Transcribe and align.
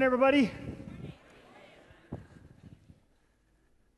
morning, 0.00 0.14
everybody. 0.14 0.50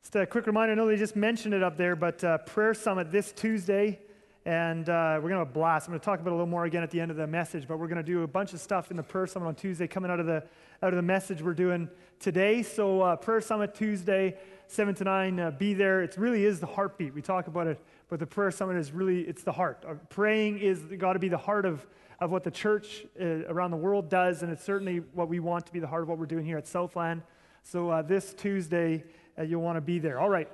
Just 0.01 0.15
a 0.17 0.25
quick 0.25 0.47
reminder 0.47 0.73
I 0.73 0.75
know 0.75 0.85
they 0.85 0.97
just 0.97 1.15
mentioned 1.15 1.53
it 1.53 1.63
up 1.63 1.77
there, 1.77 1.95
but 1.95 2.21
uh, 2.25 2.39
Prayer 2.39 2.73
Summit 2.73 3.09
this 3.09 3.31
Tuesday, 3.31 3.99
and 4.45 4.89
uh, 4.89 5.13
we're 5.15 5.29
going 5.29 5.35
to 5.35 5.39
have 5.39 5.47
a 5.47 5.53
blast. 5.53 5.87
I'm 5.87 5.93
going 5.93 6.01
to 6.01 6.05
talk 6.05 6.19
about 6.19 6.31
a 6.31 6.35
little 6.35 6.45
more 6.45 6.65
again 6.65 6.83
at 6.83 6.91
the 6.91 6.99
end 6.99 7.09
of 7.09 7.15
the 7.15 7.25
message, 7.25 7.69
but 7.69 7.79
we're 7.79 7.87
going 7.87 7.95
to 7.99 8.03
do 8.03 8.23
a 8.23 8.27
bunch 8.27 8.51
of 8.51 8.59
stuff 8.59 8.91
in 8.91 8.97
the 8.97 9.03
Prayer 9.03 9.27
Summit 9.27 9.47
on 9.47 9.55
Tuesday 9.55 9.87
coming 9.87 10.11
out 10.11 10.19
of 10.19 10.25
the, 10.25 10.43
out 10.81 10.89
of 10.89 10.95
the 10.95 11.01
message 11.01 11.41
we're 11.41 11.53
doing 11.53 11.87
today. 12.19 12.63
So, 12.63 12.99
uh, 12.99 13.15
Prayer 13.15 13.39
Summit 13.39 13.73
Tuesday, 13.73 14.35
7 14.67 14.93
to 14.95 15.05
9, 15.05 15.39
uh, 15.39 15.51
be 15.51 15.73
there. 15.73 16.03
It 16.03 16.15
really 16.17 16.43
is 16.43 16.59
the 16.59 16.67
heartbeat. 16.67 17.13
We 17.13 17.21
talk 17.21 17.47
about 17.47 17.67
it, 17.67 17.79
but 18.09 18.19
the 18.19 18.27
Prayer 18.27 18.51
Summit 18.51 18.75
is 18.75 18.91
really, 18.91 19.21
it's 19.21 19.43
the 19.43 19.53
heart. 19.53 19.85
Uh, 19.87 19.93
praying 20.09 20.59
is 20.59 20.81
got 20.97 21.13
to 21.13 21.19
be 21.19 21.29
the 21.29 21.37
heart 21.37 21.65
of 21.65 21.87
of 22.23 22.31
what 22.31 22.45
the 22.45 22.51
church 22.51 23.05
uh, 23.19 23.25
around 23.49 23.71
the 23.71 23.77
world 23.77 24.09
does, 24.09 24.43
and 24.43 24.51
it's 24.51 24.63
certainly 24.63 24.99
what 25.13 25.27
we 25.27 25.41
want 25.41 25.65
to 25.65 25.73
be 25.73 25.79
the 25.79 25.87
heart 25.87 26.03
of 26.03 26.07
what 26.07 26.17
we're 26.17 26.25
doing 26.25 26.45
here 26.45 26.57
at 26.57 26.65
Southland. 26.65 27.21
So 27.63 27.89
uh, 27.89 28.01
this 28.01 28.33
Tuesday, 28.33 29.03
uh, 29.37 29.43
you'll 29.43 29.61
want 29.61 29.75
to 29.75 29.81
be 29.81 29.99
there. 29.99 30.21
All 30.21 30.29
right. 30.29 30.49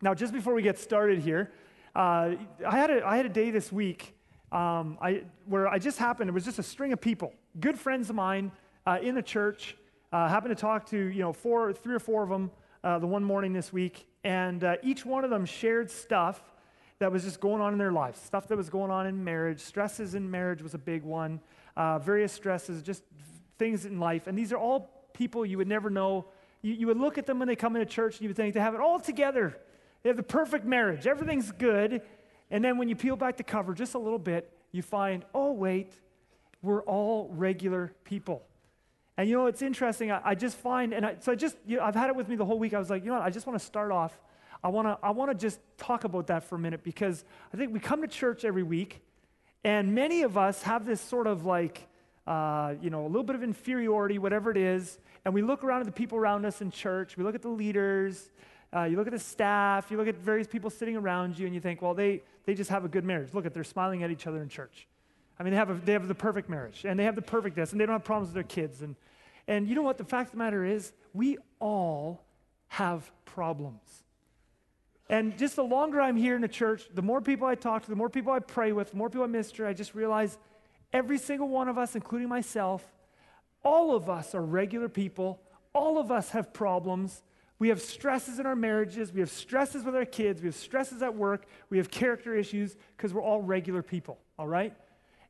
Now, 0.00 0.14
just 0.14 0.32
before 0.32 0.54
we 0.54 0.62
get 0.62 0.78
started 0.78 1.18
here, 1.18 1.52
uh, 1.94 2.36
I, 2.66 2.78
had 2.78 2.88
a, 2.88 3.06
I 3.06 3.18
had 3.18 3.26
a 3.26 3.30
day 3.30 3.50
this 3.50 3.70
week 3.70 4.14
um, 4.52 4.96
I, 5.02 5.24
where 5.44 5.68
I 5.68 5.78
just 5.78 5.98
happened, 5.98 6.30
it 6.30 6.32
was 6.32 6.46
just 6.46 6.58
a 6.58 6.62
string 6.62 6.94
of 6.94 7.00
people, 7.00 7.34
good 7.60 7.78
friends 7.78 8.08
of 8.08 8.16
mine 8.16 8.50
uh, 8.86 8.98
in 9.02 9.14
the 9.14 9.22
church. 9.22 9.76
Uh, 10.12 10.28
happened 10.28 10.56
to 10.56 10.60
talk 10.60 10.86
to, 10.86 10.96
you 10.96 11.20
know, 11.20 11.32
four, 11.34 11.74
three 11.74 11.94
or 11.94 11.98
four 11.98 12.22
of 12.22 12.30
them 12.30 12.50
the 13.00 13.06
one 13.06 13.22
morning 13.22 13.52
this 13.52 13.70
week, 13.70 14.06
and 14.24 14.64
each 14.82 15.04
one 15.04 15.24
of 15.24 15.30
them 15.30 15.44
shared 15.44 15.90
stuff 15.90 16.40
that 16.98 17.12
was 17.12 17.24
just 17.24 17.40
going 17.40 17.60
on 17.60 17.72
in 17.72 17.78
their 17.78 17.92
lives, 17.92 18.20
stuff 18.20 18.48
that 18.48 18.56
was 18.56 18.70
going 18.70 18.90
on 18.90 19.06
in 19.06 19.22
marriage. 19.22 19.60
Stresses 19.60 20.14
in 20.14 20.30
marriage 20.30 20.62
was 20.62 20.74
a 20.74 20.78
big 20.78 21.02
one, 21.02 21.40
uh, 21.76 21.98
various 21.98 22.32
stresses, 22.32 22.82
just 22.82 23.02
things 23.58 23.84
in 23.84 24.00
life. 24.00 24.26
And 24.26 24.36
these 24.36 24.52
are 24.52 24.58
all 24.58 25.08
people 25.12 25.44
you 25.44 25.58
would 25.58 25.68
never 25.68 25.90
know. 25.90 26.26
You, 26.62 26.72
you 26.72 26.86
would 26.86 26.98
look 26.98 27.18
at 27.18 27.26
them 27.26 27.38
when 27.38 27.48
they 27.48 27.56
come 27.56 27.76
into 27.76 27.86
church 27.86 28.14
and 28.14 28.22
you 28.22 28.28
would 28.28 28.36
think 28.36 28.54
they 28.54 28.60
have 28.60 28.74
it 28.74 28.80
all 28.80 28.98
together. 28.98 29.56
They 30.02 30.08
have 30.08 30.16
the 30.16 30.22
perfect 30.22 30.64
marriage, 30.64 31.06
everything's 31.06 31.52
good. 31.52 32.02
And 32.50 32.64
then 32.64 32.78
when 32.78 32.88
you 32.88 32.94
peel 32.94 33.16
back 33.16 33.36
the 33.36 33.42
cover 33.42 33.74
just 33.74 33.94
a 33.94 33.98
little 33.98 34.20
bit, 34.20 34.52
you 34.70 34.80
find, 34.80 35.24
oh, 35.34 35.52
wait, 35.52 35.92
we're 36.62 36.82
all 36.82 37.28
regular 37.32 37.92
people. 38.04 38.42
And 39.16 39.28
you 39.28 39.36
know, 39.36 39.46
it's 39.46 39.62
interesting. 39.62 40.12
I, 40.12 40.20
I 40.24 40.34
just 40.34 40.56
find, 40.56 40.92
and 40.92 41.04
I, 41.04 41.16
so 41.18 41.32
I 41.32 41.34
just, 41.34 41.56
you 41.66 41.78
know, 41.78 41.82
I've 41.82 41.94
had 41.94 42.08
it 42.08 42.16
with 42.16 42.28
me 42.28 42.36
the 42.36 42.44
whole 42.44 42.58
week. 42.58 42.74
I 42.74 42.78
was 42.78 42.90
like, 42.90 43.02
you 43.02 43.10
know 43.10 43.16
what, 43.16 43.24
I 43.24 43.30
just 43.30 43.46
want 43.46 43.58
to 43.58 43.64
start 43.64 43.90
off 43.90 44.16
I 44.66 44.68
want 44.68 44.88
to 44.88 44.98
I 45.00 45.12
wanna 45.12 45.34
just 45.34 45.60
talk 45.78 46.02
about 46.02 46.26
that 46.26 46.42
for 46.42 46.56
a 46.56 46.58
minute 46.58 46.82
because 46.82 47.24
I 47.54 47.56
think 47.56 47.72
we 47.72 47.78
come 47.78 48.02
to 48.02 48.08
church 48.08 48.44
every 48.44 48.64
week, 48.64 49.00
and 49.62 49.94
many 49.94 50.22
of 50.22 50.36
us 50.36 50.60
have 50.62 50.84
this 50.84 51.00
sort 51.00 51.28
of 51.28 51.46
like, 51.46 51.86
uh, 52.26 52.74
you 52.82 52.90
know, 52.90 53.06
a 53.06 53.06
little 53.06 53.22
bit 53.22 53.36
of 53.36 53.44
inferiority, 53.44 54.18
whatever 54.18 54.50
it 54.50 54.56
is, 54.56 54.98
and 55.24 55.32
we 55.32 55.40
look 55.40 55.62
around 55.62 55.82
at 55.82 55.86
the 55.86 55.92
people 55.92 56.18
around 56.18 56.44
us 56.44 56.62
in 56.62 56.72
church, 56.72 57.16
we 57.16 57.22
look 57.22 57.36
at 57.36 57.42
the 57.42 57.48
leaders, 57.48 58.32
uh, 58.74 58.82
you 58.82 58.96
look 58.96 59.06
at 59.06 59.12
the 59.12 59.20
staff, 59.20 59.88
you 59.88 59.98
look 59.98 60.08
at 60.08 60.16
various 60.16 60.48
people 60.48 60.68
sitting 60.68 60.96
around 60.96 61.38
you, 61.38 61.46
and 61.46 61.54
you 61.54 61.60
think, 61.60 61.80
well, 61.80 61.94
they, 61.94 62.24
they 62.44 62.52
just 62.52 62.68
have 62.68 62.84
a 62.84 62.88
good 62.88 63.04
marriage. 63.04 63.32
Look 63.34 63.46
at, 63.46 63.54
they're 63.54 63.62
smiling 63.62 64.02
at 64.02 64.10
each 64.10 64.26
other 64.26 64.42
in 64.42 64.48
church. 64.48 64.88
I 65.38 65.44
mean, 65.44 65.52
they 65.52 65.58
have, 65.58 65.70
a, 65.70 65.74
they 65.74 65.92
have 65.92 66.08
the 66.08 66.14
perfect 66.16 66.48
marriage, 66.48 66.84
and 66.84 66.98
they 66.98 67.04
have 67.04 67.14
the 67.14 67.22
perfect 67.22 67.56
and 67.56 67.80
they 67.80 67.86
don't 67.86 67.94
have 67.94 68.02
problems 68.02 68.30
with 68.30 68.34
their 68.34 68.42
kids. 68.42 68.82
And, 68.82 68.96
and 69.46 69.68
you 69.68 69.76
know 69.76 69.82
what? 69.82 69.96
The 69.96 70.04
fact 70.04 70.30
of 70.30 70.32
the 70.32 70.38
matter 70.38 70.64
is, 70.64 70.92
we 71.14 71.38
all 71.60 72.24
have 72.66 73.08
problems. 73.26 74.02
And 75.08 75.38
just 75.38 75.56
the 75.56 75.64
longer 75.64 76.00
I'm 76.00 76.16
here 76.16 76.34
in 76.34 76.40
the 76.42 76.48
church, 76.48 76.84
the 76.92 77.02
more 77.02 77.20
people 77.20 77.46
I 77.46 77.54
talk 77.54 77.84
to, 77.84 77.88
the 77.88 77.96
more 77.96 78.10
people 78.10 78.32
I 78.32 78.40
pray 78.40 78.72
with, 78.72 78.90
the 78.90 78.96
more 78.96 79.08
people 79.08 79.24
I 79.24 79.28
minister, 79.28 79.66
I 79.66 79.72
just 79.72 79.94
realize 79.94 80.36
every 80.92 81.18
single 81.18 81.48
one 81.48 81.68
of 81.68 81.78
us, 81.78 81.94
including 81.94 82.28
myself, 82.28 82.84
all 83.62 83.94
of 83.94 84.08
us 84.08 84.34
are 84.34 84.42
regular 84.42 84.88
people. 84.88 85.40
All 85.74 85.98
of 85.98 86.10
us 86.10 86.30
have 86.30 86.52
problems. 86.52 87.22
We 87.58 87.68
have 87.68 87.80
stresses 87.80 88.38
in 88.38 88.46
our 88.46 88.56
marriages. 88.56 89.12
We 89.12 89.20
have 89.20 89.30
stresses 89.30 89.84
with 89.84 89.96
our 89.96 90.04
kids. 90.04 90.40
We 90.40 90.46
have 90.46 90.54
stresses 90.54 91.02
at 91.02 91.14
work. 91.14 91.46
We 91.70 91.78
have 91.78 91.90
character 91.90 92.34
issues 92.34 92.76
because 92.96 93.14
we're 93.14 93.22
all 93.22 93.42
regular 93.42 93.82
people, 93.82 94.18
all 94.38 94.46
right? 94.46 94.74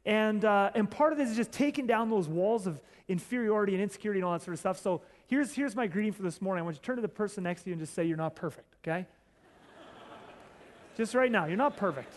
And, 0.04 0.44
uh, 0.44 0.70
and 0.74 0.90
part 0.90 1.12
of 1.12 1.18
this 1.18 1.30
is 1.30 1.36
just 1.36 1.50
taking 1.50 1.86
down 1.86 2.10
those 2.10 2.28
walls 2.28 2.66
of 2.66 2.80
inferiority 3.08 3.74
and 3.74 3.82
insecurity 3.82 4.20
and 4.20 4.24
all 4.24 4.32
that 4.32 4.42
sort 4.42 4.54
of 4.54 4.60
stuff. 4.60 4.78
So 4.78 5.02
here's, 5.26 5.52
here's 5.52 5.74
my 5.74 5.86
greeting 5.86 6.12
for 6.12 6.22
this 6.22 6.40
morning. 6.40 6.62
I 6.62 6.64
want 6.64 6.76
you 6.76 6.80
to 6.80 6.86
turn 6.86 6.96
to 6.96 7.02
the 7.02 7.08
person 7.08 7.44
next 7.44 7.62
to 7.62 7.70
you 7.70 7.74
and 7.74 7.80
just 7.80 7.94
say, 7.94 8.04
You're 8.04 8.16
not 8.16 8.36
perfect, 8.36 8.76
okay? 8.82 9.06
Just 10.96 11.14
right 11.14 11.30
now. 11.30 11.44
You're 11.44 11.56
not 11.56 11.76
perfect. 11.76 12.12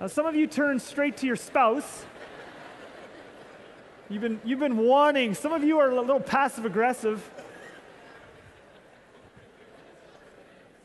Now, 0.00 0.06
some 0.06 0.26
of 0.26 0.34
you 0.34 0.46
turn 0.46 0.78
straight 0.78 1.18
to 1.18 1.26
your 1.26 1.36
spouse. 1.36 2.04
You've 4.08 4.22
been, 4.22 4.40
you've 4.44 4.60
been 4.60 4.76
wanting, 4.76 5.34
some 5.34 5.52
of 5.52 5.64
you 5.64 5.78
are 5.78 5.90
a 5.90 6.00
little 6.00 6.20
passive 6.20 6.64
aggressive. 6.64 7.22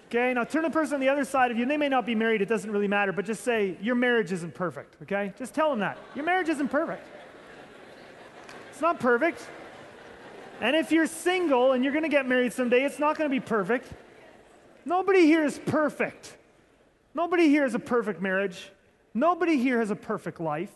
Okay, 0.08 0.34
now 0.34 0.44
turn 0.44 0.64
to 0.64 0.70
the 0.70 0.74
person 0.74 0.96
on 0.96 1.00
the 1.02 1.10
other 1.10 1.26
side 1.26 1.52
of 1.52 1.58
you, 1.58 1.64
and 1.64 1.72
they 1.72 1.78
may 1.78 1.90
not 1.90 2.06
be 2.06 2.16
married, 2.16 2.42
it 2.42 2.48
doesn't 2.48 2.72
really 2.72 2.88
matter, 2.88 3.12
but 3.12 3.26
just 3.26 3.44
say, 3.44 3.78
Your 3.82 3.96
marriage 3.96 4.32
isn't 4.32 4.56
perfect, 4.56 4.96
okay? 5.04 5.34
Just 5.38 5.54
tell 5.54 5.70
them 5.70 5.80
that. 5.80 5.98
Your 6.16 6.26
marriage 6.26 6.50
isn't 6.50 6.70
perfect. 6.70 7.06
It's 8.72 8.82
not 8.82 9.00
perfect. 9.00 9.46
And 10.62 10.76
if 10.76 10.92
you're 10.92 11.08
single 11.08 11.74
and 11.74 11.84
you're 11.84 11.94
gonna 11.94 12.10
get 12.10 12.28
married 12.28 12.54
someday, 12.54 12.84
it's 12.86 13.00
not 13.00 13.18
gonna 13.18 13.30
be 13.30 13.40
perfect. 13.40 13.88
Nobody 14.86 15.26
here 15.26 15.46
is 15.46 15.60
perfect. 15.60 16.38
Nobody 17.14 17.50
here 17.50 17.64
has 17.64 17.76
a 17.76 17.80
perfect 17.80 18.22
marriage. 18.22 18.72
Nobody 19.14 19.58
here 19.58 19.80
has 19.80 19.92
a 19.92 19.96
perfect 19.96 20.40
life. 20.40 20.72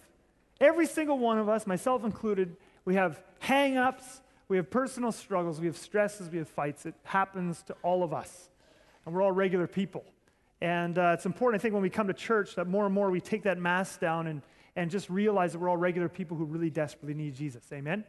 Every 0.59 0.87
single 0.87 1.17
one 1.19 1.37
of 1.37 1.49
us, 1.49 1.67
myself 1.67 2.03
included, 2.03 2.55
we 2.85 2.95
have 2.95 3.21
hang 3.39 3.77
ups, 3.77 4.21
we 4.47 4.57
have 4.57 4.69
personal 4.69 5.11
struggles, 5.11 5.59
we 5.59 5.67
have 5.67 5.77
stresses, 5.77 6.29
we 6.29 6.37
have 6.37 6.47
fights. 6.47 6.85
It 6.85 6.95
happens 7.03 7.63
to 7.63 7.75
all 7.83 8.03
of 8.03 8.13
us. 8.13 8.49
And 9.05 9.13
we're 9.13 9.21
all 9.21 9.31
regular 9.31 9.67
people. 9.67 10.03
And 10.61 10.97
uh, 10.97 11.11
it's 11.13 11.25
important, 11.25 11.59
I 11.59 11.61
think, 11.61 11.73
when 11.73 11.83
we 11.83 11.89
come 11.89 12.07
to 12.07 12.13
church 12.13 12.55
that 12.55 12.67
more 12.67 12.85
and 12.85 12.93
more 12.93 13.11
we 13.11 13.19
take 13.19 13.43
that 13.43 13.57
mask 13.57 13.99
down 13.99 14.27
and, 14.27 14.41
and 14.75 14.89
just 14.89 15.09
realize 15.09 15.51
that 15.53 15.59
we're 15.59 15.69
all 15.69 15.77
regular 15.77 16.07
people 16.07 16.37
who 16.37 16.45
really 16.45 16.69
desperately 16.69 17.13
need 17.13 17.35
Jesus. 17.35 17.63
Amen? 17.73 18.05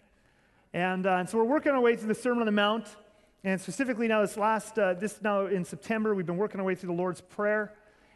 And, 0.73 1.07
uh, 1.07 1.17
and 1.17 1.29
so 1.29 1.39
we're 1.39 1.45
working 1.45 1.73
our 1.73 1.81
way 1.81 1.97
through 1.97 2.09
the 2.09 2.15
Sermon 2.15 2.41
on 2.41 2.47
the 2.47 2.53
Mount. 2.53 2.87
And 3.43 3.61
specifically 3.61 4.09
now, 4.09 4.21
this 4.23 4.37
last, 4.37 4.79
uh, 4.79 4.95
this 4.95 5.21
now 5.21 5.47
in 5.47 5.65
September, 5.65 6.15
we've 6.15 6.27
been 6.27 6.37
working 6.37 6.61
our 6.61 6.67
way 6.67 6.75
through 6.75 6.89
the 6.89 7.01
Lord's 7.01 7.21
Prayer. 7.21 7.73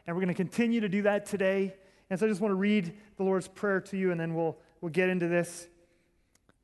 And 0.09 0.17
we're 0.17 0.23
going 0.23 0.35
to 0.35 0.43
continue 0.43 0.81
to 0.81 0.89
do 0.89 1.03
that 1.03 1.27
today. 1.27 1.75
And 2.09 2.19
so 2.19 2.25
I 2.25 2.31
just 2.31 2.41
want 2.41 2.53
to 2.53 2.57
read 2.57 2.95
the 3.19 3.25
Lord's 3.25 3.47
Prayer 3.47 3.83
to 3.83 3.99
you, 3.99 4.11
and 4.11 4.19
then 4.19 4.35
we'll, 4.35 4.57
we'll 4.81 4.91
get 4.91 5.11
into 5.11 5.29
this. 5.29 5.69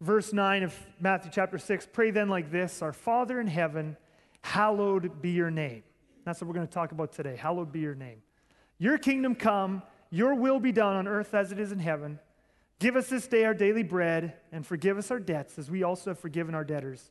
Verse 0.00 0.32
9 0.32 0.62
of 0.62 0.74
Matthew 0.98 1.30
chapter 1.30 1.58
6 1.58 1.86
Pray 1.92 2.10
then 2.10 2.30
like 2.30 2.50
this 2.50 2.80
Our 2.80 2.94
Father 2.94 3.38
in 3.38 3.46
heaven, 3.46 3.98
hallowed 4.40 5.20
be 5.20 5.32
your 5.32 5.50
name. 5.50 5.82
That's 6.24 6.40
what 6.40 6.48
we're 6.48 6.54
going 6.54 6.66
to 6.66 6.72
talk 6.72 6.92
about 6.92 7.12
today. 7.12 7.36
Hallowed 7.36 7.70
be 7.70 7.80
your 7.80 7.94
name. 7.94 8.22
Your 8.78 8.96
kingdom 8.96 9.34
come, 9.34 9.82
your 10.08 10.34
will 10.36 10.58
be 10.58 10.72
done 10.72 10.96
on 10.96 11.06
earth 11.06 11.34
as 11.34 11.52
it 11.52 11.58
is 11.58 11.70
in 11.70 11.80
heaven. 11.80 12.20
Give 12.78 12.96
us 12.96 13.10
this 13.10 13.26
day 13.26 13.44
our 13.44 13.52
daily 13.52 13.82
bread, 13.82 14.32
and 14.52 14.66
forgive 14.66 14.96
us 14.96 15.10
our 15.10 15.20
debts 15.20 15.58
as 15.58 15.70
we 15.70 15.82
also 15.82 16.12
have 16.12 16.18
forgiven 16.18 16.54
our 16.54 16.64
debtors. 16.64 17.10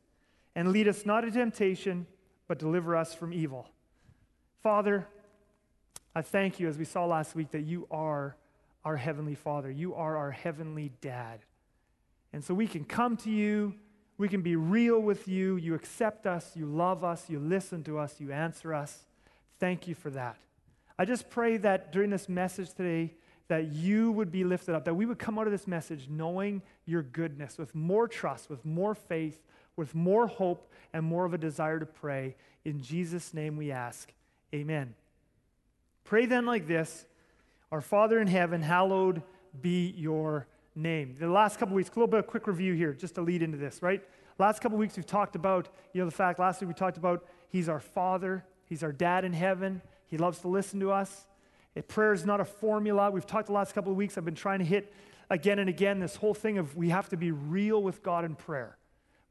And 0.56 0.72
lead 0.72 0.88
us 0.88 1.06
not 1.06 1.26
into 1.26 1.38
temptation, 1.38 2.08
but 2.48 2.58
deliver 2.58 2.96
us 2.96 3.14
from 3.14 3.34
evil. 3.34 3.70
Father, 4.64 5.08
I 6.16 6.22
thank 6.22 6.60
you, 6.60 6.68
as 6.68 6.78
we 6.78 6.86
saw 6.86 7.06
last 7.06 7.36
week, 7.36 7.52
that 7.52 7.62
you 7.62 7.88
are 7.90 8.36
our 8.86 8.98
Heavenly 8.98 9.36
Father. 9.36 9.72
You 9.72 9.96
are 9.96 10.18
our 10.18 10.32
Heavenly 10.32 10.92
Dad. 11.02 11.40
And 12.32 12.44
so 12.44 12.54
we 12.54 12.68
can 12.68 12.84
come 12.84 13.18
to 13.18 13.32
you, 13.32 13.76
we 14.18 14.28
can 14.28 14.42
be 14.42 14.56
real 14.56 15.00
with 15.00 15.28
you. 15.28 15.56
You 15.56 15.74
accept 15.74 16.28
us, 16.28 16.52
you 16.56 16.66
love 16.66 17.04
us, 17.04 17.30
you 17.30 17.40
listen 17.40 17.84
to 17.86 17.98
us, 17.98 18.20
you 18.20 18.32
answer 18.32 18.74
us. 18.74 19.06
Thank 19.60 19.88
you 19.88 19.96
for 19.96 20.10
that. 20.12 20.38
I 20.98 21.06
just 21.06 21.30
pray 21.30 21.58
that 21.58 21.92
during 21.92 22.10
this 22.10 22.30
message 22.30 22.74
today, 22.74 23.14
that 23.48 23.72
you 23.72 24.12
would 24.12 24.32
be 24.32 24.44
lifted 24.44 24.76
up, 24.76 24.86
that 24.86 24.94
we 24.94 25.06
would 25.06 25.20
come 25.20 25.38
out 25.38 25.48
of 25.48 25.52
this 25.52 25.68
message 25.68 26.08
knowing 26.10 26.62
your 26.86 27.02
goodness, 27.02 27.58
with 27.58 27.74
more 27.76 28.08
trust, 28.08 28.50
with 28.50 28.64
more 28.64 28.96
faith, 28.96 29.42
with 29.76 29.94
more 29.96 30.28
hope, 30.28 30.72
and 30.94 31.04
more 31.04 31.26
of 31.26 31.34
a 31.34 31.38
desire 31.38 31.80
to 31.80 31.86
pray. 31.86 32.36
In 32.64 32.82
Jesus' 32.82 33.34
name 33.34 33.58
we 33.58 33.72
ask. 33.72 34.14
Amen. 34.54 34.94
Pray 36.04 36.26
then 36.26 36.46
like 36.46 36.68
this 36.68 37.06
Our 37.72 37.82
Father 37.82 38.20
in 38.20 38.28
heaven, 38.28 38.62
hallowed 38.62 39.22
be 39.62 39.94
your 39.98 40.48
name. 40.76 41.16
The 41.20 41.28
last 41.28 41.60
couple 41.60 41.76
weeks, 41.76 41.90
a 41.90 41.94
little 41.94 42.08
bit 42.08 42.20
of 42.20 42.28
quick 42.28 42.48
review 42.48 42.74
here 42.74 42.94
just 42.94 43.16
to 43.16 43.22
lead 43.22 43.42
into 43.42 43.58
this, 43.58 43.82
right? 43.82 44.04
Last 44.40 44.62
couple 44.62 44.78
weeks 44.78 44.96
we've 44.96 45.06
talked 45.06 45.36
about, 45.36 45.70
you 45.94 46.02
know, 46.02 46.06
the 46.06 46.16
fact 46.16 46.40
last 46.40 46.60
week 46.62 46.68
we 46.68 46.74
talked 46.74 46.98
about 46.98 47.26
He's 47.50 47.70
our 47.70 47.80
Father, 47.80 48.44
He's 48.66 48.84
our 48.84 48.92
dad 48.92 49.26
in 49.26 49.34
heaven, 49.34 49.82
He 50.08 50.18
loves 50.18 50.40
to 50.40 50.48
listen 50.48 50.80
to 50.80 50.92
us. 50.92 51.28
Prayer 51.88 52.14
is 52.14 52.26
not 52.26 52.40
a 52.40 52.46
formula. 52.46 53.10
We've 53.10 53.26
talked 53.26 53.48
the 53.48 53.54
last 53.54 53.74
couple 53.74 53.92
of 53.92 53.98
weeks, 53.98 54.18
I've 54.18 54.26
been 54.26 54.36
trying 54.36 54.60
to 54.60 54.66
hit 54.66 54.94
again 55.30 55.60
and 55.60 55.70
again 55.70 56.00
this 56.00 56.16
whole 56.16 56.34
thing 56.34 56.58
of 56.58 56.76
we 56.76 56.90
have 56.90 57.10
to 57.10 57.18
be 57.18 57.32
real 57.32 57.82
with 57.82 58.04
God 58.04 58.26
in 58.26 58.36
prayer. 58.36 58.78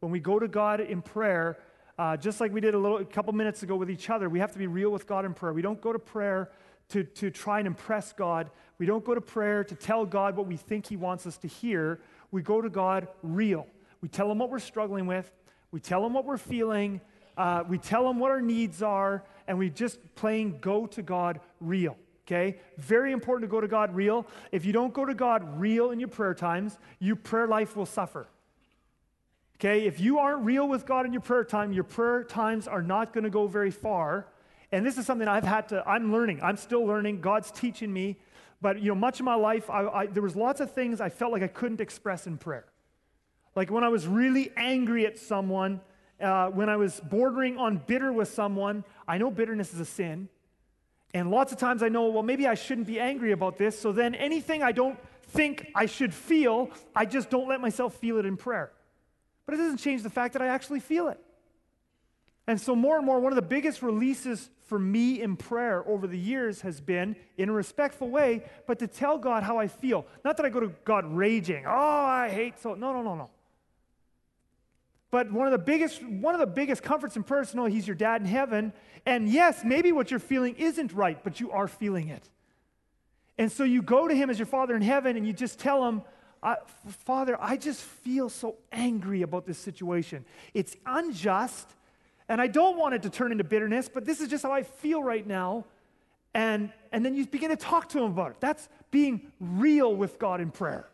When 0.00 0.10
we 0.10 0.18
go 0.18 0.38
to 0.38 0.48
God 0.48 0.80
in 0.80 1.02
prayer, 1.02 1.58
uh, 1.98 2.16
just 2.16 2.40
like 2.40 2.52
we 2.52 2.60
did 2.60 2.75
a 2.75 2.78
little 2.78 2.98
a 2.98 3.04
couple 3.04 3.32
minutes 3.32 3.62
ago 3.62 3.76
with 3.76 3.90
each 3.90 4.10
other, 4.10 4.28
we 4.28 4.40
have 4.40 4.52
to 4.52 4.58
be 4.58 4.66
real 4.66 4.90
with 4.90 5.06
God 5.06 5.25
in 5.25 5.34
prayer. 5.34 5.52
We 5.52 5.62
don't 5.62 5.80
go 5.80 5.92
to 5.92 5.98
prayer 5.98 6.50
to, 6.90 7.05
to 7.05 7.31
try 7.31 7.58
and 7.58 7.67
impress 7.67 8.12
God. 8.12 8.50
We 8.79 8.87
don't 8.87 9.05
go 9.05 9.14
to 9.14 9.20
prayer 9.20 9.64
to 9.64 9.75
tell 9.75 10.05
God 10.05 10.37
what 10.37 10.46
we 10.46 10.56
think 10.56 10.87
He 10.87 10.96
wants 10.96 11.26
us 11.26 11.37
to 11.38 11.49
hear. 11.49 12.00
We 12.31 12.43
go 12.43 12.61
to 12.61 12.69
God 12.69 13.08
real. 13.23 13.67
We 14.00 14.08
tell 14.08 14.31
Him 14.31 14.38
what 14.38 14.50
we're 14.50 14.58
struggling 14.58 15.06
with. 15.06 15.31
We 15.70 15.81
tell 15.81 16.05
Him 16.05 16.12
what 16.12 16.25
we're 16.25 16.37
feeling. 16.37 17.00
Uh, 17.37 17.64
we 17.69 17.79
tell 17.79 18.08
Him 18.08 18.19
what 18.19 18.31
our 18.31 18.40
needs 18.40 18.82
are. 18.82 19.25
And 19.46 19.58
we 19.58 19.70
just 19.70 19.99
plain 20.14 20.58
go 20.61 20.87
to 20.88 21.02
God 21.02 21.40
real. 21.61 21.96
Okay? 22.26 22.58
Very 22.79 23.12
important 23.12 23.49
to 23.49 23.55
go 23.55 23.61
to 23.61 23.69
God 23.69 23.94
real. 23.94 24.26
If 24.52 24.64
you 24.64 24.73
don't 24.73 24.94
go 24.94 25.05
to 25.05 25.14
God 25.14 25.61
real 25.61 25.90
in 25.90 26.00
your 26.00 26.08
prayer 26.08 26.35
times, 26.35 26.78
your 26.99 27.17
prayer 27.17 27.46
life 27.46 27.76
will 27.76 27.87
suffer. 27.87 28.28
Okay? 29.56 29.87
If 29.87 30.00
you 30.00 30.19
aren't 30.19 30.44
real 30.44 30.69
with 30.69 30.87
God 30.87 31.06
in 31.06 31.12
your 31.12 31.23
prayer 31.23 31.44
time, 31.44 31.73
your 31.73 31.85
prayer 31.85 32.25
times 32.25 32.67
are 32.67 32.82
not 32.82 33.12
going 33.12 33.25
to 33.25 33.31
go 33.31 33.46
very 33.46 33.70
far. 33.70 34.26
And 34.72 34.84
this 34.86 34.96
is 34.96 35.04
something 35.04 35.28
I've 35.28 35.44
had 35.44 35.69
to, 35.69 35.86
I'm 35.86 36.10
learning. 36.10 36.40
I'm 36.42 36.56
still 36.56 36.84
learning. 36.84 37.20
God's 37.20 37.50
teaching 37.50 37.92
me. 37.92 38.16
But, 38.62 38.80
you 38.80 38.88
know, 38.88 38.94
much 38.94 39.20
of 39.20 39.24
my 39.24 39.34
life, 39.34 39.69
I, 39.69 39.86
I, 39.86 40.06
there 40.06 40.22
was 40.22 40.34
lots 40.34 40.60
of 40.60 40.72
things 40.72 41.00
I 41.00 41.10
felt 41.10 41.30
like 41.30 41.42
I 41.42 41.48
couldn't 41.48 41.80
express 41.80 42.26
in 42.26 42.38
prayer. 42.38 42.64
Like 43.54 43.70
when 43.70 43.84
I 43.84 43.88
was 43.88 44.06
really 44.06 44.50
angry 44.56 45.04
at 45.04 45.19
someone, 45.19 45.80
uh, 46.20 46.48
when 46.48 46.70
I 46.70 46.76
was 46.76 47.00
bordering 47.00 47.58
on 47.58 47.76
bitter 47.76 48.12
with 48.12 48.32
someone, 48.32 48.84
I 49.06 49.19
know 49.19 49.30
bitterness 49.30 49.74
is 49.74 49.80
a 49.80 49.84
sin. 49.84 50.28
And 51.12 51.30
lots 51.30 51.52
of 51.52 51.58
times 51.58 51.82
I 51.82 51.88
know, 51.88 52.06
well, 52.06 52.22
maybe 52.22 52.46
I 52.46 52.54
shouldn't 52.54 52.86
be 52.86 52.98
angry 52.98 53.32
about 53.32 53.58
this. 53.58 53.78
So 53.78 53.92
then 53.92 54.14
anything 54.14 54.62
I 54.62 54.72
don't 54.72 54.98
think 55.28 55.66
I 55.75 55.84
should 55.84 56.14
feel, 56.14 56.70
I 56.96 57.04
just 57.04 57.28
don't 57.28 57.48
let 57.48 57.60
myself 57.60 57.94
feel 57.96 58.16
it 58.18 58.25
in 58.25 58.38
prayer. 58.38 58.72
But 59.44 59.54
it 59.54 59.58
doesn't 59.58 59.78
change 59.78 60.02
the 60.02 60.10
fact 60.10 60.32
that 60.32 60.40
I 60.40 60.46
actually 60.46 60.80
feel 60.80 61.08
it. 61.08 61.20
And 62.46 62.60
so, 62.60 62.75
more 62.75 62.96
and 62.96 63.06
more, 63.06 63.20
one 63.20 63.32
of 63.32 63.36
the 63.36 63.42
biggest 63.42 63.82
releases 63.82 64.50
for 64.72 64.78
me 64.78 65.20
in 65.20 65.36
prayer 65.36 65.86
over 65.86 66.06
the 66.06 66.19
years 66.19 66.62
has 66.62 66.80
been, 66.80 67.14
in 67.36 67.50
a 67.50 67.52
respectful 67.52 68.08
way, 68.08 68.42
but 68.66 68.78
to 68.78 68.86
tell 68.86 69.19
God 69.19 69.42
how 69.42 69.58
I 69.58 69.69
feel. 69.69 70.06
Not 70.24 70.38
that 70.38 70.46
I 70.46 70.48
go 70.48 70.60
to 70.60 70.72
God 70.86 71.04
raging, 71.14 71.66
oh, 71.66 71.70
I 71.70 72.30
hate 72.30 72.58
so. 72.58 72.72
No, 72.72 72.94
no, 72.94 73.02
no, 73.02 73.14
no. 73.14 73.28
But 75.10 75.30
one 75.30 75.46
of 75.46 75.52
the 75.52 75.58
biggest, 75.58 76.02
one 76.02 76.32
of 76.32 76.40
the 76.40 76.46
biggest 76.46 76.82
comforts 76.82 77.16
in 77.16 77.22
prayer 77.22 77.42
is 77.42 77.50
to 77.50 77.58
know 77.58 77.66
He's 77.66 77.86
your 77.86 77.96
dad 77.96 78.22
in 78.22 78.26
heaven. 78.26 78.72
And 79.04 79.28
yes, 79.28 79.60
maybe 79.62 79.92
what 79.92 80.10
you're 80.10 80.19
feeling 80.19 80.54
isn't 80.54 80.94
right, 80.94 81.22
but 81.22 81.38
you 81.38 81.50
are 81.50 81.68
feeling 81.68 82.08
it. 82.08 82.30
And 83.36 83.52
so 83.52 83.64
you 83.64 83.82
go 83.82 84.08
to 84.08 84.14
Him 84.14 84.30
as 84.30 84.38
your 84.38 84.46
Father 84.46 84.75
in 84.75 84.80
heaven 84.80 85.18
and 85.18 85.26
you 85.26 85.34
just 85.34 85.58
tell 85.58 85.86
Him, 85.86 86.00
Father, 87.04 87.36
I 87.38 87.58
just 87.58 87.82
feel 87.82 88.30
so 88.30 88.56
angry 88.72 89.20
about 89.20 89.44
this 89.44 89.58
situation. 89.58 90.25
It's 90.54 90.75
unjust, 90.86 91.68
and 92.28 92.40
I 92.40 92.46
don't 92.46 92.76
want 92.76 92.94
it 92.94 93.02
to 93.02 93.10
turn 93.10 93.32
into 93.32 93.44
bitterness, 93.44 93.88
but 93.92 94.04
this 94.04 94.20
is 94.20 94.28
just 94.28 94.42
how 94.42 94.52
I 94.52 94.62
feel 94.62 95.02
right 95.02 95.26
now. 95.26 95.64
And, 96.34 96.72
and 96.92 97.04
then 97.04 97.14
you 97.14 97.26
begin 97.26 97.50
to 97.50 97.56
talk 97.56 97.88
to 97.90 97.98
Him 97.98 98.04
about 98.04 98.32
it. 98.32 98.36
That's 98.40 98.69
being 98.90 99.32
real 99.40 99.94
with 99.94 100.19
God 100.19 100.40
in 100.40 100.50
prayer. 100.50 100.88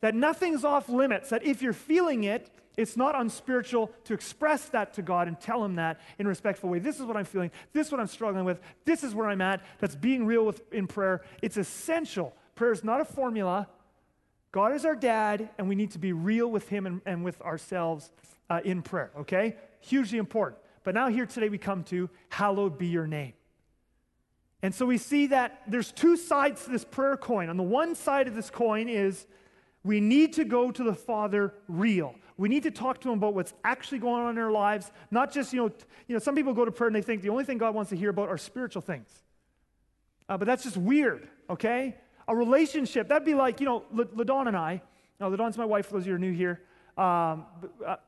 That 0.00 0.14
nothing's 0.14 0.64
off 0.64 0.88
limits, 0.88 1.30
that 1.30 1.44
if 1.44 1.62
you're 1.62 1.72
feeling 1.72 2.24
it, 2.24 2.50
it's 2.76 2.96
not 2.96 3.18
unspiritual 3.18 3.90
to 4.04 4.14
express 4.14 4.66
that 4.66 4.94
to 4.94 5.02
God 5.02 5.26
and 5.26 5.40
tell 5.40 5.64
Him 5.64 5.76
that 5.76 6.00
in 6.18 6.26
a 6.26 6.28
respectful 6.28 6.70
way. 6.70 6.78
This 6.78 7.00
is 7.00 7.06
what 7.06 7.16
I'm 7.16 7.24
feeling. 7.24 7.50
This 7.72 7.88
is 7.88 7.92
what 7.92 8.00
I'm 8.00 8.06
struggling 8.06 8.44
with. 8.44 8.60
This 8.84 9.02
is 9.02 9.14
where 9.14 9.28
I'm 9.28 9.40
at. 9.40 9.62
That's 9.80 9.96
being 9.96 10.26
real 10.26 10.46
with, 10.46 10.62
in 10.72 10.86
prayer. 10.86 11.22
It's 11.42 11.56
essential. 11.56 12.36
Prayer 12.54 12.70
is 12.70 12.84
not 12.84 13.00
a 13.00 13.04
formula. 13.04 13.68
God 14.52 14.72
is 14.74 14.84
our 14.84 14.94
dad, 14.94 15.50
and 15.58 15.68
we 15.68 15.74
need 15.74 15.90
to 15.92 15.98
be 15.98 16.12
real 16.12 16.48
with 16.48 16.68
Him 16.68 16.86
and, 16.86 17.00
and 17.04 17.24
with 17.24 17.40
ourselves 17.42 18.12
uh, 18.48 18.60
in 18.64 18.82
prayer, 18.82 19.10
okay? 19.18 19.56
Hugely 19.80 20.18
important. 20.18 20.60
But 20.84 20.94
now, 20.94 21.08
here 21.08 21.26
today, 21.26 21.48
we 21.48 21.58
come 21.58 21.84
to 21.84 22.08
hallowed 22.28 22.78
be 22.78 22.86
your 22.86 23.06
name. 23.06 23.34
And 24.62 24.74
so 24.74 24.86
we 24.86 24.98
see 24.98 25.28
that 25.28 25.62
there's 25.66 25.92
two 25.92 26.16
sides 26.16 26.64
to 26.64 26.70
this 26.70 26.84
prayer 26.84 27.16
coin. 27.16 27.48
On 27.48 27.56
the 27.56 27.62
one 27.62 27.94
side 27.94 28.26
of 28.26 28.34
this 28.34 28.50
coin 28.50 28.88
is 28.88 29.26
we 29.84 30.00
need 30.00 30.32
to 30.34 30.44
go 30.44 30.70
to 30.70 30.82
the 30.82 30.94
Father 30.94 31.54
real. 31.68 32.14
We 32.36 32.48
need 32.48 32.64
to 32.64 32.70
talk 32.70 33.00
to 33.02 33.10
him 33.10 33.18
about 33.18 33.34
what's 33.34 33.52
actually 33.64 33.98
going 33.98 34.22
on 34.22 34.36
in 34.36 34.42
our 34.42 34.50
lives, 34.50 34.90
not 35.10 35.32
just, 35.32 35.52
you 35.52 35.60
know, 35.60 35.70
you 36.06 36.14
know 36.14 36.18
some 36.18 36.34
people 36.34 36.54
go 36.54 36.64
to 36.64 36.72
prayer 36.72 36.88
and 36.88 36.96
they 36.96 37.02
think 37.02 37.22
the 37.22 37.28
only 37.30 37.44
thing 37.44 37.58
God 37.58 37.74
wants 37.74 37.90
to 37.90 37.96
hear 37.96 38.10
about 38.10 38.28
are 38.28 38.38
spiritual 38.38 38.82
things. 38.82 39.08
Uh, 40.28 40.36
but 40.36 40.46
that's 40.46 40.64
just 40.64 40.76
weird, 40.76 41.28
okay? 41.48 41.96
A 42.26 42.36
relationship, 42.36 43.08
that'd 43.08 43.24
be 43.24 43.34
like, 43.34 43.60
you 43.60 43.66
know, 43.66 43.84
LaDawn 43.92 44.46
and 44.46 44.56
I, 44.56 44.82
now 45.18 45.30
LaDawn's 45.30 45.56
my 45.56 45.64
wife, 45.64 45.86
for 45.86 45.94
those 45.94 46.02
of 46.02 46.06
you 46.08 46.12
who 46.12 46.16
are 46.16 46.20
new 46.20 46.32
here. 46.32 46.60
Um, 46.98 47.46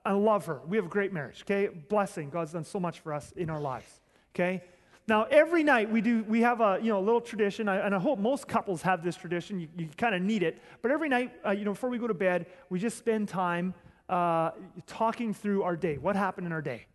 I 0.04 0.12
love 0.12 0.46
her. 0.46 0.60
We 0.66 0.76
have 0.76 0.86
a 0.86 0.88
great 0.88 1.12
marriage, 1.12 1.42
okay? 1.42 1.68
Blessing. 1.68 2.28
God's 2.28 2.52
done 2.52 2.64
so 2.64 2.80
much 2.80 2.98
for 2.98 3.14
us 3.14 3.32
in 3.36 3.48
our 3.48 3.60
lives, 3.60 4.00
okay? 4.34 4.64
Now, 5.06 5.24
every 5.30 5.62
night 5.62 5.90
we 5.90 6.00
do, 6.00 6.24
we 6.24 6.40
have 6.42 6.60
a, 6.60 6.78
you 6.82 6.88
know, 6.88 6.98
a 6.98 7.00
little 7.00 7.20
tradition, 7.20 7.68
and 7.68 7.94
I 7.94 7.98
hope 8.00 8.18
most 8.18 8.48
couples 8.48 8.82
have 8.82 9.04
this 9.04 9.14
tradition. 9.14 9.60
You, 9.60 9.68
you 9.76 9.88
kind 9.96 10.14
of 10.14 10.22
need 10.22 10.42
it. 10.42 10.60
But 10.82 10.90
every 10.90 11.08
night, 11.08 11.32
uh, 11.46 11.52
you 11.52 11.64
know, 11.64 11.72
before 11.72 11.88
we 11.88 11.98
go 11.98 12.08
to 12.08 12.14
bed, 12.14 12.46
we 12.68 12.80
just 12.80 12.98
spend 12.98 13.28
time 13.28 13.74
uh, 14.08 14.50
talking 14.88 15.32
through 15.32 15.62
our 15.62 15.76
day, 15.76 15.96
what 15.96 16.16
happened 16.16 16.48
in 16.48 16.52
our 16.52 16.62
day, 16.62 16.86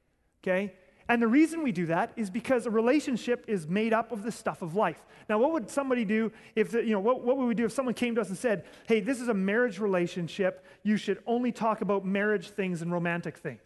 okay? 0.44 0.74
And 1.08 1.22
the 1.22 1.28
reason 1.28 1.62
we 1.62 1.72
do 1.72 1.86
that 1.88 2.12
is 2.16 2.30
because 2.32 2.66
a 2.66 2.72
relationship 2.72 3.46
is 3.48 3.68
made 3.68 3.94
up 3.94 4.12
of 4.12 4.24
the 4.24 4.32
stuff 4.32 4.64
of 4.64 4.76
life. 4.76 5.00
Now, 5.30 5.38
what 5.38 5.52
would 5.52 5.70
somebody 5.70 6.04
do 6.04 6.32
if, 6.56 6.72
the, 6.72 6.84
you 6.84 6.92
know, 6.92 7.00
what, 7.00 7.22
what 7.22 7.38
would 7.38 7.46
we 7.46 7.54
do 7.54 7.66
if 7.66 7.72
someone 7.72 7.94
came 7.94 8.16
to 8.16 8.22
us 8.22 8.30
and 8.30 8.38
said, 8.38 8.66
hey, 8.88 9.02
this 9.02 9.22
is 9.22 9.28
a 9.28 9.34
marriage 9.34 9.80
relationship, 9.80 10.66
you 10.82 10.98
should 10.98 11.20
only 11.28 11.52
talk 11.52 11.82
about 11.82 12.06
marriage 12.06 12.50
things 12.50 12.82
and 12.82 12.92
romantic 12.92 13.38
things? 13.38 13.62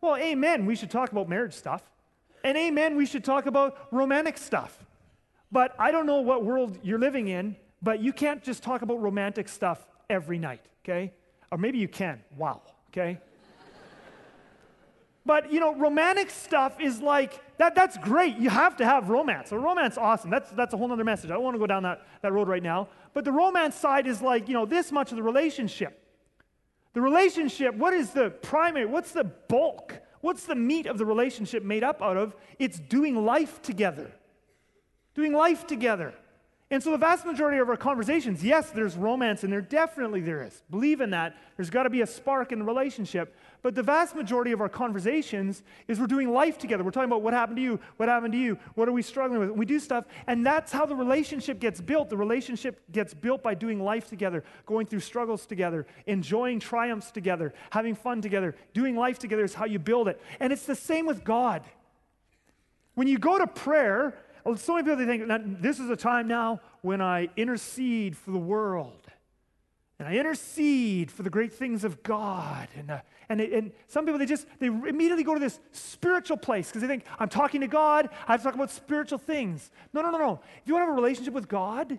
Well, 0.00 0.16
amen, 0.16 0.64
we 0.64 0.76
should 0.76 0.90
talk 0.90 1.12
about 1.12 1.28
marriage 1.28 1.54
stuff. 1.54 1.82
And 2.42 2.56
amen, 2.56 2.96
we 2.96 3.06
should 3.06 3.24
talk 3.24 3.46
about 3.46 3.88
romantic 3.90 4.38
stuff. 4.38 4.78
But 5.52 5.74
I 5.78 5.90
don't 5.90 6.06
know 6.06 6.20
what 6.20 6.44
world 6.44 6.78
you're 6.82 6.98
living 6.98 7.28
in, 7.28 7.56
but 7.82 8.00
you 8.00 8.12
can't 8.12 8.42
just 8.42 8.62
talk 8.62 8.82
about 8.82 9.00
romantic 9.00 9.48
stuff 9.48 9.86
every 10.08 10.38
night, 10.38 10.62
okay? 10.84 11.12
Or 11.50 11.58
maybe 11.58 11.78
you 11.78 11.88
can. 11.88 12.22
Wow, 12.36 12.62
okay? 12.90 13.18
But 15.26 15.52
you 15.52 15.60
know, 15.60 15.74
romantic 15.74 16.30
stuff 16.30 16.80
is 16.80 17.00
like 17.00 17.40
that, 17.58 17.74
that's 17.74 17.96
great. 17.98 18.36
You 18.36 18.50
have 18.50 18.76
to 18.76 18.84
have 18.84 19.08
romance. 19.08 19.50
So 19.50 19.56
romance 19.56 19.96
awesome. 19.96 20.30
That's 20.30 20.50
that's 20.50 20.74
a 20.74 20.76
whole 20.76 20.92
other 20.92 21.04
message. 21.04 21.30
I 21.30 21.34
don't 21.34 21.44
want 21.44 21.54
to 21.54 21.58
go 21.58 21.66
down 21.66 21.82
that, 21.84 22.02
that 22.22 22.32
road 22.32 22.48
right 22.48 22.62
now. 22.62 22.88
But 23.12 23.24
the 23.24 23.32
romance 23.32 23.76
side 23.76 24.06
is 24.06 24.20
like, 24.20 24.48
you 24.48 24.54
know, 24.54 24.66
this 24.66 24.92
much 24.92 25.10
of 25.12 25.16
the 25.16 25.22
relationship. 25.22 26.00
The 26.92 27.00
relationship, 27.00 27.74
what 27.74 27.92
is 27.92 28.10
the 28.10 28.30
primary, 28.30 28.86
what's 28.86 29.12
the 29.12 29.24
bulk? 29.24 30.00
What's 30.20 30.44
the 30.44 30.54
meat 30.54 30.86
of 30.86 30.96
the 30.96 31.04
relationship 31.04 31.62
made 31.62 31.84
up 31.84 32.00
out 32.00 32.16
of? 32.16 32.34
It's 32.58 32.78
doing 32.78 33.24
life 33.24 33.60
together. 33.62 34.10
Doing 35.14 35.32
life 35.32 35.66
together. 35.66 36.14
And 36.70 36.82
so, 36.82 36.90
the 36.90 36.98
vast 36.98 37.26
majority 37.26 37.58
of 37.58 37.68
our 37.68 37.76
conversations, 37.76 38.42
yes, 38.42 38.70
there's 38.70 38.96
romance 38.96 39.44
and 39.44 39.52
there. 39.52 39.60
Definitely 39.60 40.22
there 40.22 40.42
is. 40.42 40.62
Believe 40.70 41.00
in 41.00 41.10
that. 41.10 41.36
There's 41.56 41.70
got 41.70 41.82
to 41.82 41.90
be 41.90 42.00
a 42.00 42.06
spark 42.06 42.52
in 42.52 42.58
the 42.58 42.64
relationship. 42.64 43.36
But 43.64 43.74
the 43.74 43.82
vast 43.82 44.14
majority 44.14 44.52
of 44.52 44.60
our 44.60 44.68
conversations 44.68 45.62
is 45.88 45.98
we're 45.98 46.06
doing 46.06 46.30
life 46.30 46.58
together. 46.58 46.84
We're 46.84 46.90
talking 46.90 47.08
about 47.08 47.22
what 47.22 47.32
happened 47.32 47.56
to 47.56 47.62
you, 47.62 47.80
what 47.96 48.10
happened 48.10 48.34
to 48.34 48.38
you, 48.38 48.58
what 48.74 48.90
are 48.90 48.92
we 48.92 49.00
struggling 49.00 49.40
with. 49.40 49.52
We 49.52 49.64
do 49.64 49.80
stuff, 49.80 50.04
and 50.26 50.44
that's 50.44 50.70
how 50.70 50.84
the 50.84 50.94
relationship 50.94 51.60
gets 51.60 51.80
built. 51.80 52.10
The 52.10 52.16
relationship 52.18 52.82
gets 52.92 53.14
built 53.14 53.42
by 53.42 53.54
doing 53.54 53.82
life 53.82 54.06
together, 54.06 54.44
going 54.66 54.86
through 54.86 55.00
struggles 55.00 55.46
together, 55.46 55.86
enjoying 56.04 56.60
triumphs 56.60 57.10
together, 57.10 57.54
having 57.70 57.94
fun 57.94 58.20
together. 58.20 58.54
Doing 58.74 58.96
life 58.96 59.18
together 59.18 59.44
is 59.44 59.54
how 59.54 59.64
you 59.64 59.78
build 59.78 60.08
it. 60.08 60.20
And 60.40 60.52
it's 60.52 60.66
the 60.66 60.76
same 60.76 61.06
with 61.06 61.24
God. 61.24 61.62
When 62.96 63.08
you 63.08 63.16
go 63.16 63.38
to 63.38 63.46
prayer, 63.46 64.14
so 64.56 64.74
many 64.74 64.86
people 64.86 65.06
think 65.06 65.62
this 65.62 65.80
is 65.80 65.88
a 65.88 65.96
time 65.96 66.28
now 66.28 66.60
when 66.82 67.00
I 67.00 67.30
intercede 67.34 68.14
for 68.14 68.30
the 68.30 68.38
world. 68.38 69.03
And 70.04 70.14
I 70.14 70.18
intercede 70.18 71.10
for 71.10 71.22
the 71.22 71.30
great 71.30 71.50
things 71.50 71.82
of 71.82 72.02
God. 72.02 72.68
And, 72.76 72.90
uh, 72.90 73.00
and, 73.30 73.40
and 73.40 73.72
some 73.86 74.04
people, 74.04 74.18
they 74.18 74.26
just, 74.26 74.46
they 74.58 74.66
immediately 74.66 75.24
go 75.24 75.32
to 75.32 75.40
this 75.40 75.58
spiritual 75.72 76.36
place 76.36 76.68
because 76.68 76.82
they 76.82 76.88
think, 76.88 77.06
I'm 77.18 77.30
talking 77.30 77.62
to 77.62 77.66
God, 77.66 78.10
I 78.28 78.32
have 78.32 78.40
to 78.40 78.44
talk 78.44 78.54
about 78.54 78.70
spiritual 78.70 79.16
things. 79.16 79.70
No, 79.94 80.02
no, 80.02 80.10
no, 80.10 80.18
no. 80.18 80.40
If 80.58 80.68
you 80.68 80.74
want 80.74 80.82
to 80.82 80.88
have 80.88 80.98
a 80.98 81.00
relationship 81.00 81.32
with 81.32 81.48
God, 81.48 81.98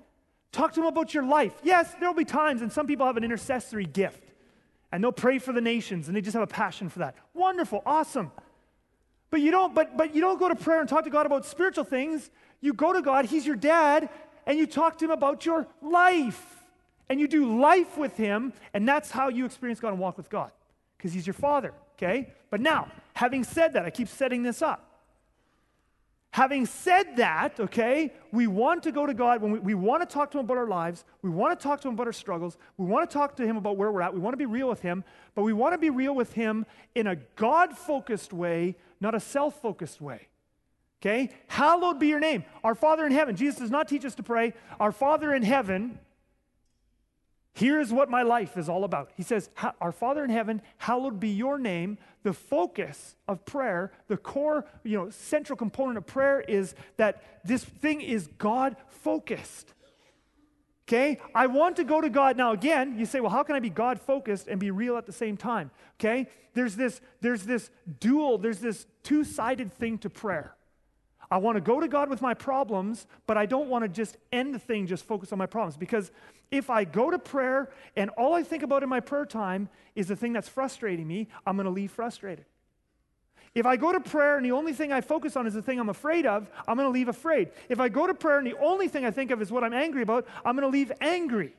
talk 0.51 0.73
to 0.73 0.81
Him 0.81 0.85
about 0.85 1.15
your 1.15 1.23
life. 1.23 1.53
Yes, 1.63 1.95
there 1.99 2.07
will 2.07 2.15
be 2.15 2.25
times, 2.25 2.61
and 2.61 2.71
some 2.71 2.85
people 2.85 3.07
have 3.07 3.17
an 3.17 3.23
intercessory 3.23 3.87
gift, 3.87 4.33
and 4.91 5.03
they'll 5.03 5.11
pray 5.11 5.39
for 5.39 5.51
the 5.51 5.61
nations, 5.61 6.07
and 6.07 6.15
they 6.15 6.21
just 6.21 6.35
have 6.35 6.43
a 6.43 6.47
passion 6.47 6.89
for 6.89 6.99
that. 6.99 7.15
Wonderful, 7.33 7.81
awesome. 7.87 8.31
But 9.31 9.41
you 9.41 9.49
don't, 9.49 9.73
but, 9.73 9.97
but 9.97 10.13
you 10.13 10.21
don't 10.21 10.37
go 10.37 10.47
to 10.47 10.55
prayer 10.55 10.79
and 10.79 10.87
talk 10.87 11.05
to 11.05 11.09
God 11.09 11.25
about 11.25 11.43
spiritual 11.43 11.85
things. 11.85 12.29
You 12.61 12.73
go 12.73 12.93
to 12.93 13.01
God, 13.01 13.25
He's 13.25 13.47
your 13.47 13.55
dad, 13.55 14.09
and 14.45 14.59
you 14.59 14.67
talk 14.67 14.99
to 14.99 15.05
Him 15.05 15.11
about 15.11 15.43
your 15.43 15.65
life. 15.81 16.51
And 17.09 17.19
you 17.19 17.27
do 17.27 17.59
life 17.59 17.97
with 17.97 18.17
Him, 18.17 18.53
and 18.73 18.87
that's 18.87 19.11
how 19.11 19.29
you 19.29 19.45
experience 19.45 19.79
God 19.79 19.89
and 19.89 19.99
walk 19.99 20.17
with 20.17 20.29
God, 20.29 20.51
because 20.97 21.13
He's 21.13 21.27
your 21.27 21.33
Father, 21.33 21.73
okay? 21.97 22.33
But 22.49 22.61
now, 22.61 22.91
having 23.13 23.43
said 23.43 23.73
that, 23.73 23.85
I 23.85 23.89
keep 23.89 24.07
setting 24.07 24.43
this 24.43 24.61
up. 24.61 24.91
Having 26.31 26.65
said 26.65 27.15
that, 27.15 27.59
okay, 27.61 28.11
we 28.33 28.45
want 28.45 28.83
to 28.83 28.91
go 28.91 29.05
to 29.05 29.13
God 29.13 29.41
when 29.41 29.51
we, 29.53 29.59
we 29.59 29.73
want 29.73 30.01
to 30.01 30.13
talk 30.13 30.31
to 30.31 30.39
Him 30.39 30.43
about 30.43 30.57
our 30.57 30.67
lives. 30.67 31.05
We 31.21 31.29
want 31.29 31.57
to 31.57 31.63
talk 31.63 31.79
to 31.81 31.87
Him 31.87 31.93
about 31.93 32.07
our 32.07 32.13
struggles. 32.13 32.57
We 32.77 32.85
want 32.85 33.09
to 33.09 33.13
talk 33.13 33.37
to 33.37 33.45
Him 33.45 33.55
about 33.55 33.77
where 33.77 33.89
we're 33.89 34.01
at. 34.01 34.13
We 34.13 34.19
want 34.19 34.33
to 34.33 34.37
be 34.37 34.45
real 34.45 34.67
with 34.67 34.81
Him, 34.81 35.05
but 35.33 35.43
we 35.43 35.53
want 35.53 35.75
to 35.75 35.77
be 35.77 35.89
real 35.89 36.13
with 36.13 36.33
Him 36.33 36.65
in 36.93 37.07
a 37.07 37.15
God 37.37 37.77
focused 37.77 38.33
way, 38.33 38.75
not 38.99 39.15
a 39.15 39.19
self 39.21 39.61
focused 39.61 40.01
way. 40.01 40.27
Okay? 41.01 41.29
Hallowed 41.47 41.99
be 41.99 42.07
your 42.07 42.19
name. 42.19 42.43
Our 42.63 42.75
Father 42.75 43.05
in 43.05 43.11
heaven. 43.11 43.35
Jesus 43.35 43.59
does 43.59 43.71
not 43.71 43.87
teach 43.87 44.03
us 44.03 44.15
to 44.15 44.23
pray, 44.23 44.53
Our 44.79 44.91
Father 44.91 45.33
in 45.33 45.43
heaven. 45.43 45.99
Here's 47.55 47.93
what 47.93 48.09
my 48.09 48.21
life 48.21 48.57
is 48.57 48.67
all 48.67 48.83
about. 48.83 49.11
He 49.15 49.23
says, 49.23 49.49
Our 49.79 49.93
Father 49.93 50.25
in 50.25 50.29
heaven, 50.29 50.61
hallowed 50.77 51.21
be 51.21 51.29
your 51.29 51.57
name. 51.57 51.97
The 52.23 52.33
focus 52.33 53.15
of 53.29 53.45
prayer, 53.45 53.93
the 54.09 54.17
core, 54.17 54.65
you 54.83 54.97
know, 54.97 55.09
central 55.09 55.55
component 55.55 55.97
of 55.97 56.05
prayer 56.05 56.41
is 56.41 56.75
that 56.97 57.23
this 57.45 57.63
thing 57.63 58.01
is 58.01 58.27
God 58.37 58.75
focused. 58.89 59.73
Okay? 60.85 61.17
I 61.33 61.47
want 61.47 61.77
to 61.77 61.85
go 61.85 62.01
to 62.01 62.09
God. 62.09 62.35
Now, 62.35 62.51
again, 62.51 62.99
you 62.99 63.05
say, 63.05 63.21
well, 63.21 63.31
how 63.31 63.43
can 63.43 63.55
I 63.55 63.61
be 63.61 63.69
God 63.69 64.01
focused 64.01 64.49
and 64.49 64.59
be 64.59 64.69
real 64.69 64.97
at 64.97 65.05
the 65.05 65.13
same 65.13 65.37
time? 65.37 65.71
Okay? 65.97 66.27
There's 66.55 66.75
this, 66.75 66.99
there's 67.21 67.43
this 67.43 67.69
dual, 68.01 68.37
there's 68.37 68.59
this 68.59 68.85
two 69.01 69.23
sided 69.23 69.71
thing 69.71 69.97
to 69.99 70.09
prayer. 70.09 70.54
I 71.29 71.37
want 71.37 71.55
to 71.55 71.61
go 71.61 71.79
to 71.79 71.87
God 71.87 72.09
with 72.09 72.21
my 72.21 72.33
problems, 72.33 73.07
but 73.27 73.37
I 73.37 73.45
don't 73.45 73.69
want 73.69 73.83
to 73.83 73.89
just 73.89 74.17
end 74.31 74.53
the 74.53 74.59
thing, 74.59 74.87
just 74.87 75.05
focus 75.05 75.31
on 75.31 75.39
my 75.39 75.45
problems. 75.45 75.77
Because 75.77 76.11
if 76.51 76.69
I 76.69 76.83
go 76.83 77.09
to 77.09 77.19
prayer 77.19 77.69
and 77.95 78.09
all 78.11 78.33
I 78.33 78.43
think 78.43 78.63
about 78.63 78.83
in 78.83 78.89
my 78.89 78.99
prayer 78.99 79.25
time 79.25 79.69
is 79.95 80.07
the 80.07 80.15
thing 80.15 80.33
that's 80.33 80.49
frustrating 80.49 81.07
me, 81.07 81.27
I'm 81.45 81.55
going 81.55 81.65
to 81.65 81.71
leave 81.71 81.91
frustrated. 81.91 82.45
If 83.55 83.65
I 83.65 83.77
go 83.77 83.93
to 83.93 84.01
prayer 84.01 84.35
and 84.35 84.45
the 84.45 84.51
only 84.51 84.73
thing 84.73 84.91
I 84.91 84.99
focus 84.99 85.37
on 85.37 85.47
is 85.47 85.53
the 85.53 85.61
thing 85.61 85.79
I'm 85.79 85.89
afraid 85.89 86.25
of, 86.25 86.49
I'm 86.67 86.75
going 86.75 86.87
to 86.87 86.91
leave 86.91 87.07
afraid. 87.07 87.51
If 87.69 87.79
I 87.79 87.87
go 87.87 88.05
to 88.05 88.13
prayer 88.13 88.37
and 88.37 88.45
the 88.45 88.57
only 88.59 88.89
thing 88.89 89.05
I 89.05 89.11
think 89.11 89.31
of 89.31 89.41
is 89.41 89.51
what 89.51 89.63
I'm 89.63 89.73
angry 89.73 90.01
about, 90.01 90.27
I'm 90.43 90.55
going 90.55 90.69
to 90.69 90.77
leave 90.77 90.91
angry. 90.99 91.55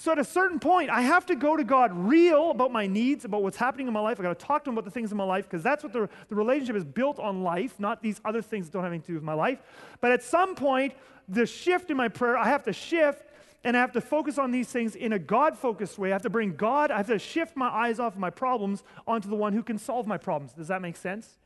So 0.00 0.12
at 0.12 0.18
a 0.20 0.24
certain 0.24 0.60
point, 0.60 0.90
I 0.90 1.00
have 1.00 1.26
to 1.26 1.34
go 1.34 1.56
to 1.56 1.64
God 1.64 1.90
real 1.92 2.52
about 2.52 2.70
my 2.70 2.86
needs, 2.86 3.24
about 3.24 3.42
what's 3.42 3.56
happening 3.56 3.88
in 3.88 3.92
my 3.92 4.00
life. 4.00 4.20
I 4.20 4.22
got 4.22 4.38
to 4.38 4.46
talk 4.46 4.62
to 4.64 4.70
Him 4.70 4.78
about 4.78 4.84
the 4.84 4.92
things 4.92 5.10
in 5.10 5.18
my 5.18 5.24
life 5.24 5.44
because 5.50 5.62
that's 5.62 5.82
what 5.82 5.92
the, 5.92 6.08
the 6.28 6.36
relationship 6.36 6.76
is 6.76 6.84
built 6.84 7.18
on 7.18 7.42
life, 7.42 7.80
not 7.80 8.00
these 8.00 8.20
other 8.24 8.40
things 8.40 8.66
that 8.66 8.72
don't 8.72 8.84
have 8.84 8.92
anything 8.92 9.06
to 9.06 9.12
do 9.12 9.14
with 9.14 9.24
my 9.24 9.34
life. 9.34 9.58
But 10.00 10.12
at 10.12 10.22
some 10.22 10.54
point, 10.54 10.94
the 11.28 11.46
shift 11.46 11.90
in 11.90 11.96
my 11.96 12.06
prayer, 12.06 12.38
I 12.38 12.46
have 12.46 12.62
to 12.64 12.72
shift 12.72 13.24
and 13.64 13.76
I 13.76 13.80
have 13.80 13.90
to 13.92 14.00
focus 14.00 14.38
on 14.38 14.52
these 14.52 14.68
things 14.68 14.94
in 14.94 15.12
a 15.12 15.18
God 15.18 15.58
focused 15.58 15.98
way. 15.98 16.10
I 16.10 16.12
have 16.12 16.22
to 16.22 16.30
bring 16.30 16.54
God, 16.54 16.92
I 16.92 16.98
have 16.98 17.08
to 17.08 17.18
shift 17.18 17.56
my 17.56 17.68
eyes 17.68 17.98
off 17.98 18.14
of 18.14 18.20
my 18.20 18.30
problems 18.30 18.84
onto 19.04 19.28
the 19.28 19.34
one 19.34 19.52
who 19.52 19.64
can 19.64 19.78
solve 19.78 20.06
my 20.06 20.16
problems. 20.16 20.52
Does 20.52 20.68
that 20.68 20.80
make 20.80 20.96
sense? 20.96 21.38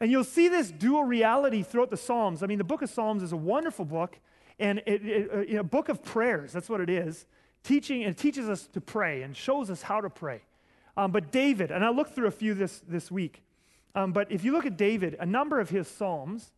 And 0.00 0.10
you'll 0.10 0.24
see 0.24 0.48
this 0.48 0.72
dual 0.72 1.04
reality 1.04 1.62
throughout 1.62 1.90
the 1.90 1.96
Psalms. 1.96 2.42
I 2.42 2.46
mean, 2.46 2.58
the 2.58 2.64
book 2.64 2.82
of 2.82 2.90
Psalms 2.90 3.22
is 3.22 3.30
a 3.30 3.36
wonderful 3.36 3.84
book 3.84 4.18
and 4.58 4.82
it, 4.86 5.04
it, 5.04 5.54
a 5.56 5.64
book 5.64 5.88
of 5.88 6.02
prayers. 6.02 6.52
That's 6.52 6.68
what 6.68 6.80
it 6.80 6.90
is. 6.90 7.26
Teaching 7.62 8.02
it 8.02 8.16
teaches 8.16 8.48
us 8.48 8.66
to 8.68 8.80
pray 8.80 9.22
and 9.22 9.36
shows 9.36 9.70
us 9.70 9.82
how 9.82 10.00
to 10.00 10.10
pray. 10.10 10.42
Um, 10.96 11.12
but 11.12 11.30
David, 11.30 11.70
and 11.70 11.84
I 11.84 11.90
looked 11.90 12.14
through 12.14 12.26
a 12.26 12.32
few 12.32 12.54
this 12.54 12.82
this 12.86 13.10
week. 13.10 13.42
Um, 13.94 14.12
but 14.12 14.30
if 14.32 14.44
you 14.44 14.52
look 14.52 14.66
at 14.66 14.76
David, 14.76 15.16
a 15.20 15.26
number 15.26 15.60
of 15.60 15.70
his 15.70 15.86
psalms, 15.86 16.50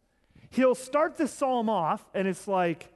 he'll 0.51 0.75
start 0.75 1.17
the 1.17 1.29
psalm 1.29 1.69
off, 1.69 2.05
and 2.15 2.27
it's 2.27 2.49
like, 2.49 2.89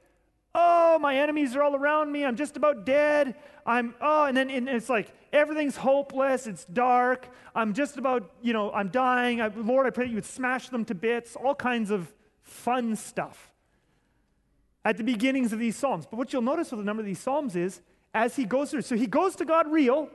"Oh, 0.55 0.97
my 0.99 1.17
enemies 1.17 1.55
are 1.55 1.61
all 1.61 1.75
around 1.75 2.11
me. 2.11 2.25
I'm 2.25 2.35
just 2.35 2.57
about 2.57 2.85
dead. 2.85 3.35
I'm 3.65 3.95
oh," 4.01 4.25
and 4.25 4.35
then 4.35 4.49
and 4.49 4.67
it's 4.67 4.89
like 4.89 5.11
everything's 5.31 5.75
hopeless. 5.77 6.47
It's 6.47 6.65
dark. 6.65 7.29
I'm 7.53 7.73
just 7.73 7.97
about 7.97 8.31
you 8.41 8.53
know 8.53 8.71
I'm 8.71 8.89
dying. 8.89 9.39
I, 9.39 9.47
Lord, 9.47 9.85
I 9.85 9.91
pray 9.91 10.05
that 10.05 10.09
you 10.09 10.15
would 10.15 10.25
smash 10.25 10.69
them 10.69 10.83
to 10.85 10.95
bits. 10.95 11.35
All 11.35 11.55
kinds 11.55 11.91
of 11.91 12.11
fun 12.41 12.95
stuff 12.95 13.49
at 14.85 14.97
the 14.97 15.03
beginnings 15.03 15.53
of 15.53 15.59
these 15.59 15.75
Psalms. 15.75 16.05
But 16.05 16.17
what 16.17 16.33
you'll 16.33 16.41
notice 16.41 16.71
with 16.71 16.79
a 16.79 16.83
number 16.83 17.01
of 17.01 17.05
these 17.05 17.19
Psalms 17.19 17.55
is 17.55 17.81
as 18.13 18.35
he 18.35 18.45
goes 18.45 18.71
through, 18.71 18.81
so 18.81 18.95
he 18.95 19.07
goes 19.07 19.35
to 19.37 19.45
God 19.45 19.71
real. 19.71 20.09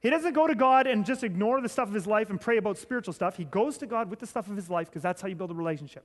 He 0.00 0.10
doesn't 0.10 0.34
go 0.34 0.46
to 0.46 0.54
God 0.54 0.86
and 0.86 1.06
just 1.06 1.24
ignore 1.24 1.60
the 1.62 1.68
stuff 1.68 1.88
of 1.88 1.94
his 1.94 2.06
life 2.06 2.28
and 2.28 2.40
pray 2.40 2.58
about 2.58 2.76
spiritual 2.76 3.14
stuff. 3.14 3.36
He 3.36 3.44
goes 3.44 3.78
to 3.78 3.86
God 3.86 4.10
with 4.10 4.18
the 4.18 4.26
stuff 4.26 4.50
of 4.50 4.56
his 4.56 4.68
life 4.68 4.88
because 4.88 5.02
that's 5.02 5.22
how 5.22 5.28
you 5.28 5.34
build 5.34 5.50
a 5.50 5.54
relationship. 5.54 6.04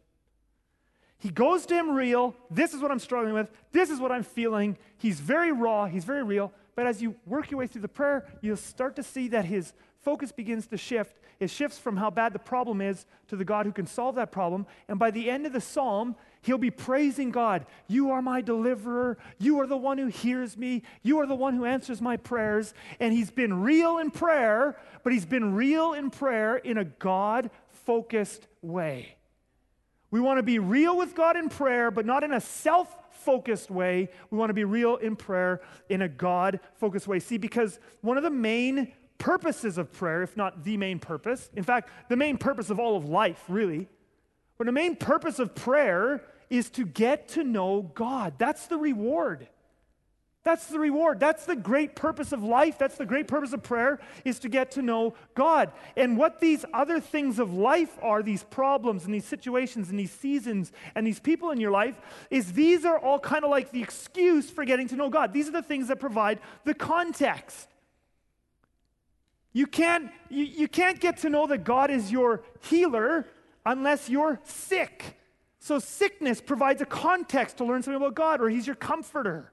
He 1.19 1.29
goes 1.29 1.65
to 1.65 1.75
him 1.75 1.91
real. 1.91 2.33
This 2.49 2.73
is 2.73 2.81
what 2.81 2.91
I'm 2.91 2.99
struggling 2.99 3.33
with. 3.33 3.51
This 3.73 3.89
is 3.89 3.99
what 3.99 4.11
I'm 4.11 4.23
feeling. 4.23 4.77
He's 4.97 5.19
very 5.19 5.51
raw. 5.51 5.85
He's 5.85 6.05
very 6.05 6.23
real. 6.23 6.53
But 6.75 6.87
as 6.87 7.01
you 7.01 7.13
work 7.25 7.51
your 7.51 7.59
way 7.59 7.67
through 7.67 7.81
the 7.81 7.89
prayer, 7.89 8.25
you'll 8.39 8.55
start 8.55 8.95
to 8.95 9.03
see 9.03 9.27
that 9.27 9.43
his 9.43 9.73
focus 9.99 10.31
begins 10.31 10.65
to 10.67 10.77
shift. 10.77 11.19
It 11.41 11.49
shifts 11.49 11.77
from 11.77 11.97
how 11.97 12.09
bad 12.09 12.31
the 12.31 12.39
problem 12.39 12.79
is 12.79 13.05
to 13.27 13.35
the 13.35 13.43
God 13.43 13.65
who 13.65 13.73
can 13.73 13.85
solve 13.85 14.15
that 14.15 14.31
problem. 14.31 14.65
And 14.87 14.97
by 14.97 15.11
the 15.11 15.29
end 15.29 15.45
of 15.45 15.51
the 15.51 15.59
psalm, 15.59 16.15
He'll 16.41 16.57
be 16.57 16.71
praising 16.71 17.31
God. 17.31 17.65
You 17.87 18.11
are 18.11 18.21
my 18.21 18.41
deliverer. 18.41 19.17
You 19.39 19.59
are 19.59 19.67
the 19.67 19.77
one 19.77 19.97
who 19.97 20.07
hears 20.07 20.57
me. 20.57 20.83
You 21.03 21.19
are 21.19 21.25
the 21.25 21.35
one 21.35 21.55
who 21.55 21.65
answers 21.65 22.01
my 22.01 22.17
prayers. 22.17 22.73
And 22.99 23.11
he's 23.11 23.31
been 23.31 23.61
real 23.61 23.97
in 23.97 24.09
prayer, 24.09 24.77
but 25.03 25.11
he's 25.11 25.25
been 25.25 25.53
real 25.53 25.93
in 25.93 26.09
prayer 26.09 26.57
in 26.57 26.77
a 26.77 26.85
God 26.85 27.51
focused 27.69 28.47
way. 28.61 29.15
We 30.11 30.19
want 30.19 30.37
to 30.39 30.43
be 30.43 30.59
real 30.59 30.97
with 30.97 31.13
God 31.13 31.35
in 31.35 31.49
prayer, 31.49 31.91
but 31.91 32.05
not 32.05 32.23
in 32.23 32.33
a 32.33 32.41
self 32.41 32.95
focused 33.11 33.69
way. 33.69 34.09
We 34.31 34.37
want 34.37 34.49
to 34.49 34.53
be 34.53 34.63
real 34.63 34.95
in 34.95 35.15
prayer 35.15 35.61
in 35.89 36.01
a 36.01 36.09
God 36.09 36.59
focused 36.75 37.07
way. 37.07 37.19
See, 37.19 37.37
because 37.37 37.79
one 38.01 38.17
of 38.17 38.23
the 38.23 38.29
main 38.29 38.93
purposes 39.17 39.77
of 39.77 39.91
prayer, 39.91 40.23
if 40.23 40.37
not 40.37 40.63
the 40.63 40.77
main 40.77 40.99
purpose, 40.99 41.49
in 41.53 41.63
fact, 41.63 41.89
the 42.07 42.15
main 42.15 42.37
purpose 42.37 42.69
of 42.69 42.79
all 42.79 42.95
of 42.95 43.05
life, 43.05 43.43
really, 43.49 43.89
but 44.59 44.65
the 44.65 44.73
main 44.73 44.97
purpose 44.97 45.39
of 45.39 45.55
prayer 45.55 46.21
is 46.49 46.69
to 46.71 46.85
get 46.85 47.29
to 47.29 47.45
know 47.45 47.89
God. 47.95 48.33
That's 48.37 48.67
the 48.67 48.77
reward. 48.77 49.47
That's 50.43 50.65
the 50.65 50.79
reward. 50.79 51.17
That's 51.19 51.45
the 51.45 51.55
great 51.55 51.95
purpose 51.95 52.33
of 52.33 52.43
life. 52.43 52.77
That's 52.77 52.97
the 52.97 53.05
great 53.05 53.27
purpose 53.27 53.53
of 53.53 53.63
prayer 53.63 54.01
is 54.25 54.37
to 54.39 54.49
get 54.49 54.71
to 54.71 54.81
know 54.81 55.13
God. 55.33 55.71
And 55.95 56.17
what 56.17 56.41
these 56.41 56.65
other 56.73 56.99
things 56.99 57.39
of 57.39 57.53
life 57.53 57.97
are, 58.01 58.21
these 58.21 58.43
problems 58.43 59.05
and 59.05 59.13
these 59.13 59.23
situations 59.23 59.91
and 59.91 59.97
these 59.97 60.11
seasons 60.11 60.73
and 60.93 61.07
these 61.07 61.21
people 61.21 61.51
in 61.51 61.61
your 61.61 61.71
life, 61.71 61.95
is 62.29 62.51
these 62.51 62.83
are 62.83 62.99
all 62.99 63.19
kind 63.19 63.45
of 63.45 63.51
like 63.51 63.71
the 63.71 63.81
excuse 63.81 64.49
for 64.49 64.65
getting 64.65 64.89
to 64.89 64.97
know 64.97 65.09
God. 65.09 65.31
These 65.31 65.47
are 65.47 65.53
the 65.53 65.61
things 65.61 65.87
that 65.87 66.01
provide 66.01 66.39
the 66.65 66.73
context. 66.73 67.69
You 69.53 69.67
can't, 69.67 70.11
you, 70.29 70.43
you 70.43 70.67
can't 70.67 70.99
get 70.99 71.17
to 71.19 71.29
know 71.29 71.47
that 71.47 71.63
God 71.63 71.91
is 71.91 72.11
your 72.11 72.43
healer 72.63 73.25
unless 73.65 74.09
you're 74.09 74.39
sick. 74.43 75.17
So, 75.59 75.79
sickness 75.79 76.39
provides 76.41 76.81
a 76.81 76.85
context 76.85 77.57
to 77.57 77.65
learn 77.65 77.83
something 77.83 78.01
about 78.01 78.15
God, 78.15 78.41
or 78.41 78.49
He's 78.49 78.65
your 78.65 78.77
comforter. 78.77 79.51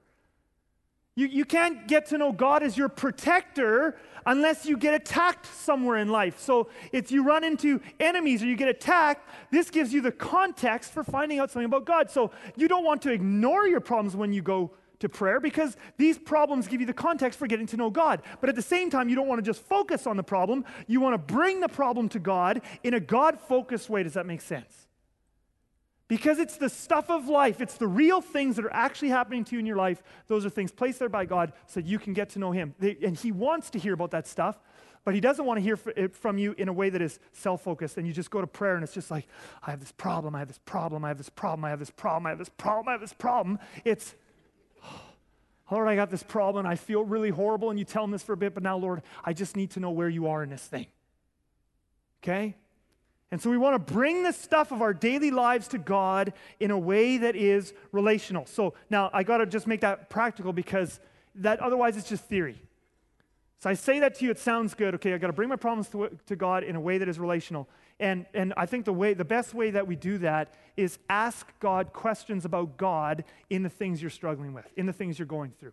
You, 1.17 1.27
you 1.27 1.45
can't 1.45 1.89
get 1.89 2.07
to 2.07 2.19
know 2.19 2.31
God 2.31 2.63
as 2.63 2.77
your 2.77 2.89
protector 2.89 3.97
unless 4.27 4.67
you 4.67 4.77
get 4.77 4.93
attacked 4.93 5.47
somewhere 5.47 5.97
in 5.97 6.09
life. 6.09 6.39
So, 6.39 6.69
if 6.93 7.11
you 7.11 7.25
run 7.25 7.43
into 7.43 7.81
enemies 7.99 8.43
or 8.43 8.47
you 8.47 8.57
get 8.57 8.69
attacked, 8.69 9.29
this 9.51 9.71
gives 9.71 9.93
you 9.93 10.01
the 10.01 10.13
context 10.13 10.93
for 10.93 11.03
finding 11.03 11.39
out 11.39 11.51
something 11.51 11.67
about 11.67 11.85
God. 11.85 12.11
So, 12.11 12.31
you 12.55 12.69
don't 12.69 12.85
want 12.85 13.03
to 13.03 13.13
ignore 13.13 13.67
your 13.67 13.81
problems 13.81 14.15
when 14.15 14.33
you 14.33 14.43
go 14.43 14.71
to 15.01 15.09
prayer 15.09 15.41
because 15.41 15.77
these 15.97 16.19
problems 16.19 16.69
give 16.69 16.81
you 16.81 16.87
the 16.87 16.93
context 16.93 17.39
for 17.39 17.47
getting 17.47 17.67
to 17.67 17.77
know 17.77 17.91
God. 17.91 18.23
But 18.41 18.49
at 18.49 18.57
the 18.57 18.63
same 18.63 18.91
time, 18.91 19.09
you 19.09 19.15
don't 19.15 19.29
want 19.29 19.39
to 19.39 19.49
just 19.49 19.63
focus 19.63 20.07
on 20.07 20.17
the 20.17 20.23
problem. 20.23 20.65
You 20.87 21.01
want 21.01 21.15
to 21.15 21.35
bring 21.35 21.61
the 21.61 21.69
problem 21.69 22.09
to 22.11 22.19
God 22.19 22.63
in 22.83 22.95
a 22.95 23.01
God 23.01 23.39
focused 23.39 23.89
way. 23.91 24.03
Does 24.03 24.15
that 24.15 24.27
make 24.27 24.41
sense? 24.41 24.87
Because 26.09 26.39
it's 26.39 26.57
the 26.57 26.69
stuff 26.69 27.11
of 27.11 27.29
life, 27.29 27.61
it's 27.61 27.79
the 27.79 27.89
real 27.89 28.21
things 28.21 28.57
that 28.57 28.65
are 28.65 28.73
actually 28.73 29.09
happening 29.09 29.45
to 29.45 29.57
you 29.57 29.59
in 29.59 29.67
your 29.67 29.77
life. 29.77 30.03
Those 30.29 30.47
are 30.47 30.51
things 30.51 30.71
placed 30.71 31.01
there 31.01 31.09
by 31.09 31.25
God 31.25 31.53
so 31.67 31.81
you 31.81 31.99
can 31.99 32.13
get 32.13 32.31
to 32.31 32.39
know 32.39 32.53
Him. 32.53 32.75
And 32.81 33.17
He 33.17 33.33
wants 33.33 33.71
to 33.71 33.79
hear 33.79 33.93
about 33.93 34.13
that 34.13 34.29
stuff, 34.29 34.57
but 35.05 35.15
He 35.15 35.21
doesn't 35.21 35.45
want 35.45 35.59
to 35.59 35.63
hear 35.63 35.77
it 35.97 36.15
from 36.15 36.39
you 36.39 36.55
in 36.59 36.69
a 36.69 36.73
way 36.73 36.91
that 36.91 37.03
is 37.03 37.19
self 37.33 37.63
focused. 37.63 37.97
And 37.97 38.07
you 38.07 38.13
just 38.13 38.31
go 38.31 38.41
to 38.41 38.47
prayer 38.47 38.77
and 38.77 38.85
it's 38.85 38.95
just 38.95 39.11
like, 39.11 39.27
I 39.65 39.73
have 39.73 39.81
this 39.81 39.91
problem, 39.91 40.37
I 40.37 40.39
have 40.39 40.49
this 40.49 40.61
problem, 40.65 41.05
I 41.05 41.09
have 41.09 41.19
this 41.19 41.29
problem, 41.29 41.65
I 41.65 41.71
have 41.71 41.81
this 41.81 41.91
problem, 41.91 42.27
I 42.27 42.31
have 42.31 42.39
this 42.39 42.51
problem, 42.51 42.89
I 42.89 42.93
have 42.93 43.01
this 43.01 43.13
problem. 43.13 43.59
It's, 43.85 44.15
Lord, 45.71 45.89
I 45.89 45.97
got 45.97 46.11
this 46.11 46.23
problem 46.23 46.65
I 46.65 46.77
feel 46.77 47.05
really 47.05 47.31
horrible, 47.31 47.71
and 47.71 47.79
you 47.79 47.85
tell 47.85 48.05
him 48.05 48.11
this 48.11 48.23
for 48.23 48.33
a 48.33 48.37
bit, 48.37 48.55
but 48.55 48.63
now, 48.63 48.77
Lord, 48.77 49.03
I 49.25 49.33
just 49.33 49.57
need 49.57 49.71
to 49.73 49.81
know 49.81 49.91
where 49.91 50.09
you 50.09 50.29
are 50.29 50.43
in 50.43 50.51
this 50.51 50.63
thing. 50.63 50.87
Okay? 52.23 52.55
And 53.31 53.43
so 53.43 53.51
we 53.51 53.59
want 53.59 53.75
to 53.75 53.93
bring 53.93 54.23
the 54.23 54.33
stuff 54.33 54.71
of 54.71 54.81
our 54.81 54.95
daily 54.95 55.33
lives 55.33 55.67
to 55.69 55.79
God 55.79 56.33
in 56.61 56.71
a 56.71 56.79
way 56.79 57.19
that 57.19 57.35
is 57.35 57.73
relational. 57.91 58.47
So 58.47 58.75
now 58.89 59.11
I 59.13 59.25
got 59.25 59.39
to 59.39 59.47
just 59.47 59.67
make 59.67 59.81
that 59.81 60.09
practical 60.09 60.53
because 60.53 61.01
that 61.35 61.59
otherwise 61.61 61.97
it's 61.97 62.09
just 62.09 62.25
theory. 62.25 62.63
So 63.59 63.71
I 63.71 63.75
say 63.75 64.01
that 64.01 64.17
to 64.17 64.25
you, 64.25 64.31
it 64.31 64.39
sounds 64.39 64.75
good. 64.75 64.95
Okay, 64.97 65.15
I've 65.15 65.21
got 65.21 65.29
to 65.29 65.33
bring 65.33 65.49
my 65.49 65.57
problems 65.57 65.89
to, 65.89 66.11
to 66.27 66.37
God 66.37 66.63
in 66.63 66.77
a 66.77 66.81
way 66.81 66.99
that 66.99 67.09
is 67.09 67.19
relational. 67.19 67.69
And, 67.99 68.27
and 68.35 68.53
I 68.57 68.67
think 68.67 68.85
the, 68.85 68.93
way, 68.93 69.15
the 69.15 69.25
best 69.25 69.55
way 69.55 69.71
that 69.71 69.87
we 69.87 69.97
do 69.97 70.19
that 70.19 70.55
is 70.77 70.99
ask 71.09 71.47
God 71.59 71.93
questions 71.95 72.45
about 72.45 72.77
God 72.77 73.25
in 73.49 73.63
the 73.63 73.71
things 73.71 74.03
you're 74.03 74.11
struggling 74.11 74.53
with, 74.53 74.67
in 74.77 74.85
the 74.85 74.93
things 74.93 75.19
you're 75.19 75.27
going 75.27 75.53
through. 75.59 75.73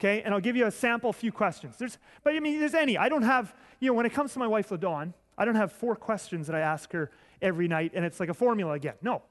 Okay, 0.00 0.22
and 0.22 0.32
I'll 0.32 0.40
give 0.40 0.56
you 0.56 0.66
a 0.66 0.70
sample, 0.70 1.12
few 1.12 1.32
questions. 1.32 1.76
There's, 1.76 1.98
but 2.22 2.34
I 2.34 2.40
mean, 2.40 2.60
there's 2.60 2.74
any. 2.74 2.96
I 2.96 3.08
don't 3.08 3.22
have, 3.22 3.54
you 3.80 3.88
know, 3.88 3.94
when 3.94 4.06
it 4.06 4.12
comes 4.12 4.32
to 4.32 4.38
my 4.38 4.46
wife, 4.46 4.68
LaDawn, 4.70 5.12
I 5.36 5.44
don't 5.44 5.56
have 5.56 5.72
four 5.72 5.96
questions 5.96 6.46
that 6.48 6.56
I 6.56 6.60
ask 6.60 6.92
her 6.92 7.10
every 7.40 7.68
night 7.68 7.92
and 7.94 8.04
it's 8.04 8.20
like 8.20 8.28
a 8.28 8.34
formula 8.34 8.72
again. 8.72 8.94
No. 9.02 9.22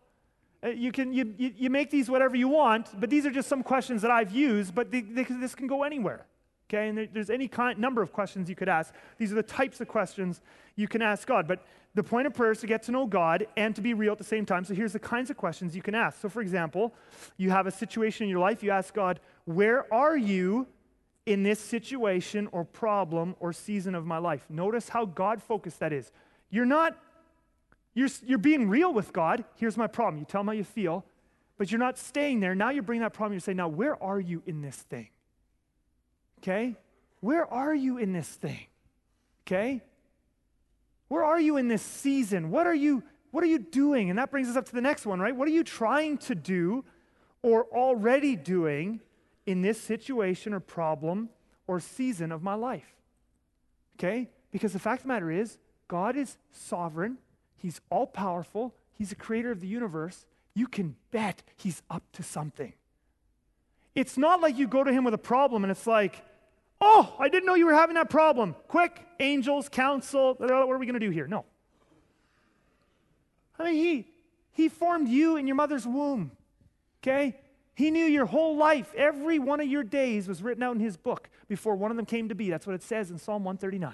Uh, 0.63 0.69
you 0.69 0.91
can 0.91 1.13
you, 1.13 1.35
you 1.37 1.69
make 1.69 1.91
these 1.91 2.09
whatever 2.09 2.35
you 2.35 2.47
want, 2.47 2.99
but 2.99 3.09
these 3.09 3.25
are 3.25 3.31
just 3.31 3.47
some 3.47 3.61
questions 3.61 4.01
that 4.01 4.11
I've 4.11 4.31
used, 4.31 4.73
but 4.73 4.89
this 4.91 5.53
can 5.53 5.67
go 5.67 5.83
anywhere. 5.83 6.25
Okay, 6.69 6.89
and 6.89 7.07
there's 7.13 7.29
any 7.29 7.47
kind, 7.47 7.79
number 7.79 8.01
of 8.01 8.11
questions 8.11 8.49
you 8.49 8.55
could 8.55 8.67
ask. 8.67 8.93
These 9.17 9.31
are 9.31 9.35
the 9.35 9.43
types 9.43 9.79
of 9.79 9.87
questions 9.87 10.41
you 10.75 10.87
can 10.87 11.01
ask 11.01 11.25
God. 11.25 11.47
But 11.47 11.65
the 11.95 12.03
point 12.03 12.27
of 12.27 12.33
prayer 12.33 12.51
is 12.51 12.59
to 12.59 12.67
get 12.67 12.83
to 12.83 12.91
know 12.91 13.05
God 13.05 13.47
and 13.55 13.73
to 13.75 13.81
be 13.81 13.93
real 13.93 14.11
at 14.11 14.17
the 14.17 14.25
same 14.25 14.45
time. 14.45 14.65
So 14.65 14.73
here's 14.73 14.91
the 14.91 14.99
kinds 14.99 15.29
of 15.29 15.37
questions 15.37 15.77
you 15.77 15.81
can 15.81 15.95
ask. 15.95 16.19
So, 16.19 16.27
for 16.27 16.41
example, 16.41 16.93
you 17.37 17.51
have 17.51 17.67
a 17.67 17.71
situation 17.71 18.25
in 18.25 18.29
your 18.29 18.39
life, 18.39 18.63
you 18.63 18.71
ask 18.71 18.93
God, 18.93 19.21
Where 19.45 19.91
are 19.93 20.17
you 20.17 20.67
in 21.25 21.43
this 21.43 21.59
situation 21.59 22.49
or 22.51 22.65
problem 22.65 23.37
or 23.39 23.53
season 23.53 23.95
of 23.95 24.05
my 24.05 24.17
life? 24.17 24.45
Notice 24.49 24.89
how 24.89 25.05
God 25.05 25.41
focused 25.41 25.79
that 25.79 25.93
is. 25.93 26.11
You're 26.49 26.65
not, 26.65 26.97
you're, 27.93 28.09
you're 28.25 28.37
being 28.37 28.67
real 28.67 28.93
with 28.93 29.13
God. 29.13 29.45
Here's 29.55 29.77
my 29.77 29.87
problem. 29.87 30.19
You 30.19 30.25
tell 30.25 30.41
him 30.41 30.47
how 30.47 30.53
you 30.53 30.65
feel, 30.65 31.05
but 31.57 31.71
you're 31.71 31.79
not 31.79 31.97
staying 31.97 32.41
there. 32.41 32.55
Now 32.55 32.71
you 32.71 32.81
bring 32.81 32.99
that 32.99 33.13
problem, 33.13 33.35
you 33.35 33.39
say, 33.39 33.53
Now, 33.53 33.69
where 33.69 34.01
are 34.03 34.19
you 34.19 34.43
in 34.45 34.61
this 34.61 34.75
thing? 34.75 35.07
Okay? 36.39 36.75
Where 37.19 37.45
are 37.51 37.73
you 37.73 37.97
in 37.97 38.13
this 38.13 38.27
thing? 38.27 38.67
Okay? 39.45 39.81
Where 41.07 41.23
are 41.23 41.39
you 41.39 41.57
in 41.57 41.67
this 41.67 41.81
season? 41.81 42.49
What 42.49 42.67
are 42.67 42.75
you 42.75 43.03
what 43.31 43.43
are 43.43 43.47
you 43.47 43.59
doing? 43.59 44.09
And 44.09 44.17
that 44.17 44.31
brings 44.31 44.47
us 44.47 44.55
up 44.55 44.65
to 44.65 44.73
the 44.73 44.81
next 44.81 45.05
one, 45.05 45.19
right? 45.19 45.35
What 45.35 45.47
are 45.47 45.51
you 45.51 45.63
trying 45.63 46.17
to 46.19 46.33
do 46.33 46.85
or 47.41 47.65
already 47.65 48.35
doing 48.35 49.01
in 49.45 49.61
this 49.61 49.79
situation 49.79 50.53
or 50.53 50.59
problem 50.59 51.29
or 51.67 51.79
season 51.79 52.31
of 52.31 52.41
my 52.41 52.53
life? 52.53 52.95
Okay? 53.99 54.29
Because 54.51 54.73
the 54.73 54.79
fact 54.79 55.01
of 55.01 55.03
the 55.03 55.07
matter 55.09 55.29
is, 55.29 55.57
God 55.87 56.15
is 56.15 56.37
sovereign, 56.51 57.17
He's 57.57 57.81
all 57.89 58.07
powerful, 58.07 58.73
He's 58.97 59.09
the 59.09 59.15
creator 59.15 59.51
of 59.51 59.61
the 59.61 59.67
universe. 59.67 60.25
You 60.53 60.67
can 60.67 60.95
bet 61.11 61.43
He's 61.57 61.81
up 61.89 62.03
to 62.13 62.23
something. 62.23 62.73
It's 63.93 64.17
not 64.17 64.41
like 64.41 64.57
you 64.57 64.67
go 64.67 64.83
to 64.83 64.91
Him 64.91 65.03
with 65.03 65.13
a 65.13 65.19
problem 65.19 65.63
and 65.63 65.71
it's 65.71 65.85
like, 65.85 66.23
Oh, 66.79 67.15
I 67.19 67.29
didn't 67.29 67.45
know 67.45 67.55
you 67.55 67.65
were 67.65 67.73
having 67.73 67.95
that 67.95 68.09
problem. 68.09 68.55
Quick, 68.67 69.05
angels, 69.19 69.67
counsel, 69.69 70.35
what 70.37 70.51
are 70.51 70.77
we 70.77 70.85
going 70.85 70.99
to 70.99 70.99
do 70.99 71.09
here? 71.09 71.27
No. 71.27 71.45
I 73.59 73.63
mean, 73.65 73.75
he, 73.75 74.07
he 74.51 74.69
formed 74.69 75.07
you 75.07 75.37
in 75.37 75.47
your 75.47 75.55
mother's 75.55 75.87
womb, 75.87 76.31
okay? 77.01 77.35
He 77.73 77.91
knew 77.91 78.05
your 78.05 78.25
whole 78.25 78.55
life. 78.55 78.93
Every 78.95 79.39
one 79.39 79.59
of 79.59 79.67
your 79.67 79.83
days 79.83 80.27
was 80.27 80.41
written 80.41 80.63
out 80.63 80.75
in 80.75 80.79
his 80.79 80.97
book 80.97 81.29
before 81.47 81.75
one 81.75 81.91
of 81.91 81.97
them 81.97 82.05
came 82.05 82.29
to 82.29 82.35
be. 82.35 82.49
That's 82.49 82.67
what 82.67 82.73
it 82.73 82.83
says 82.83 83.11
in 83.11 83.17
Psalm 83.17 83.43
139. 83.43 83.93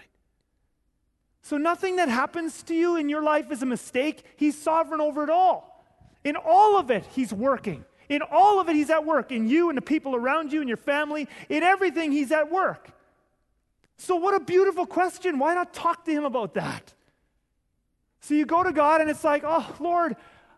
So 1.42 1.58
nothing 1.58 1.98
that 1.98 2.08
happens 2.08 2.64
to 2.64 2.74
you 2.74 2.96
in 2.96 3.10
your 3.10 3.22
life 3.22 3.52
is 3.52 3.62
a 3.62 3.66
mistake. 3.66 4.24
He's 4.38 4.58
sovereign 4.58 5.02
over 5.02 5.24
it 5.24 5.30
all. 5.30 5.86
In 6.24 6.38
all 6.38 6.78
of 6.78 6.90
it, 6.92 7.06
he's 7.12 7.34
working. 7.34 7.84
In 8.10 8.22
all 8.22 8.60
of 8.60 8.70
it, 8.70 8.76
He's 8.76 8.90
at 8.90 9.06
work. 9.06 9.32
In 9.32 9.48
you 9.48 9.70
and 9.70 9.78
the 9.78 9.82
people 9.82 10.16
around 10.16 10.52
you 10.52 10.60
and 10.60 10.68
your 10.68 10.78
family, 10.78 11.28
in 11.50 11.64
everything, 11.64 12.12
He's 12.12 12.32
at 12.32 12.52
work. 12.52 12.90
So, 13.98 14.16
what 14.16 14.34
a 14.34 14.40
beautiful 14.40 14.86
question. 14.86 15.40
Why 15.40 15.54
not 15.54 15.74
talk 15.74 16.06
to 16.06 16.12
Him 16.12 16.26
about 16.26 16.56
that? 16.56 16.94
So, 18.22 18.34
you 18.34 18.46
go 18.46 18.64
to 18.64 18.72
God 18.72 19.02
and 19.02 19.10
it's 19.10 19.24
like, 19.24 19.44
oh, 19.46 19.76
Lord, 19.80 20.16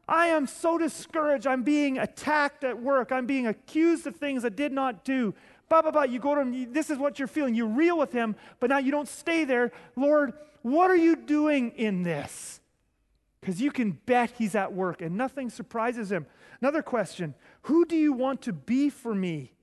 I 0.07 0.27
am 0.27 0.47
so 0.47 0.77
discouraged. 0.77 1.47
I'm 1.47 1.63
being 1.63 1.97
attacked 1.97 2.63
at 2.63 2.81
work. 2.81 3.11
I'm 3.11 3.25
being 3.25 3.47
accused 3.47 4.05
of 4.05 4.15
things 4.15 4.45
I 4.45 4.49
did 4.49 4.71
not 4.71 5.03
do. 5.03 5.33
Blah, 5.67 5.81
blah, 5.81 5.91
blah. 5.91 6.03
You 6.03 6.19
go 6.19 6.35
to 6.35 6.41
him, 6.41 6.73
this 6.73 6.89
is 6.89 6.97
what 6.97 7.17
you're 7.17 7.27
feeling. 7.27 7.55
You 7.55 7.65
reel 7.65 7.97
with 7.97 8.11
him, 8.11 8.35
but 8.59 8.69
now 8.69 8.77
you 8.77 8.91
don't 8.91 9.07
stay 9.07 9.45
there. 9.45 9.71
Lord, 9.95 10.33
what 10.61 10.91
are 10.91 10.95
you 10.95 11.15
doing 11.15 11.71
in 11.71 12.03
this? 12.03 12.59
Because 13.41 13.61
you 13.61 13.71
can 13.71 13.91
bet 13.91 14.31
he's 14.37 14.55
at 14.55 14.73
work 14.73 15.01
and 15.01 15.17
nothing 15.17 15.49
surprises 15.49 16.11
him. 16.11 16.27
Another 16.61 16.81
question 16.81 17.35
Who 17.63 17.85
do 17.85 17.95
you 17.95 18.13
want 18.13 18.41
to 18.43 18.53
be 18.53 18.89
for 18.89 19.13
me 19.13 19.53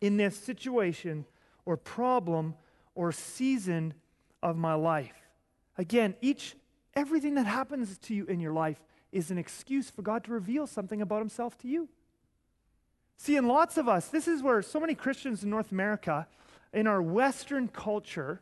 in 0.00 0.16
this 0.16 0.36
situation 0.36 1.26
or 1.64 1.76
problem 1.76 2.54
or 2.94 3.12
season 3.12 3.94
of 4.42 4.56
my 4.56 4.74
life? 4.74 5.14
Again, 5.76 6.14
each 6.20 6.56
everything 6.94 7.34
that 7.34 7.46
happens 7.46 7.96
to 7.98 8.14
you 8.14 8.26
in 8.26 8.40
your 8.40 8.52
life 8.52 8.82
is 9.12 9.30
an 9.30 9.38
excuse 9.38 9.90
for 9.90 10.02
God 10.02 10.24
to 10.24 10.32
reveal 10.32 10.66
something 10.66 11.00
about 11.02 11.18
himself 11.18 11.58
to 11.58 11.68
you. 11.68 11.88
See, 13.16 13.36
in 13.36 13.48
lots 13.48 13.76
of 13.76 13.88
us, 13.88 14.08
this 14.08 14.26
is 14.26 14.42
where 14.42 14.62
so 14.62 14.80
many 14.80 14.94
Christians 14.94 15.42
in 15.42 15.50
North 15.50 15.72
America, 15.72 16.26
in 16.72 16.86
our 16.86 17.02
Western 17.02 17.68
culture, 17.68 18.40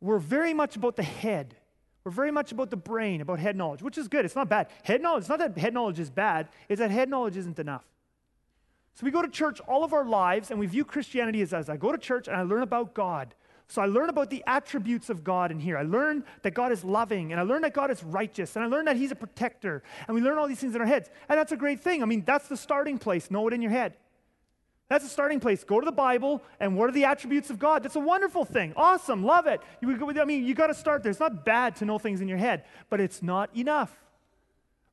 we're 0.00 0.18
very 0.18 0.54
much 0.54 0.76
about 0.76 0.96
the 0.96 1.02
head. 1.02 1.56
We're 2.04 2.12
very 2.12 2.32
much 2.32 2.52
about 2.52 2.70
the 2.70 2.76
brain, 2.76 3.20
about 3.20 3.38
head 3.38 3.56
knowledge, 3.56 3.82
which 3.82 3.96
is 3.96 4.08
good. 4.08 4.24
It's 4.24 4.34
not 4.34 4.48
bad. 4.48 4.68
Head 4.82 5.02
knowledge, 5.02 5.22
it's 5.22 5.28
not 5.28 5.38
that 5.38 5.56
head 5.56 5.72
knowledge 5.72 6.00
is 6.00 6.10
bad, 6.10 6.48
it's 6.68 6.80
that 6.80 6.90
head 6.90 7.08
knowledge 7.08 7.36
isn't 7.36 7.58
enough. 7.58 7.84
So 8.94 9.04
we 9.04 9.10
go 9.10 9.22
to 9.22 9.28
church 9.28 9.60
all 9.60 9.84
of 9.84 9.92
our 9.92 10.04
lives 10.04 10.50
and 10.50 10.60
we 10.60 10.66
view 10.66 10.84
Christianity 10.84 11.40
as, 11.42 11.54
as 11.54 11.70
I 11.70 11.76
go 11.76 11.92
to 11.92 11.98
church 11.98 12.28
and 12.28 12.36
I 12.36 12.42
learn 12.42 12.62
about 12.62 12.92
God. 12.92 13.34
So 13.68 13.80
I 13.80 13.86
learn 13.86 14.10
about 14.10 14.28
the 14.28 14.44
attributes 14.46 15.08
of 15.08 15.24
God 15.24 15.50
in 15.50 15.58
here. 15.58 15.78
I 15.78 15.82
learn 15.82 16.24
that 16.42 16.52
God 16.52 16.72
is 16.72 16.84
loving 16.84 17.32
and 17.32 17.40
I 17.40 17.44
learn 17.44 17.62
that 17.62 17.72
God 17.72 17.90
is 17.90 18.02
righteous 18.04 18.54
and 18.54 18.64
I 18.64 18.68
learn 18.68 18.84
that 18.84 18.96
He's 18.96 19.12
a 19.12 19.14
protector. 19.14 19.82
And 20.06 20.14
we 20.14 20.20
learn 20.20 20.36
all 20.36 20.46
these 20.46 20.58
things 20.58 20.74
in 20.74 20.80
our 20.82 20.86
heads. 20.86 21.08
And 21.28 21.38
that's 21.38 21.52
a 21.52 21.56
great 21.56 21.80
thing. 21.80 22.02
I 22.02 22.06
mean, 22.06 22.22
that's 22.26 22.48
the 22.48 22.56
starting 22.56 22.98
place. 22.98 23.30
Know 23.30 23.48
it 23.48 23.54
in 23.54 23.62
your 23.62 23.70
head. 23.70 23.94
That's 24.92 25.06
a 25.06 25.08
starting 25.08 25.40
place. 25.40 25.64
Go 25.64 25.80
to 25.80 25.86
the 25.86 25.90
Bible 25.90 26.42
and 26.60 26.76
what 26.76 26.86
are 26.86 26.92
the 26.92 27.06
attributes 27.06 27.48
of 27.48 27.58
God? 27.58 27.82
That's 27.82 27.96
a 27.96 28.00
wonderful 28.00 28.44
thing. 28.44 28.74
Awesome. 28.76 29.24
Love 29.24 29.46
it. 29.46 29.62
You, 29.80 29.98
I 30.20 30.26
mean, 30.26 30.44
you 30.44 30.52
got 30.52 30.66
to 30.66 30.74
start 30.74 31.02
there. 31.02 31.08
It's 31.08 31.18
not 31.18 31.46
bad 31.46 31.76
to 31.76 31.86
know 31.86 31.98
things 31.98 32.20
in 32.20 32.28
your 32.28 32.36
head, 32.36 32.64
but 32.90 33.00
it's 33.00 33.22
not 33.22 33.48
enough. 33.56 33.90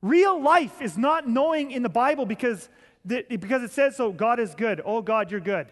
Real 0.02 0.42
life 0.42 0.82
is 0.82 0.98
not 0.98 1.28
knowing 1.28 1.72
in 1.72 1.84
the 1.84 1.90
Bible 1.90 2.26
because, 2.26 2.70
the, 3.04 3.24
because 3.24 3.62
it 3.62 3.72
says 3.72 3.98
so 3.98 4.14
God 4.14 4.40
is 4.40 4.56
good. 4.56 4.82
Oh, 4.86 5.02
God, 5.02 5.32
you're 5.32 5.42
good. 5.42 5.68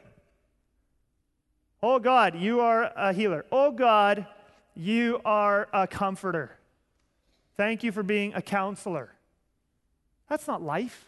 Oh, 1.82 1.98
God, 1.98 2.36
you 2.36 2.60
are 2.60 2.92
a 2.98 3.14
healer. 3.14 3.46
Oh, 3.50 3.72
God, 3.72 4.28
you 4.76 5.22
are 5.24 5.70
a 5.72 5.88
comforter. 5.88 6.52
Thank 7.56 7.82
you 7.82 7.94
for 7.94 8.04
being 8.04 8.34
a 8.34 8.42
counselor. 8.42 9.14
That's 10.28 10.48
not 10.48 10.62
life. 10.62 11.06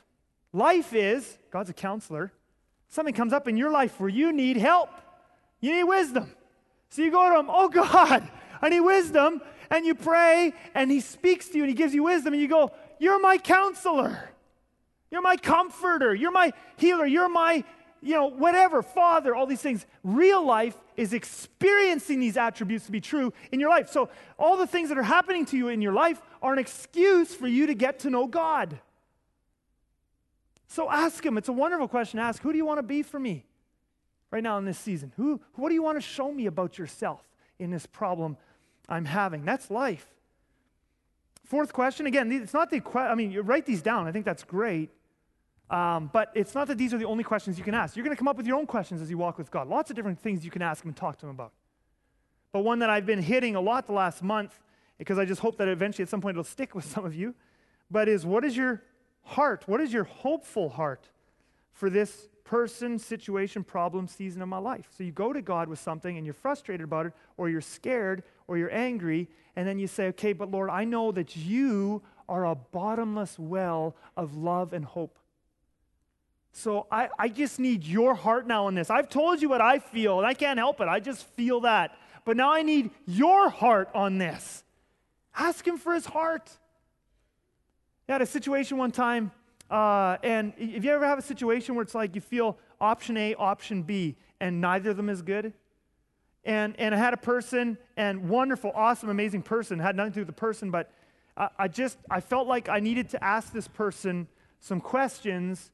Life 0.53 0.93
is 0.93 1.37
God's 1.51 1.69
a 1.69 1.73
counselor 1.73 2.31
something 2.89 3.13
comes 3.13 3.33
up 3.33 3.47
in 3.47 3.57
your 3.57 3.71
life 3.71 3.99
where 3.99 4.09
you 4.09 4.33
need 4.33 4.57
help, 4.57 4.89
you 5.61 5.71
need 5.71 5.85
wisdom. 5.85 6.31
So 6.89 7.01
you 7.01 7.11
go 7.11 7.29
to 7.29 7.39
him, 7.39 7.47
oh 7.49 7.69
God, 7.69 8.27
I 8.61 8.69
need 8.69 8.81
wisdom. 8.81 9.41
And 9.71 9.85
you 9.85 9.93
pray, 9.93 10.53
and 10.73 10.89
he 10.89 10.99
speaks 10.99 11.49
to 11.49 11.57
you 11.57 11.63
and 11.63 11.69
he 11.69 11.75
gives 11.75 11.93
you 11.93 12.03
wisdom, 12.03 12.33
and 12.33 12.41
you 12.41 12.47
go, 12.47 12.71
You're 12.97 13.19
my 13.19 13.37
counselor. 13.37 14.29
You're 15.11 15.21
my 15.21 15.37
comforter. 15.37 16.13
You're 16.13 16.31
my 16.31 16.53
healer. 16.77 17.05
You're 17.05 17.29
my, 17.29 17.63
you 18.01 18.13
know, 18.13 18.27
whatever, 18.27 18.81
father, 18.81 19.35
all 19.35 19.45
these 19.45 19.61
things. 19.61 19.85
Real 20.03 20.45
life 20.45 20.75
is 20.97 21.13
experiencing 21.13 22.19
these 22.19 22.37
attributes 22.37 22.85
to 22.85 22.91
be 22.91 23.01
true 23.01 23.33
in 23.51 23.59
your 23.59 23.69
life. 23.69 23.89
So 23.89 24.09
all 24.37 24.57
the 24.57 24.67
things 24.67 24.89
that 24.89 24.97
are 24.97 25.03
happening 25.03 25.45
to 25.47 25.57
you 25.57 25.69
in 25.69 25.81
your 25.81 25.93
life 25.93 26.21
are 26.41 26.53
an 26.53 26.59
excuse 26.59 27.33
for 27.33 27.47
you 27.47 27.67
to 27.67 27.73
get 27.73 27.99
to 27.99 28.09
know 28.09 28.27
God. 28.27 28.79
So 30.69 30.89
ask 30.89 31.25
him. 31.25 31.37
It's 31.37 31.49
a 31.49 31.53
wonderful 31.53 31.87
question 31.87 32.19
to 32.19 32.23
ask. 32.23 32.41
Who 32.43 32.51
do 32.51 32.57
you 32.57 32.65
want 32.65 32.77
to 32.77 32.83
be 32.83 33.01
for 33.01 33.19
me 33.19 33.43
right 34.29 34.43
now 34.43 34.59
in 34.59 34.65
this 34.65 34.77
season? 34.77 35.11
Who, 35.17 35.41
what 35.55 35.69
do 35.69 35.75
you 35.75 35.81
want 35.81 35.97
to 35.97 36.01
show 36.01 36.31
me 36.31 36.45
about 36.45 36.77
yourself 36.77 37.21
in 37.57 37.71
this 37.71 37.87
problem 37.87 38.37
I'm 38.87 39.05
having? 39.05 39.43
That's 39.43 39.71
life. 39.71 40.05
Fourth 41.43 41.73
question, 41.73 42.05
again, 42.05 42.31
it's 42.31 42.53
not 42.53 42.69
the 42.69 42.83
I 42.95 43.15
mean, 43.15 43.31
you 43.31 43.41
write 43.41 43.65
these 43.65 43.81
down. 43.81 44.07
I 44.07 44.11
think 44.11 44.25
that's 44.25 44.43
great. 44.43 44.91
Um, 45.71 46.11
but 46.13 46.31
it's 46.35 46.53
not 46.53 46.67
that 46.67 46.77
these 46.77 46.93
are 46.93 46.99
the 46.99 47.05
only 47.05 47.23
questions 47.23 47.57
you 47.57 47.63
can 47.63 47.73
ask. 47.73 47.95
You're 47.95 48.05
going 48.05 48.15
to 48.15 48.19
come 48.19 48.27
up 48.27 48.37
with 48.37 48.45
your 48.45 48.57
own 48.57 48.67
questions 48.67 49.01
as 49.01 49.09
you 49.09 49.17
walk 49.17 49.39
with 49.39 49.49
God. 49.49 49.67
Lots 49.67 49.89
of 49.89 49.95
different 49.95 50.19
things 50.19 50.45
you 50.45 50.51
can 50.51 50.61
ask 50.61 50.83
Him 50.83 50.89
and 50.89 50.97
talk 50.97 51.17
to 51.19 51.25
Him 51.25 51.31
about. 51.31 51.51
But 52.51 52.61
one 52.61 52.79
that 52.79 52.91
I've 52.91 53.07
been 53.07 53.21
hitting 53.21 53.55
a 53.55 53.61
lot 53.61 53.87
the 53.87 53.93
last 53.93 54.21
month, 54.21 54.59
because 54.99 55.17
I 55.17 55.25
just 55.25 55.41
hope 55.41 55.57
that 55.57 55.67
eventually 55.67 56.03
at 56.03 56.09
some 56.09 56.21
point 56.21 56.35
it'll 56.35 56.43
stick 56.43 56.75
with 56.75 56.85
some 56.85 57.05
of 57.05 57.15
you, 57.15 57.33
but 57.89 58.07
is 58.07 58.23
what 58.25 58.45
is 58.45 58.55
your 58.55 58.83
heart? 59.23 59.63
What 59.67 59.81
is 59.81 59.93
your 59.93 60.05
hopeful 60.05 60.69
heart 60.69 61.09
for 61.73 61.89
this 61.89 62.29
person, 62.43 62.97
situation, 62.97 63.63
problem, 63.63 64.07
season 64.07 64.41
of 64.41 64.49
my 64.49 64.57
life? 64.57 64.87
So 64.97 65.03
you 65.03 65.11
go 65.11 65.33
to 65.33 65.41
God 65.41 65.67
with 65.67 65.79
something 65.79 66.17
and 66.17 66.25
you're 66.25 66.33
frustrated 66.33 66.83
about 66.83 67.05
it, 67.07 67.13
or 67.37 67.49
you're 67.49 67.61
scared, 67.61 68.23
or 68.47 68.57
you're 68.57 68.73
angry, 68.73 69.27
and 69.55 69.67
then 69.67 69.79
you 69.79 69.87
say, 69.87 70.07
okay, 70.07 70.33
but 70.33 70.49
Lord, 70.49 70.69
I 70.69 70.83
know 70.83 71.11
that 71.11 71.35
you 71.35 72.01
are 72.27 72.45
a 72.45 72.55
bottomless 72.55 73.37
well 73.37 73.95
of 74.15 74.35
love 74.35 74.73
and 74.73 74.85
hope. 74.85 75.17
So 76.51 76.87
I, 76.91 77.09
I 77.17 77.29
just 77.29 77.59
need 77.59 77.83
your 77.83 78.15
heart 78.15 78.47
now 78.47 78.67
in 78.67 78.75
this. 78.75 78.89
I've 78.89 79.09
told 79.09 79.41
you 79.41 79.49
what 79.49 79.61
I 79.61 79.79
feel, 79.79 80.17
and 80.17 80.27
I 80.27 80.33
can't 80.33 80.57
help 80.57 80.81
it. 80.81 80.87
I 80.87 80.99
just 80.99 81.25
feel 81.35 81.61
that. 81.61 81.95
But 82.25 82.37
now 82.37 82.51
I 82.51 82.63
need 82.63 82.89
your 83.05 83.49
heart 83.49 83.89
on 83.93 84.17
this. 84.17 84.63
Ask 85.35 85.65
him 85.65 85.77
for 85.77 85.93
his 85.93 86.05
heart. 86.05 86.49
I 88.09 88.13
had 88.13 88.21
a 88.23 88.25
situation 88.25 88.77
one 88.77 88.91
time, 88.91 89.31
uh, 89.69 90.17
and 90.23 90.53
if 90.57 90.83
you 90.83 90.91
ever 90.91 91.05
have 91.05 91.19
a 91.19 91.21
situation 91.21 91.75
where 91.75 91.83
it's 91.83 91.93
like 91.93 92.15
you 92.15 92.21
feel 92.21 92.57
option 92.81 93.15
A, 93.17 93.35
option 93.35 93.83
B, 93.83 94.15
and 94.39 94.59
neither 94.59 94.89
of 94.89 94.97
them 94.97 95.09
is 95.09 95.21
good? 95.21 95.53
And, 96.43 96.73
and 96.79 96.95
I 96.95 96.97
had 96.97 97.13
a 97.13 97.17
person, 97.17 97.77
and 97.97 98.27
wonderful, 98.27 98.71
awesome, 98.73 99.09
amazing 99.09 99.43
person, 99.43 99.77
had 99.77 99.95
nothing 99.95 100.13
to 100.13 100.15
do 100.15 100.21
with 100.21 100.27
the 100.27 100.33
person, 100.33 100.71
but 100.71 100.91
I, 101.37 101.49
I 101.59 101.67
just, 101.67 101.99
I 102.09 102.19
felt 102.19 102.47
like 102.47 102.67
I 102.67 102.79
needed 102.79 103.09
to 103.09 103.23
ask 103.23 103.53
this 103.53 103.67
person 103.67 104.27
some 104.59 104.81
questions 104.81 105.69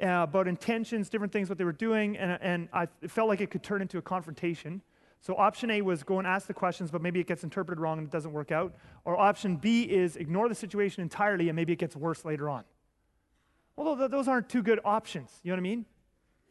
uh, 0.00 0.22
about 0.22 0.46
intentions, 0.46 1.08
different 1.08 1.32
things, 1.32 1.48
what 1.48 1.58
they 1.58 1.64
were 1.64 1.72
doing, 1.72 2.16
and, 2.18 2.38
and 2.40 2.68
I 2.72 2.86
felt 3.08 3.28
like 3.28 3.40
it 3.40 3.50
could 3.50 3.64
turn 3.64 3.82
into 3.82 3.98
a 3.98 4.02
confrontation. 4.02 4.80
So 5.20 5.36
option 5.36 5.70
A 5.70 5.82
was 5.82 6.02
go 6.02 6.18
and 6.18 6.26
ask 6.26 6.46
the 6.46 6.54
questions, 6.54 6.90
but 6.90 7.02
maybe 7.02 7.20
it 7.20 7.26
gets 7.26 7.44
interpreted 7.44 7.78
wrong 7.78 7.98
and 7.98 8.06
it 8.06 8.10
doesn't 8.10 8.32
work 8.32 8.50
out. 8.50 8.74
Or 9.04 9.18
option 9.18 9.56
B 9.56 9.82
is 9.82 10.16
ignore 10.16 10.48
the 10.48 10.54
situation 10.54 11.02
entirely 11.02 11.48
and 11.48 11.56
maybe 11.56 11.72
it 11.74 11.78
gets 11.78 11.94
worse 11.94 12.24
later 12.24 12.48
on. 12.48 12.64
Although 13.76 14.08
those 14.08 14.28
aren't 14.28 14.48
two 14.48 14.62
good 14.62 14.80
options, 14.84 15.30
you 15.42 15.50
know 15.50 15.56
what 15.56 15.60
I 15.60 15.62
mean? 15.62 15.84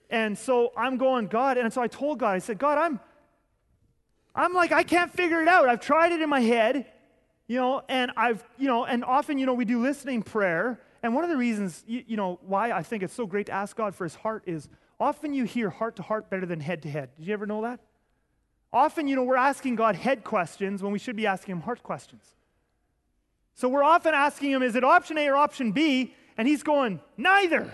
And 0.09 0.37
so 0.37 0.71
I'm 0.75 0.97
going, 0.97 1.27
God, 1.27 1.57
and 1.57 1.71
so 1.71 1.81
I 1.81 1.87
told 1.87 2.19
God, 2.19 2.35
I 2.35 2.39
said, 2.39 2.57
God, 2.57 2.77
I'm, 2.77 2.99
I'm 4.33 4.53
like, 4.53 4.71
I 4.71 4.83
can't 4.83 5.11
figure 5.11 5.41
it 5.41 5.47
out. 5.47 5.67
I've 5.67 5.81
tried 5.81 6.11
it 6.11 6.21
in 6.21 6.29
my 6.29 6.39
head, 6.39 6.85
you 7.47 7.57
know, 7.57 7.83
and 7.89 8.11
I've, 8.17 8.43
you 8.57 8.67
know, 8.67 8.85
and 8.85 9.03
often, 9.03 9.37
you 9.37 9.45
know, 9.45 9.53
we 9.53 9.65
do 9.65 9.81
listening 9.81 10.23
prayer. 10.23 10.79
And 11.01 11.13
one 11.13 11.23
of 11.23 11.29
the 11.29 11.37
reasons, 11.37 11.83
you, 11.87 12.03
you 12.07 12.17
know, 12.17 12.39
why 12.41 12.71
I 12.71 12.83
think 12.83 13.03
it's 13.03 13.13
so 13.13 13.25
great 13.25 13.47
to 13.47 13.51
ask 13.51 13.75
God 13.75 13.95
for 13.95 14.03
his 14.03 14.15
heart 14.15 14.43
is 14.47 14.69
often 14.99 15.33
you 15.33 15.43
hear 15.43 15.69
heart 15.69 15.95
to 15.97 16.03
heart 16.03 16.29
better 16.29 16.45
than 16.45 16.59
head 16.59 16.81
to 16.83 16.89
head. 16.89 17.09
Did 17.17 17.27
you 17.27 17.33
ever 17.33 17.45
know 17.45 17.61
that? 17.63 17.79
Often, 18.71 19.07
you 19.07 19.15
know, 19.15 19.23
we're 19.23 19.35
asking 19.35 19.75
God 19.75 19.95
head 19.95 20.23
questions 20.23 20.83
when 20.83 20.91
we 20.91 20.99
should 20.99 21.15
be 21.15 21.25
asking 21.25 21.53
him 21.53 21.61
heart 21.61 21.81
questions. 21.81 22.23
So 23.55 23.67
we're 23.67 23.83
often 23.83 24.13
asking 24.13 24.51
him, 24.51 24.63
is 24.63 24.75
it 24.75 24.83
option 24.83 25.17
A 25.17 25.27
or 25.27 25.35
option 25.35 25.71
B? 25.71 26.13
And 26.37 26.47
he's 26.47 26.63
going, 26.63 27.01
neither. 27.17 27.73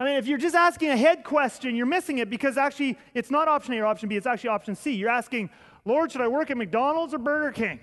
I 0.00 0.04
mean, 0.04 0.16
if 0.16 0.26
you're 0.26 0.38
just 0.38 0.54
asking 0.54 0.90
a 0.90 0.96
head 0.96 1.24
question, 1.24 1.74
you're 1.74 1.86
missing 1.86 2.18
it 2.18 2.28
because 2.28 2.56
actually 2.56 2.98
it's 3.14 3.30
not 3.30 3.48
option 3.48 3.74
A 3.74 3.78
or 3.78 3.86
option 3.86 4.08
B, 4.08 4.16
it's 4.16 4.26
actually 4.26 4.50
option 4.50 4.74
C. 4.74 4.92
You're 4.92 5.10
asking, 5.10 5.50
Lord, 5.84 6.12
should 6.12 6.20
I 6.20 6.28
work 6.28 6.50
at 6.50 6.56
McDonald's 6.56 7.14
or 7.14 7.18
Burger 7.18 7.52
King? 7.52 7.80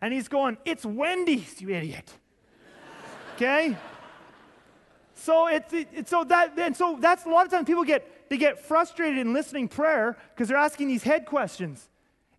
And 0.00 0.14
he's 0.14 0.28
going, 0.28 0.56
It's 0.64 0.84
Wendy's, 0.84 1.60
you 1.60 1.70
idiot. 1.70 2.10
okay? 3.34 3.76
So 5.14 5.48
it's 5.48 5.72
it, 5.72 6.08
so 6.08 6.22
that 6.24 6.56
and 6.58 6.76
so 6.76 6.96
that's 7.00 7.24
a 7.26 7.28
lot 7.28 7.44
of 7.44 7.50
times 7.50 7.66
people 7.66 7.82
get 7.82 8.06
they 8.28 8.36
get 8.36 8.60
frustrated 8.60 9.18
in 9.18 9.32
listening 9.32 9.68
prayer 9.68 10.16
because 10.34 10.48
they're 10.48 10.56
asking 10.56 10.88
these 10.88 11.02
head 11.02 11.26
questions. 11.26 11.88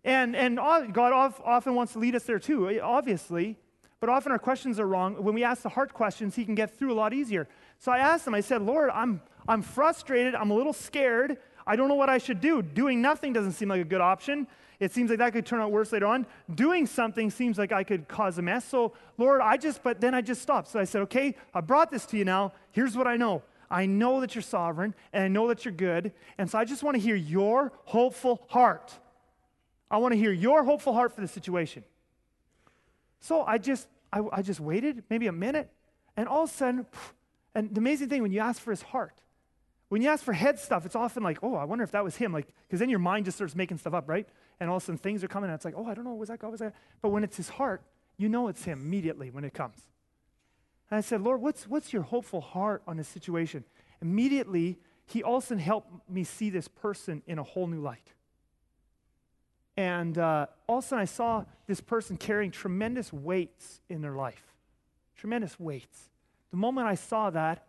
And 0.04 0.34
and 0.34 0.56
God 0.56 1.34
often 1.44 1.74
wants 1.74 1.92
to 1.94 1.98
lead 1.98 2.14
us 2.14 2.24
there 2.24 2.38
too, 2.38 2.68
eh, 2.68 2.80
obviously. 2.82 3.56
But 4.00 4.08
often 4.08 4.32
our 4.32 4.38
questions 4.38 4.80
are 4.80 4.86
wrong. 4.86 5.22
When 5.22 5.34
we 5.34 5.44
ask 5.44 5.62
the 5.62 5.68
heart 5.68 5.92
questions, 5.92 6.34
he 6.34 6.46
can 6.46 6.54
get 6.54 6.76
through 6.76 6.92
a 6.92 6.94
lot 6.94 7.12
easier. 7.12 7.46
So 7.78 7.92
I 7.92 7.98
asked 7.98 8.26
him, 8.26 8.34
I 8.34 8.40
said, 8.40 8.62
Lord, 8.62 8.90
I'm, 8.90 9.20
I'm 9.46 9.60
frustrated. 9.60 10.34
I'm 10.34 10.50
a 10.50 10.54
little 10.54 10.72
scared. 10.72 11.36
I 11.66 11.76
don't 11.76 11.88
know 11.88 11.94
what 11.94 12.08
I 12.08 12.16
should 12.16 12.40
do. 12.40 12.62
Doing 12.62 13.02
nothing 13.02 13.34
doesn't 13.34 13.52
seem 13.52 13.68
like 13.68 13.82
a 13.82 13.84
good 13.84 14.00
option. 14.00 14.46
It 14.80 14.92
seems 14.92 15.10
like 15.10 15.18
that 15.18 15.34
could 15.34 15.44
turn 15.44 15.60
out 15.60 15.70
worse 15.70 15.92
later 15.92 16.06
on. 16.06 16.26
Doing 16.54 16.86
something 16.86 17.30
seems 17.30 17.58
like 17.58 17.72
I 17.72 17.84
could 17.84 18.08
cause 18.08 18.38
a 18.38 18.42
mess. 18.42 18.64
So, 18.64 18.94
Lord, 19.18 19.42
I 19.42 19.58
just, 19.58 19.82
but 19.82 20.00
then 20.00 20.14
I 20.14 20.22
just 20.22 20.40
stopped. 20.40 20.68
So 20.68 20.80
I 20.80 20.84
said, 20.84 21.02
okay, 21.02 21.36
I 21.52 21.60
brought 21.60 21.90
this 21.90 22.06
to 22.06 22.16
you 22.16 22.24
now. 22.24 22.54
Here's 22.70 22.96
what 22.96 23.06
I 23.06 23.18
know. 23.18 23.42
I 23.70 23.86
know 23.86 24.20
that 24.20 24.34
you're 24.34 24.42
sovereign 24.42 24.94
and 25.12 25.24
I 25.24 25.28
know 25.28 25.48
that 25.48 25.64
you're 25.64 25.72
good. 25.72 26.12
And 26.38 26.50
so 26.50 26.58
I 26.58 26.64
just 26.64 26.82
want 26.82 26.96
to 26.96 27.00
hear 27.00 27.14
your 27.14 27.72
hopeful 27.84 28.44
heart. 28.48 28.92
I 29.90 29.98
want 29.98 30.12
to 30.12 30.18
hear 30.18 30.32
your 30.32 30.64
hopeful 30.64 30.92
heart 30.92 31.14
for 31.14 31.20
the 31.20 31.28
situation. 31.28 31.84
So 33.20 33.42
I 33.42 33.58
just, 33.58 33.88
I, 34.12 34.22
I 34.32 34.42
just 34.42 34.60
waited 34.60 35.04
maybe 35.10 35.26
a 35.26 35.32
minute, 35.32 35.70
and 36.16 36.26
all 36.26 36.44
of 36.44 36.50
a 36.50 36.52
sudden, 36.52 36.86
and 37.54 37.74
the 37.74 37.78
amazing 37.78 38.08
thing 38.08 38.22
when 38.22 38.32
you 38.32 38.40
ask 38.40 38.60
for 38.62 38.70
his 38.70 38.82
heart, 38.82 39.20
when 39.88 40.00
you 40.00 40.08
ask 40.08 40.24
for 40.24 40.32
head 40.32 40.58
stuff, 40.58 40.86
it's 40.86 40.96
often 40.96 41.22
like, 41.22 41.38
oh, 41.42 41.56
I 41.56 41.64
wonder 41.64 41.82
if 41.84 41.90
that 41.90 42.04
was 42.04 42.16
him. 42.16 42.32
Like, 42.32 42.46
because 42.66 42.78
then 42.78 42.88
your 42.88 43.00
mind 43.00 43.24
just 43.24 43.36
starts 43.36 43.56
making 43.56 43.78
stuff 43.78 43.92
up, 43.92 44.08
right? 44.08 44.28
And 44.60 44.70
all 44.70 44.76
of 44.76 44.82
a 44.84 44.86
sudden 44.86 44.98
things 44.98 45.24
are 45.24 45.28
coming, 45.28 45.50
and 45.50 45.54
it's 45.56 45.64
like, 45.64 45.74
oh, 45.76 45.86
I 45.86 45.94
don't 45.94 46.04
know, 46.04 46.14
was 46.14 46.28
that 46.28 46.38
God? 46.38 46.50
Was 46.50 46.60
that? 46.60 46.74
But 47.02 47.08
when 47.10 47.24
it's 47.24 47.36
his 47.36 47.48
heart, 47.48 47.82
you 48.16 48.28
know 48.28 48.48
it's 48.48 48.64
him 48.64 48.80
immediately 48.80 49.30
when 49.30 49.44
it 49.44 49.52
comes. 49.52 49.78
And 50.90 50.98
I 50.98 51.00
said, 51.00 51.20
Lord, 51.20 51.40
what's, 51.40 51.68
what's 51.68 51.92
your 51.92 52.02
hopeful 52.02 52.40
heart 52.40 52.82
on 52.86 52.96
this 52.96 53.08
situation? 53.08 53.64
Immediately, 54.02 54.78
he 55.06 55.22
also 55.22 55.56
helped 55.56 56.08
me 56.08 56.24
see 56.24 56.50
this 56.50 56.68
person 56.68 57.22
in 57.26 57.38
a 57.38 57.42
whole 57.42 57.66
new 57.66 57.80
light. 57.80 58.12
And 59.76 60.18
uh, 60.18 60.46
all 60.66 60.78
of 60.78 60.84
a 60.84 60.86
sudden, 60.86 61.02
I 61.02 61.06
saw 61.06 61.44
this 61.66 61.80
person 61.80 62.16
carrying 62.16 62.50
tremendous 62.50 63.12
weights 63.12 63.80
in 63.88 64.02
their 64.02 64.14
life. 64.14 64.42
Tremendous 65.16 65.58
weights. 65.60 66.10
The 66.50 66.56
moment 66.56 66.86
I 66.86 66.96
saw 66.96 67.30
that, 67.30 67.66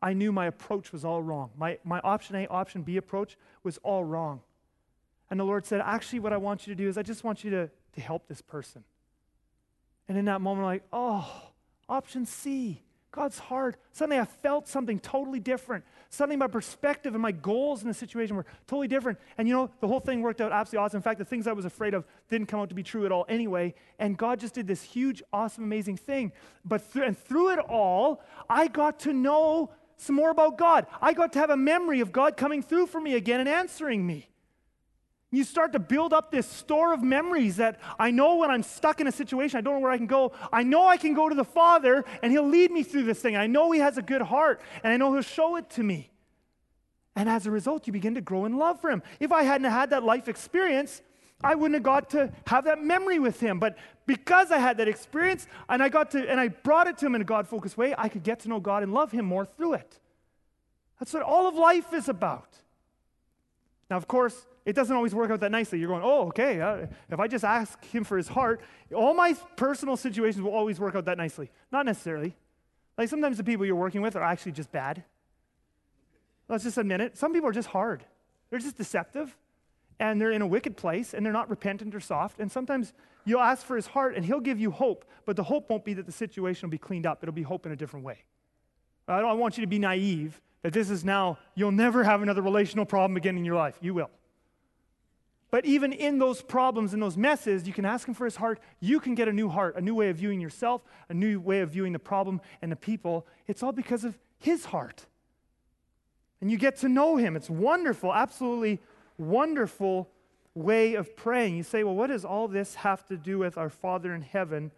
I 0.00 0.14
knew 0.14 0.32
my 0.32 0.46
approach 0.46 0.92
was 0.92 1.04
all 1.04 1.22
wrong. 1.22 1.50
My, 1.56 1.78
my 1.84 2.00
option 2.00 2.36
A, 2.36 2.46
option 2.46 2.82
B 2.82 2.96
approach 2.96 3.36
was 3.62 3.78
all 3.78 4.04
wrong. 4.04 4.40
And 5.30 5.38
the 5.38 5.44
Lord 5.44 5.64
said, 5.64 5.80
Actually, 5.84 6.18
what 6.20 6.32
I 6.32 6.38
want 6.38 6.66
you 6.66 6.74
to 6.74 6.82
do 6.82 6.88
is 6.88 6.98
I 6.98 7.02
just 7.02 7.22
want 7.22 7.44
you 7.44 7.50
to, 7.50 7.70
to 7.94 8.00
help 8.00 8.26
this 8.26 8.42
person. 8.42 8.82
And 10.08 10.18
in 10.18 10.24
that 10.24 10.40
moment, 10.40 10.64
I'm 10.64 10.72
like, 10.72 10.84
Oh, 10.92 11.51
option 11.92 12.24
C. 12.24 12.82
God's 13.10 13.38
heart. 13.38 13.76
Suddenly 13.92 14.18
I 14.18 14.24
felt 14.24 14.66
something 14.66 14.98
totally 14.98 15.38
different. 15.38 15.84
Suddenly 16.08 16.36
my 16.36 16.46
perspective 16.46 17.14
and 17.14 17.20
my 17.20 17.30
goals 17.30 17.82
in 17.82 17.88
the 17.88 17.94
situation 17.94 18.36
were 18.36 18.46
totally 18.66 18.88
different. 18.88 19.18
And 19.36 19.46
you 19.46 19.52
know, 19.54 19.70
the 19.80 19.86
whole 19.86 20.00
thing 20.00 20.22
worked 20.22 20.40
out 20.40 20.50
absolutely 20.50 20.84
awesome. 20.84 20.96
In 20.96 21.02
fact, 21.02 21.18
the 21.18 21.24
things 21.26 21.46
I 21.46 21.52
was 21.52 21.66
afraid 21.66 21.92
of 21.92 22.06
didn't 22.30 22.46
come 22.46 22.60
out 22.60 22.70
to 22.70 22.74
be 22.74 22.82
true 22.82 23.04
at 23.04 23.12
all 23.12 23.26
anyway. 23.28 23.74
And 23.98 24.16
God 24.16 24.40
just 24.40 24.54
did 24.54 24.66
this 24.66 24.82
huge, 24.82 25.22
awesome, 25.30 25.64
amazing 25.64 25.98
thing. 25.98 26.32
But 26.64 26.90
th- 26.94 27.04
and 27.06 27.16
through 27.16 27.50
it 27.50 27.58
all, 27.58 28.22
I 28.48 28.68
got 28.68 29.00
to 29.00 29.12
know 29.12 29.70
some 29.98 30.16
more 30.16 30.30
about 30.30 30.56
God. 30.56 30.86
I 31.02 31.12
got 31.12 31.34
to 31.34 31.38
have 31.38 31.50
a 31.50 31.56
memory 31.56 32.00
of 32.00 32.12
God 32.12 32.38
coming 32.38 32.62
through 32.62 32.86
for 32.86 33.00
me 33.00 33.14
again 33.14 33.40
and 33.40 33.48
answering 33.48 34.06
me. 34.06 34.31
You 35.34 35.44
start 35.44 35.72
to 35.72 35.78
build 35.78 36.12
up 36.12 36.30
this 36.30 36.46
store 36.46 36.92
of 36.92 37.02
memories 37.02 37.56
that 37.56 37.80
I 37.98 38.10
know 38.10 38.36
when 38.36 38.50
I'm 38.50 38.62
stuck 38.62 39.00
in 39.00 39.06
a 39.06 39.12
situation, 39.12 39.56
I 39.56 39.62
don't 39.62 39.74
know 39.74 39.80
where 39.80 39.90
I 39.90 39.96
can 39.96 40.06
go. 40.06 40.32
I 40.52 40.62
know 40.62 40.86
I 40.86 40.98
can 40.98 41.14
go 41.14 41.26
to 41.30 41.34
the 41.34 41.42
Father 41.42 42.04
and 42.22 42.30
He'll 42.30 42.46
lead 42.46 42.70
me 42.70 42.82
through 42.82 43.04
this 43.04 43.18
thing. 43.18 43.34
I 43.34 43.46
know 43.46 43.72
He 43.72 43.80
has 43.80 43.96
a 43.96 44.02
good 44.02 44.20
heart 44.20 44.60
and 44.84 44.92
I 44.92 44.98
know 44.98 45.10
He'll 45.14 45.22
show 45.22 45.56
it 45.56 45.70
to 45.70 45.82
me. 45.82 46.10
And 47.16 47.30
as 47.30 47.46
a 47.46 47.50
result, 47.50 47.86
you 47.86 47.94
begin 47.94 48.14
to 48.16 48.20
grow 48.20 48.44
in 48.44 48.58
love 48.58 48.78
for 48.78 48.90
Him. 48.90 49.02
If 49.20 49.32
I 49.32 49.42
hadn't 49.42 49.70
had 49.70 49.88
that 49.90 50.04
life 50.04 50.28
experience, 50.28 51.00
I 51.42 51.54
wouldn't 51.54 51.74
have 51.74 51.82
got 51.82 52.10
to 52.10 52.30
have 52.46 52.66
that 52.66 52.82
memory 52.82 53.18
with 53.18 53.40
Him. 53.40 53.58
But 53.58 53.78
because 54.04 54.50
I 54.50 54.58
had 54.58 54.76
that 54.76 54.88
experience 54.88 55.46
and 55.66 55.82
I 55.82 55.88
got 55.88 56.10
to, 56.10 56.30
and 56.30 56.38
I 56.38 56.48
brought 56.48 56.88
it 56.88 56.98
to 56.98 57.06
Him 57.06 57.14
in 57.14 57.22
a 57.22 57.24
God 57.24 57.48
focused 57.48 57.78
way, 57.78 57.94
I 57.96 58.10
could 58.10 58.22
get 58.22 58.40
to 58.40 58.50
know 58.50 58.60
God 58.60 58.82
and 58.82 58.92
love 58.92 59.12
Him 59.12 59.24
more 59.24 59.46
through 59.46 59.74
it. 59.74 59.98
That's 61.00 61.14
what 61.14 61.22
all 61.22 61.48
of 61.48 61.54
life 61.54 61.94
is 61.94 62.10
about. 62.10 62.58
Now, 63.90 63.96
of 63.96 64.06
course, 64.06 64.46
it 64.64 64.74
doesn't 64.74 64.94
always 64.94 65.14
work 65.14 65.30
out 65.30 65.40
that 65.40 65.50
nicely. 65.50 65.78
You're 65.78 65.88
going, 65.88 66.02
oh, 66.04 66.28
okay, 66.28 66.60
uh, 66.60 66.86
if 67.10 67.18
I 67.18 67.26
just 67.26 67.44
ask 67.44 67.84
him 67.86 68.04
for 68.04 68.16
his 68.16 68.28
heart, 68.28 68.60
all 68.94 69.14
my 69.14 69.34
personal 69.56 69.96
situations 69.96 70.42
will 70.42 70.52
always 70.52 70.78
work 70.78 70.94
out 70.94 71.04
that 71.06 71.18
nicely. 71.18 71.50
Not 71.72 71.86
necessarily. 71.86 72.36
Like 72.96 73.08
sometimes 73.08 73.38
the 73.38 73.44
people 73.44 73.66
you're 73.66 73.74
working 73.74 74.02
with 74.02 74.16
are 74.16 74.22
actually 74.22 74.52
just 74.52 74.70
bad. 74.70 75.02
Let's 76.48 76.64
just 76.64 76.78
admit 76.78 77.00
it. 77.00 77.16
Some 77.16 77.32
people 77.32 77.48
are 77.48 77.52
just 77.52 77.68
hard, 77.68 78.04
they're 78.50 78.58
just 78.58 78.76
deceptive, 78.76 79.36
and 79.98 80.20
they're 80.20 80.32
in 80.32 80.42
a 80.42 80.46
wicked 80.46 80.76
place, 80.76 81.14
and 81.14 81.24
they're 81.24 81.32
not 81.32 81.48
repentant 81.48 81.94
or 81.94 82.00
soft. 82.00 82.40
And 82.40 82.50
sometimes 82.50 82.92
you'll 83.24 83.40
ask 83.40 83.64
for 83.64 83.76
his 83.76 83.86
heart, 83.86 84.14
and 84.16 84.24
he'll 84.24 84.40
give 84.40 84.60
you 84.60 84.70
hope, 84.70 85.04
but 85.24 85.36
the 85.36 85.44
hope 85.44 85.70
won't 85.70 85.84
be 85.84 85.94
that 85.94 86.06
the 86.06 86.12
situation 86.12 86.68
will 86.68 86.72
be 86.72 86.78
cleaned 86.78 87.06
up, 87.06 87.22
it'll 87.22 87.32
be 87.32 87.42
hope 87.42 87.66
in 87.66 87.72
a 87.72 87.76
different 87.76 88.04
way. 88.04 88.18
I 89.08 89.20
don't 89.20 89.38
want 89.38 89.56
you 89.56 89.62
to 89.62 89.68
be 89.68 89.78
naive 89.78 90.40
that 90.62 90.72
this 90.72 90.90
is 90.90 91.04
now, 91.04 91.38
you'll 91.54 91.72
never 91.72 92.04
have 92.04 92.22
another 92.22 92.42
relational 92.42 92.84
problem 92.84 93.16
again 93.16 93.36
in 93.36 93.44
your 93.44 93.56
life. 93.56 93.76
You 93.80 93.94
will. 93.94 94.10
But 95.52 95.66
even 95.66 95.92
in 95.92 96.18
those 96.18 96.40
problems 96.40 96.94
and 96.94 97.02
those 97.02 97.18
messes, 97.18 97.66
you 97.66 97.74
can 97.74 97.84
ask 97.84 98.08
Him 98.08 98.14
for 98.14 98.24
His 98.24 98.36
heart. 98.36 98.58
You 98.80 98.98
can 98.98 99.14
get 99.14 99.28
a 99.28 99.32
new 99.32 99.50
heart, 99.50 99.76
a 99.76 99.82
new 99.82 99.94
way 99.94 100.08
of 100.08 100.16
viewing 100.16 100.40
yourself, 100.40 100.82
a 101.10 101.14
new 101.14 101.38
way 101.38 101.60
of 101.60 101.70
viewing 101.70 101.92
the 101.92 101.98
problem 101.98 102.40
and 102.62 102.72
the 102.72 102.76
people. 102.76 103.26
It's 103.46 103.62
all 103.62 103.70
because 103.70 104.02
of 104.02 104.18
His 104.38 104.64
heart. 104.64 105.04
And 106.40 106.50
you 106.50 106.56
get 106.56 106.78
to 106.78 106.88
know 106.88 107.18
Him. 107.18 107.36
It's 107.36 107.50
wonderful, 107.50 108.14
absolutely 108.14 108.80
wonderful 109.18 110.08
way 110.54 110.94
of 110.94 111.14
praying. 111.16 111.58
You 111.58 111.64
say, 111.64 111.84
well, 111.84 111.94
what 111.94 112.06
does 112.06 112.24
all 112.24 112.48
this 112.48 112.76
have 112.76 113.06
to 113.08 113.18
do 113.18 113.38
with 113.38 113.58
our 113.58 113.68
Father 113.68 114.14
in 114.14 114.22
heaven? 114.22 114.72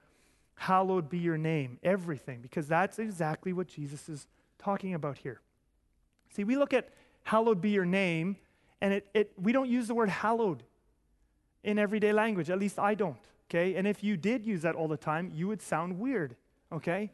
Hallowed 0.57 1.09
be 1.09 1.19
your 1.19 1.39
name. 1.39 1.79
Everything. 1.85 2.41
Because 2.43 2.67
that's 2.67 2.99
exactly 2.99 3.53
what 3.53 3.69
Jesus 3.69 4.09
is 4.09 4.27
talking 4.59 4.93
about 4.93 5.19
here. 5.19 5.41
See, 6.35 6.43
we 6.43 6.57
look 6.57 6.73
at 6.73 6.89
hallowed 7.23 7.61
be 7.61 7.71
your 7.71 7.85
name 7.85 8.39
and 8.85 8.93
it, 8.93 9.07
it, 9.15 9.33
we 9.41 9.51
don't 9.53 9.71
use 9.71 9.89
the 9.89 9.95
word 9.95 10.11
hallowed 10.11 10.63
in 11.63 11.79
everyday 11.79 12.13
language. 12.13 12.51
At 12.51 12.59
least 12.59 12.79
I 12.79 12.95
don't. 12.95 13.17
Okay? 13.49 13.77
And 13.77 13.87
if 13.87 14.05
you 14.05 14.19
did 14.19 14.45
use 14.45 14.61
that 14.61 14.75
all 14.75 14.89
the 14.89 14.99
time, 14.99 15.33
you 15.35 15.49
would 15.49 15.63
sound 15.63 15.99
weird. 15.99 16.37
Okay? 16.71 17.11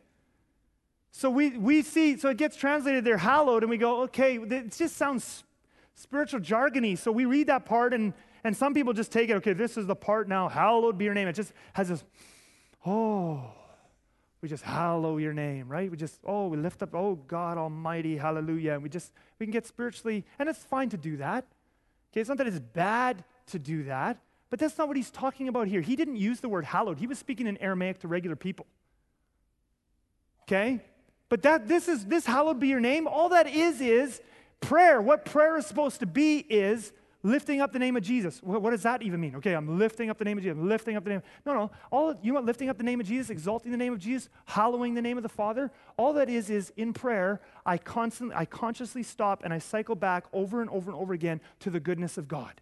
So 1.12 1.30
we, 1.30 1.50
we 1.50 1.82
see, 1.82 2.16
so 2.16 2.28
it 2.28 2.38
gets 2.38 2.56
translated 2.56 3.04
there, 3.04 3.18
hallowed, 3.18 3.62
and 3.62 3.70
we 3.70 3.76
go, 3.76 4.02
okay, 4.02 4.36
it 4.36 4.72
just 4.76 4.96
sounds 4.96 5.44
spiritual 5.94 6.40
jargony. 6.40 6.98
So 6.98 7.12
we 7.12 7.24
read 7.24 7.46
that 7.46 7.66
part, 7.66 7.94
and, 7.94 8.14
and 8.42 8.56
some 8.56 8.74
people 8.74 8.92
just 8.92 9.12
take 9.12 9.30
it, 9.30 9.34
okay, 9.34 9.52
this 9.52 9.76
is 9.76 9.86
the 9.86 9.94
part 9.94 10.28
now, 10.28 10.48
hallowed 10.48 10.98
be 10.98 11.04
your 11.04 11.14
name. 11.14 11.28
It 11.28 11.34
just 11.34 11.52
has 11.74 11.88
this, 11.88 12.02
oh, 12.84 13.44
we 14.42 14.48
just 14.48 14.64
hallow 14.64 15.18
your 15.18 15.32
name, 15.32 15.68
right? 15.68 15.88
We 15.88 15.96
just, 15.96 16.18
oh, 16.24 16.48
we 16.48 16.56
lift 16.56 16.82
up, 16.82 16.96
oh, 16.96 17.14
God 17.14 17.58
Almighty, 17.58 18.16
hallelujah. 18.16 18.72
And 18.72 18.82
we 18.82 18.88
just, 18.88 19.12
we 19.38 19.46
can 19.46 19.52
get 19.52 19.66
spiritually, 19.66 20.24
and 20.36 20.48
it's 20.48 20.64
fine 20.64 20.88
to 20.90 20.96
do 20.96 21.16
that. 21.18 21.44
Okay, 22.12 22.20
it's 22.20 22.28
not 22.28 22.38
that 22.38 22.46
it's 22.46 22.58
bad 22.58 23.24
to 23.48 23.58
do 23.58 23.84
that, 23.84 24.18
but 24.48 24.58
that's 24.58 24.76
not 24.78 24.88
what 24.88 24.96
he's 24.96 25.10
talking 25.10 25.48
about 25.48 25.68
here. 25.68 25.80
He 25.80 25.96
didn't 25.96 26.16
use 26.16 26.40
the 26.40 26.48
word 26.48 26.64
hallowed, 26.64 26.98
he 26.98 27.06
was 27.06 27.18
speaking 27.18 27.46
in 27.46 27.56
Aramaic 27.58 28.00
to 28.00 28.08
regular 28.08 28.36
people. 28.36 28.66
Okay? 30.42 30.80
But 31.28 31.42
that 31.42 31.68
this 31.68 31.86
is 31.86 32.06
this 32.06 32.26
hallowed 32.26 32.58
be 32.58 32.68
your 32.68 32.80
name. 32.80 33.06
All 33.06 33.28
that 33.28 33.46
is 33.46 33.80
is 33.80 34.20
prayer. 34.60 35.00
What 35.00 35.24
prayer 35.24 35.56
is 35.56 35.66
supposed 35.66 36.00
to 36.00 36.06
be 36.06 36.38
is 36.38 36.92
lifting 37.22 37.60
up 37.60 37.72
the 37.72 37.78
name 37.78 37.96
of 37.96 38.02
Jesus. 38.02 38.42
What, 38.42 38.62
what, 38.62 38.70
does 38.70 38.82
that 38.82 39.02
even 39.02 39.20
mean? 39.20 39.36
Okay, 39.36 39.54
I'm 39.54 39.78
lifting 39.78 40.10
up 40.10 40.18
the 40.18 40.24
name 40.24 40.38
of 40.38 40.44
Jesus. 40.44 40.58
I'm 40.58 40.68
lifting 40.68 40.96
up 40.96 41.04
the 41.04 41.10
name. 41.10 41.22
No, 41.44 41.54
no. 41.54 41.70
All 41.90 42.14
you 42.22 42.34
want 42.34 42.46
lifting 42.46 42.68
up 42.68 42.78
the 42.78 42.84
name 42.84 43.00
of 43.00 43.06
Jesus, 43.06 43.30
exalting 43.30 43.72
the 43.72 43.78
name 43.78 43.92
of 43.92 43.98
Jesus, 43.98 44.28
hallowing 44.46 44.94
the 44.94 45.02
name 45.02 45.16
of 45.16 45.22
the 45.22 45.28
Father. 45.28 45.70
All 45.96 46.12
that 46.14 46.28
is 46.28 46.50
is 46.50 46.72
in 46.76 46.92
prayer. 46.92 47.40
I 47.66 47.78
constantly, 47.78 48.36
I 48.36 48.44
consciously 48.44 49.02
stop 49.02 49.42
and 49.44 49.52
I 49.52 49.58
cycle 49.58 49.94
back 49.94 50.24
over 50.32 50.60
and 50.60 50.70
over 50.70 50.90
and 50.90 50.98
over 50.98 51.12
again 51.12 51.40
to 51.60 51.70
the 51.70 51.80
goodness 51.80 52.16
of 52.16 52.28
God. 52.28 52.60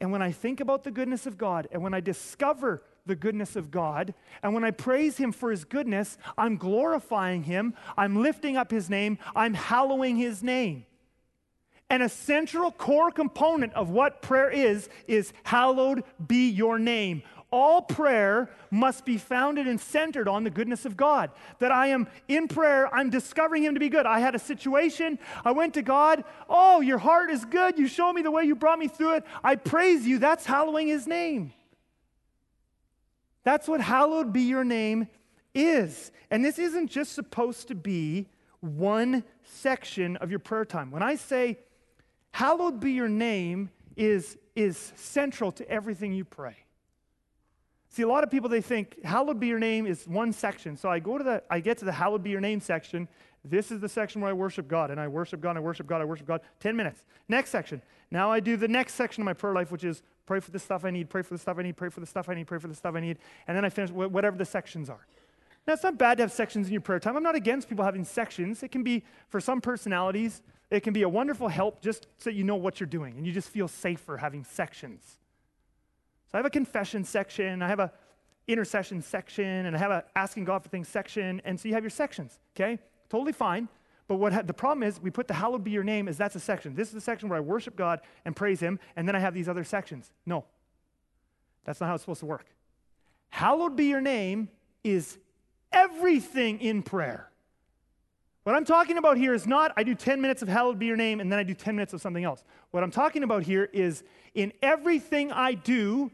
And 0.00 0.12
when 0.12 0.22
I 0.22 0.32
think 0.32 0.60
about 0.60 0.84
the 0.84 0.90
goodness 0.90 1.26
of 1.26 1.38
God, 1.38 1.68
and 1.72 1.82
when 1.82 1.94
I 1.94 2.00
discover 2.00 2.82
the 3.06 3.16
goodness 3.16 3.56
of 3.56 3.70
God, 3.70 4.14
and 4.42 4.52
when 4.52 4.64
I 4.64 4.70
praise 4.70 5.16
Him 5.16 5.32
for 5.32 5.50
His 5.50 5.64
goodness, 5.64 6.18
I'm 6.36 6.56
glorifying 6.56 7.44
Him, 7.44 7.74
I'm 7.96 8.20
lifting 8.20 8.56
up 8.56 8.70
His 8.70 8.90
name, 8.90 9.18
I'm 9.34 9.54
hallowing 9.54 10.16
His 10.16 10.42
name. 10.42 10.84
And 11.88 12.02
a 12.02 12.08
central 12.08 12.72
core 12.72 13.12
component 13.12 13.72
of 13.74 13.90
what 13.90 14.20
prayer 14.20 14.50
is, 14.50 14.88
is 15.06 15.32
hallowed 15.44 16.02
be 16.26 16.50
your 16.50 16.78
name. 16.78 17.22
All 17.52 17.80
prayer 17.80 18.50
must 18.72 19.04
be 19.04 19.18
founded 19.18 19.68
and 19.68 19.80
centered 19.80 20.26
on 20.26 20.42
the 20.42 20.50
goodness 20.50 20.84
of 20.84 20.96
God. 20.96 21.30
That 21.60 21.70
I 21.70 21.88
am 21.88 22.08
in 22.26 22.48
prayer, 22.48 22.92
I'm 22.92 23.08
discovering 23.08 23.62
Him 23.62 23.74
to 23.74 23.80
be 23.80 23.88
good. 23.88 24.04
I 24.04 24.18
had 24.18 24.34
a 24.34 24.38
situation, 24.38 25.18
I 25.44 25.52
went 25.52 25.74
to 25.74 25.82
God, 25.82 26.24
oh, 26.48 26.80
your 26.80 26.98
heart 26.98 27.30
is 27.30 27.44
good. 27.44 27.78
You 27.78 27.86
show 27.86 28.12
me 28.12 28.22
the 28.22 28.32
way 28.32 28.44
you 28.44 28.56
brought 28.56 28.80
me 28.80 28.88
through 28.88 29.16
it. 29.16 29.24
I 29.44 29.54
praise 29.54 30.06
you. 30.06 30.18
That's 30.18 30.44
hallowing 30.44 30.88
His 30.88 31.06
name. 31.06 31.52
That's 33.44 33.68
what 33.68 33.80
hallowed 33.80 34.32
be 34.32 34.42
your 34.42 34.64
name 34.64 35.06
is. 35.54 36.10
And 36.32 36.44
this 36.44 36.58
isn't 36.58 36.88
just 36.88 37.12
supposed 37.12 37.68
to 37.68 37.76
be 37.76 38.26
one 38.58 39.22
section 39.44 40.16
of 40.16 40.30
your 40.30 40.40
prayer 40.40 40.64
time. 40.64 40.90
When 40.90 41.02
I 41.02 41.14
say 41.14 41.58
hallowed 42.36 42.78
be 42.80 42.92
your 42.92 43.08
name 43.08 43.70
is, 43.96 44.36
is 44.54 44.92
central 44.94 45.50
to 45.50 45.66
everything 45.70 46.12
you 46.12 46.22
pray. 46.22 46.54
See, 47.88 48.02
a 48.02 48.08
lot 48.08 48.24
of 48.24 48.30
people 48.30 48.50
they 48.50 48.60
think 48.60 49.02
hallowed 49.02 49.40
be 49.40 49.46
your 49.46 49.58
name 49.58 49.86
is 49.86 50.06
one 50.06 50.34
section. 50.34 50.76
So 50.76 50.90
I 50.90 50.98
go 50.98 51.16
to 51.16 51.24
the, 51.24 51.42
I 51.48 51.60
get 51.60 51.78
to 51.78 51.86
the 51.86 51.92
hallowed 51.92 52.22
be 52.22 52.28
your 52.28 52.42
name 52.42 52.60
section. 52.60 53.08
This 53.42 53.70
is 53.70 53.80
the 53.80 53.88
section 53.88 54.20
where 54.20 54.28
I 54.28 54.34
worship 54.34 54.68
God, 54.68 54.90
and 54.90 55.00
I 55.00 55.08
worship 55.08 55.40
God, 55.40 55.56
I 55.56 55.60
worship 55.60 55.86
God, 55.86 56.02
I 56.02 56.04
worship 56.04 56.26
God. 56.26 56.42
Ten 56.60 56.76
minutes. 56.76 57.06
Next 57.26 57.48
section. 57.48 57.80
Now 58.10 58.30
I 58.30 58.40
do 58.40 58.58
the 58.58 58.68
next 58.68 58.96
section 58.96 59.22
of 59.22 59.24
my 59.24 59.32
prayer 59.32 59.54
life, 59.54 59.72
which 59.72 59.84
is 59.84 60.02
pray 60.26 60.40
for 60.40 60.50
the 60.50 60.58
stuff 60.58 60.84
I 60.84 60.90
need, 60.90 61.08
pray 61.08 61.22
for 61.22 61.32
the 61.32 61.38
stuff 61.38 61.56
I 61.58 61.62
need, 61.62 61.78
pray 61.78 61.88
for 61.88 62.00
the 62.00 62.06
stuff 62.06 62.28
I 62.28 62.34
need, 62.34 62.46
pray 62.46 62.58
for 62.58 62.68
the 62.68 62.74
stuff 62.74 62.94
I 62.96 63.00
need, 63.00 63.16
and 63.48 63.56
then 63.56 63.64
I 63.64 63.70
finish 63.70 63.90
whatever 63.90 64.36
the 64.36 64.44
sections 64.44 64.90
are. 64.90 65.06
Now 65.66 65.72
it's 65.72 65.82
not 65.82 65.96
bad 65.96 66.18
to 66.18 66.24
have 66.24 66.32
sections 66.32 66.66
in 66.66 66.72
your 66.74 66.82
prayer 66.82 67.00
time. 67.00 67.16
I'm 67.16 67.22
not 67.22 67.34
against 67.34 67.66
people 67.66 67.84
having 67.84 68.04
sections. 68.04 68.62
It 68.62 68.72
can 68.72 68.82
be 68.82 69.04
for 69.30 69.40
some 69.40 69.62
personalities. 69.62 70.42
It 70.70 70.80
can 70.80 70.92
be 70.92 71.02
a 71.02 71.08
wonderful 71.08 71.48
help 71.48 71.80
just 71.80 72.06
so 72.18 72.30
you 72.30 72.44
know 72.44 72.56
what 72.56 72.80
you're 72.80 72.88
doing 72.88 73.16
and 73.16 73.26
you 73.26 73.32
just 73.32 73.48
feel 73.48 73.68
safer 73.68 74.16
having 74.16 74.44
sections. 74.44 75.18
So 76.30 76.32
I 76.34 76.38
have 76.38 76.46
a 76.46 76.50
confession 76.50 77.04
section, 77.04 77.62
I 77.62 77.68
have 77.68 77.78
a 77.78 77.92
intercession 78.48 79.02
section, 79.02 79.66
and 79.66 79.74
I 79.74 79.78
have 79.78 79.90
a 79.90 80.04
asking 80.14 80.44
God 80.44 80.62
for 80.62 80.68
things 80.68 80.88
section, 80.88 81.40
and 81.44 81.58
so 81.58 81.68
you 81.68 81.74
have 81.74 81.82
your 81.82 81.90
sections, 81.90 82.38
okay? 82.54 82.78
Totally 83.08 83.32
fine. 83.32 83.68
But 84.08 84.16
what 84.16 84.32
ha- 84.32 84.42
the 84.42 84.54
problem 84.54 84.84
is, 84.84 85.00
we 85.00 85.10
put 85.10 85.26
the 85.26 85.34
hallowed 85.34 85.64
be 85.64 85.72
your 85.72 85.82
name 85.82 86.06
as 86.06 86.16
that's 86.16 86.36
a 86.36 86.40
section. 86.40 86.74
This 86.74 86.88
is 86.88 86.94
the 86.94 87.00
section 87.00 87.28
where 87.28 87.38
I 87.38 87.40
worship 87.40 87.76
God 87.76 88.00
and 88.24 88.36
praise 88.36 88.60
Him, 88.60 88.78
and 88.94 89.06
then 89.06 89.16
I 89.16 89.18
have 89.18 89.34
these 89.34 89.48
other 89.48 89.64
sections. 89.64 90.12
No, 90.24 90.44
that's 91.64 91.80
not 91.80 91.88
how 91.88 91.94
it's 91.94 92.02
supposed 92.04 92.20
to 92.20 92.26
work. 92.26 92.46
Hallowed 93.30 93.74
be 93.74 93.86
your 93.86 94.00
name 94.00 94.48
is 94.84 95.18
everything 95.72 96.60
in 96.60 96.82
prayer. 96.82 97.28
What 98.46 98.54
I'm 98.54 98.64
talking 98.64 98.96
about 98.96 99.16
here 99.16 99.34
is 99.34 99.44
not 99.44 99.72
I 99.76 99.82
do 99.82 99.92
10 99.92 100.20
minutes 100.20 100.40
of 100.40 100.46
hallowed 100.46 100.78
be 100.78 100.86
your 100.86 100.96
name 100.96 101.18
and 101.18 101.32
then 101.32 101.36
I 101.40 101.42
do 101.42 101.52
10 101.52 101.74
minutes 101.74 101.92
of 101.94 102.00
something 102.00 102.22
else. 102.22 102.44
What 102.70 102.84
I'm 102.84 102.92
talking 102.92 103.24
about 103.24 103.42
here 103.42 103.68
is 103.72 104.04
in 104.34 104.52
everything 104.62 105.32
I 105.32 105.54
do, 105.54 106.12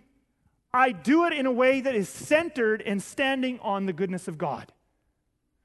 I 0.73 0.93
do 0.93 1.27
it 1.27 1.35
in 1.35 1.45
a 1.45 1.53
way 1.53 1.83
that 1.83 1.95
is 1.95 2.09
centered 2.09 2.81
and 2.81 3.03
standing 3.03 3.61
on 3.61 3.85
the 3.85 3.93
goodness 3.93 4.29
of 4.29 4.39
God. 4.39 4.73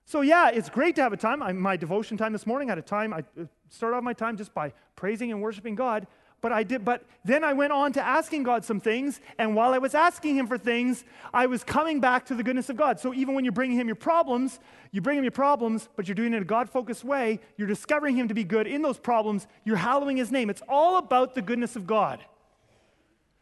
So, 0.03 0.19
yeah, 0.19 0.49
it's 0.49 0.67
great 0.67 0.97
to 0.97 1.03
have 1.03 1.13
a 1.13 1.17
time. 1.17 1.41
I, 1.41 1.53
my 1.53 1.77
devotion 1.77 2.17
time 2.17 2.33
this 2.33 2.45
morning, 2.45 2.69
I 2.69 2.71
had 2.71 2.79
a 2.79 2.81
time, 2.81 3.13
I 3.13 3.19
uh, 3.19 3.45
started 3.69 3.95
off 3.95 4.03
my 4.03 4.11
time 4.11 4.35
just 4.35 4.53
by 4.53 4.73
praising 4.97 5.31
and 5.31 5.41
worshiping 5.41 5.73
God. 5.73 6.05
But 6.39 6.51
I 6.53 6.63
did, 6.63 6.85
but 6.85 7.03
then 7.25 7.43
I 7.43 7.53
went 7.53 7.73
on 7.73 7.93
to 7.93 8.01
asking 8.01 8.43
God 8.43 8.63
some 8.63 8.79
things, 8.79 9.19
and 9.39 9.55
while 9.55 9.73
I 9.73 9.79
was 9.79 9.95
asking 9.95 10.35
Him 10.35 10.45
for 10.45 10.57
things, 10.57 11.03
I 11.33 11.47
was 11.47 11.63
coming 11.63 11.99
back 11.99 12.27
to 12.27 12.35
the 12.35 12.43
goodness 12.43 12.69
of 12.69 12.77
God. 12.77 12.99
So 12.99 13.13
even 13.13 13.33
when 13.33 13.43
you're 13.43 13.51
bringing 13.51 13.77
Him 13.77 13.87
your 13.87 13.95
problems, 13.95 14.59
you 14.91 15.01
bring 15.01 15.17
Him 15.17 15.23
your 15.23 15.31
problems, 15.31 15.89
but 15.95 16.07
you're 16.07 16.15
doing 16.15 16.33
it 16.33 16.37
in 16.37 16.43
a 16.43 16.45
God 16.45 16.69
focused 16.69 17.03
way, 17.03 17.39
you're 17.57 17.67
discovering 17.67 18.15
Him 18.15 18.27
to 18.27 18.35
be 18.35 18.43
good 18.43 18.67
in 18.67 18.83
those 18.83 18.99
problems, 18.99 19.47
you're 19.65 19.77
hallowing 19.77 20.15
His 20.15 20.31
name. 20.31 20.51
It's 20.51 20.61
all 20.69 20.97
about 20.97 21.33
the 21.33 21.41
goodness 21.41 21.75
of 21.75 21.87
God. 21.87 22.23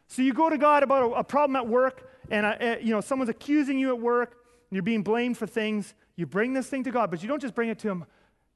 So 0.08 0.22
you 0.22 0.32
go 0.32 0.48
to 0.48 0.56
God 0.56 0.82
about 0.82 1.02
a, 1.02 1.14
a 1.16 1.24
problem 1.24 1.56
at 1.56 1.68
work, 1.68 2.10
and 2.30 2.46
uh, 2.46 2.76
you 2.80 2.92
know 2.92 3.02
someone's 3.02 3.28
accusing 3.28 3.78
you 3.78 3.90
at 3.90 4.00
work, 4.00 4.36
and 4.70 4.76
you're 4.76 4.82
being 4.82 5.02
blamed 5.02 5.36
for 5.36 5.46
things. 5.46 5.94
You 6.16 6.24
bring 6.24 6.54
this 6.54 6.66
thing 6.66 6.82
to 6.84 6.90
God, 6.90 7.10
but 7.10 7.22
you 7.22 7.28
don't 7.28 7.42
just 7.42 7.54
bring 7.54 7.68
it 7.68 7.78
to 7.80 7.90
Him. 7.90 8.04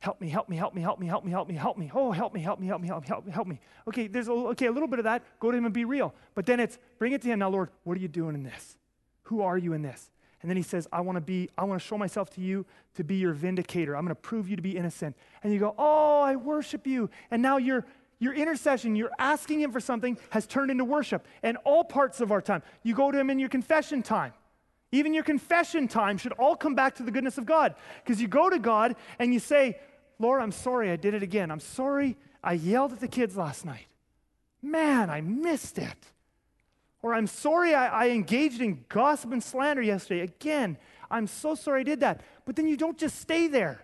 Help 0.01 0.19
me, 0.21 0.31
help 0.31 0.49
me, 0.49 0.57
help 0.57 0.75
me, 0.75 0.81
help 0.81 0.99
me, 0.99 1.07
help 1.07 1.25
me, 1.25 1.31
help 1.31 1.49
me, 1.49 1.55
help 1.55 1.77
me. 1.77 1.91
Oh, 1.95 2.11
help 2.11 2.33
me, 2.33 2.41
help 2.41 2.59
me, 2.59 2.67
help 2.67 2.81
me, 2.81 2.89
help 2.89 3.03
me, 3.03 3.09
help 3.09 3.27
me, 3.27 3.33
help 3.33 3.47
me. 3.47 3.61
Okay, 3.87 4.07
there's 4.07 4.29
a, 4.29 4.33
okay, 4.33 4.67
a 4.67 4.73
little 4.73 4.89
bit 4.89 4.99
of 4.99 5.05
that. 5.05 5.23
Go 5.39 5.51
to 5.51 5.57
him 5.57 5.67
and 5.67 5.75
be 5.75 5.85
real. 5.85 6.15
But 6.35 6.47
then 6.47 6.59
it's 6.59 6.79
bring 6.99 7.13
it 7.13 7.21
to 7.23 7.29
him. 7.29 7.41
Now, 7.41 7.51
Lord, 7.51 7.69
what 7.85 7.99
are 7.99 8.01
you 8.01 8.09
doing 8.09 8.35
in 8.35 8.43
this? 8.43 8.79
Who 9.25 9.43
are 9.43 9.59
you 9.59 9.75
in 9.75 9.83
this? 9.83 10.11
And 10.41 10.49
then 10.49 10.57
he 10.57 10.63
says, 10.63 10.89
I 10.91 11.03
want 11.03 11.17
to 11.17 11.21
be, 11.21 11.51
I 11.59 11.65
want 11.65 11.83
to 11.83 11.87
show 11.87 11.99
myself 11.99 12.31
to 12.31 12.41
you 12.41 12.65
to 12.95 13.05
be 13.05 13.17
your 13.17 13.35
vindicator. 13.35 13.95
I'm 13.95 14.05
going 14.05 14.17
to 14.17 14.21
prove 14.21 14.49
you 14.49 14.57
to 14.57 14.63
be 14.63 14.75
innocent. 14.75 15.15
And 15.43 15.53
you 15.53 15.59
go, 15.59 15.75
Oh, 15.77 16.23
I 16.23 16.37
worship 16.37 16.87
you. 16.87 17.11
And 17.31 17.43
now 17.43 17.59
your 17.59 17.85
your 18.21 18.35
intercession, 18.35 18.97
you're 18.97 19.11
asking 19.19 19.63
him 19.63 19.73
for 19.73 19.81
something, 19.81 20.19
has 20.29 20.47
turned 20.47 20.71
into 20.71 20.85
worship. 20.85 21.27
And 21.43 21.57
all 21.65 21.85
parts 21.85 22.21
of 22.21 22.33
our 22.33 22.43
time. 22.43 22.63
You 22.83 22.95
go 22.95 23.11
to 23.11 23.19
him 23.19 23.31
in 23.31 23.39
your 23.39 23.49
confession 23.49 24.03
time. 24.03 24.35
Even 24.93 25.15
your 25.15 25.25
confession 25.25 25.89
time 25.89 26.19
should 26.19 26.33
all 26.33 26.57
come 26.57 26.75
back 26.75 26.97
to 26.97 27.03
the 27.03 27.11
goodness 27.11 27.39
of 27.39 27.47
God. 27.47 27.75
Because 28.05 28.21
you 28.21 28.29
go 28.29 28.51
to 28.51 28.59
God 28.59 28.97
and 29.19 29.33
you 29.33 29.41
say, 29.41 29.79
Lord, 30.21 30.43
I'm 30.43 30.53
sorry 30.53 30.91
I 30.91 30.97
did 30.97 31.15
it 31.15 31.23
again. 31.23 31.51
I'm 31.51 31.61
sorry 31.61 32.17
I 32.45 32.53
yelled 32.53 32.93
at 32.93 33.01
the 33.01 33.09
kids 33.09 33.37
last 33.37 33.65
night. 33.65 33.87
Man, 34.63 35.09
I 35.09 35.23
missed 35.23 35.79
it. 35.79 35.97
Or 37.03 37.15
I'm 37.15 37.27
sorry 37.27 37.75
I, 37.75 37.87
I, 37.87 38.11
engaged 38.11 38.61
in 38.61 38.85
gossip 38.91 39.33
and 39.33 39.43
slander 39.43 39.81
yesterday. 39.81 40.21
Again, 40.21 40.77
I'm 41.11 41.27
so 41.27 41.55
sorry 41.55 41.81
I 41.81 41.85
did 41.85 42.01
that. 42.01 42.21
But 42.45 42.57
then 42.57 42.69
you 42.69 42.77
don't 42.77 42.99
just 42.99 43.19
stay 43.19 43.47
there. 43.47 43.83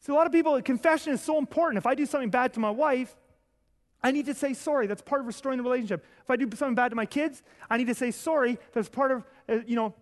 See, 0.00 0.12
a 0.12 0.14
lot 0.14 0.26
of 0.26 0.32
people, 0.32 0.60
confession 0.62 1.12
is 1.12 1.20
so 1.20 1.36
important. 1.36 1.76
If 1.76 1.86
I 1.86 1.94
do 1.94 2.06
something 2.06 2.30
bad 2.30 2.54
to 2.54 2.60
my 2.60 2.70
wife, 2.70 3.14
I 4.02 4.10
need 4.12 4.24
to 4.26 4.34
say 4.34 4.54
sorry. 4.54 4.86
That's 4.86 5.02
part 5.02 5.20
of 5.20 5.26
restoring 5.26 5.58
the 5.58 5.64
relationship. 5.64 6.06
If 6.22 6.30
I 6.30 6.36
do 6.36 6.48
something 6.56 6.74
bad 6.74 6.88
to 6.88 6.96
my 6.96 7.06
kids, 7.06 7.42
I 7.68 7.76
need 7.76 7.88
to 7.88 7.94
say 7.94 8.10
sorry. 8.10 8.58
That's 8.72 8.88
part 8.88 9.12
of, 9.12 9.24
uh, 9.46 9.58
you 9.66 9.76
know, 9.76 9.94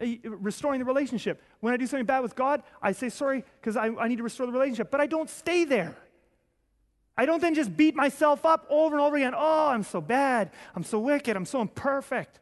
Uh, 0.00 0.04
uh, 0.24 0.30
restoring 0.30 0.78
the 0.78 0.84
relationship. 0.84 1.42
When 1.60 1.74
I 1.74 1.76
do 1.76 1.86
something 1.86 2.06
bad 2.06 2.20
with 2.20 2.34
God, 2.34 2.62
I 2.80 2.92
say 2.92 3.08
sorry 3.10 3.44
because 3.60 3.76
I, 3.76 3.88
I 3.88 4.08
need 4.08 4.16
to 4.16 4.22
restore 4.22 4.46
the 4.46 4.52
relationship. 4.52 4.90
But 4.90 5.00
I 5.00 5.06
don't 5.06 5.28
stay 5.28 5.64
there. 5.64 5.94
I 7.16 7.26
don't 7.26 7.40
then 7.40 7.54
just 7.54 7.76
beat 7.76 7.94
myself 7.94 8.46
up 8.46 8.66
over 8.70 8.96
and 8.96 9.04
over 9.04 9.16
again. 9.16 9.34
Oh, 9.36 9.68
I'm 9.68 9.82
so 9.82 10.00
bad. 10.00 10.52
I'm 10.74 10.84
so 10.84 10.98
wicked. 10.98 11.36
I'm 11.36 11.44
so 11.44 11.60
imperfect. 11.60 12.40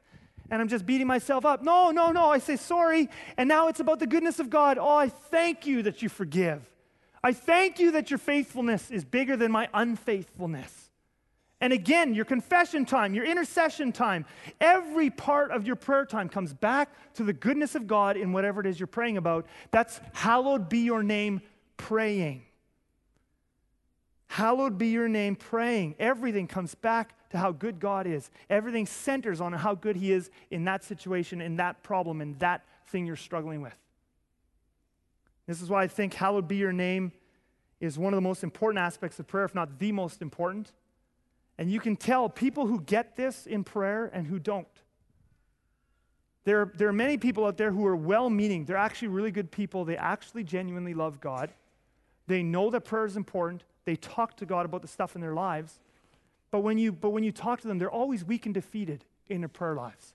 And 0.51 0.63
I'm 0.63 0.69
just 0.69 0.87
beating 0.87 1.07
myself 1.07 1.45
up. 1.45 1.63
No, 1.63 1.91
no, 1.91 2.13
no. 2.13 2.31
I 2.31 2.39
say 2.39 2.57
sorry. 2.57 3.09
And 3.37 3.49
now 3.49 3.69
it's 3.69 3.81
about 3.81 3.99
the 3.99 4.07
goodness 4.07 4.39
of 4.39 4.51
God. 4.51 4.79
Oh, 4.79 4.97
I 4.97 5.09
thank 5.09 5.67
you 5.67 5.83
that 5.83 6.01
you 6.01 6.09
forgive. 6.09 6.63
I 7.25 7.33
thank 7.33 7.81
you 7.81 7.91
that 7.93 8.11
your 8.11 8.19
faithfulness 8.19 8.91
is 8.91 9.05
bigger 9.05 9.37
than 9.37 9.51
my 9.51 9.69
unfaithfulness. 9.75 10.88
And 11.61 11.73
again, 11.73 12.15
your 12.15 12.25
confession 12.25 12.85
time, 12.85 13.15
your 13.15 13.25
intercession 13.25 13.91
time, 13.91 14.27
every 14.61 15.11
part 15.11 15.51
of 15.51 15.67
your 15.67 15.75
prayer 15.75 16.07
time 16.07 16.29
comes 16.29 16.55
back 16.55 16.91
to 17.15 17.25
the 17.25 17.33
goodness 17.33 17.75
of 17.75 17.87
God 17.87 18.17
in 18.17 18.33
whatever 18.33 18.61
it 18.61 18.67
is 18.67 18.79
you're 18.79 18.87
praying 18.87 19.17
about. 19.17 19.47
That's 19.73 20.01
hallowed 20.13 20.69
be 20.69 20.79
your 20.79 21.03
name 21.03 21.41
praying. 21.77 22.43
Hallowed 24.29 24.79
be 24.79 24.89
your 24.89 25.09
name 25.09 25.35
praying. 25.35 25.97
Everything 25.99 26.47
comes 26.47 26.75
back 26.77 27.15
to 27.31 27.39
how 27.39 27.51
good 27.51 27.81
God 27.81 28.07
is. 28.07 28.31
Everything 28.49 28.87
centers 28.87 29.41
on 29.41 29.53
how 29.53 29.75
good 29.75 29.97
He 29.97 30.13
is 30.13 30.31
in 30.51 30.65
that 30.67 30.85
situation, 30.85 31.41
in 31.41 31.57
that 31.57 31.83
problem, 31.83 32.21
in 32.21 32.39
that 32.39 32.65
thing 32.87 33.05
you're 33.05 33.17
struggling 33.17 33.63
with. 33.63 33.75
This 35.47 35.61
is 35.61 35.71
why 35.71 35.83
I 35.83 35.89
think 35.89 36.15
hallowed 36.15 36.47
be 36.47 36.57
your 36.57 36.73
name 36.73 37.11
is 37.81 37.99
one 37.99 38.13
of 38.13 38.17
the 38.17 38.23
most 38.23 38.45
important 38.45 38.81
aspects 38.81 39.19
of 39.19 39.27
prayer, 39.27 39.45
if 39.45 39.55
not 39.55 39.79
the 39.79 39.93
most 39.93 40.21
important. 40.23 40.73
And 41.59 41.71
you 41.71 41.81
can 41.81 41.97
tell 41.97 42.29
people 42.29 42.67
who 42.67 42.81
get 42.81 43.17
this 43.17 43.47
in 43.47 43.65
prayer 43.65 44.11
and 44.13 44.27
who 44.27 44.39
don't. 44.39 44.69
There, 46.45 46.73
there 46.77 46.89
are 46.89 46.95
many 46.95 47.19
people 47.19 47.45
out 47.45 47.57
there 47.57 47.73
who 47.73 47.85
are 47.87 47.97
well 47.97 48.31
meaning. 48.31 48.65
They're 48.65 48.77
actually 48.77 49.09
really 49.09 49.33
good 49.33 49.51
people. 49.51 49.85
They 49.85 49.97
actually 49.97 50.45
genuinely 50.45 50.95
love 50.95 51.21
God. 51.21 51.51
They 52.27 52.43
know 52.43 52.71
that 52.71 52.83
prayer 52.83 53.05
is 53.05 53.17
important. 53.17 53.65
They 53.85 53.97
talk 53.97 54.37
to 54.39 54.47
God 54.47 54.65
about 54.65 54.83
the 54.83 54.89
stuff 54.89 55.15
in 55.15 55.21
their 55.21 55.35
lives. 55.35 55.81
But 56.51 56.61
when 56.61 56.79
you, 56.79 56.93
but 56.93 57.11
when 57.11 57.25
you 57.25 57.33
talk 57.33 57.61
to 57.63 57.69
them, 57.69 57.79
they're 57.79 57.91
always 57.91 58.25
weak 58.25 58.47
and 58.47 58.55
defeated 58.55 59.05
in 59.29 59.41
their 59.41 59.49
prayer 59.49 59.75
lives. 59.75 60.15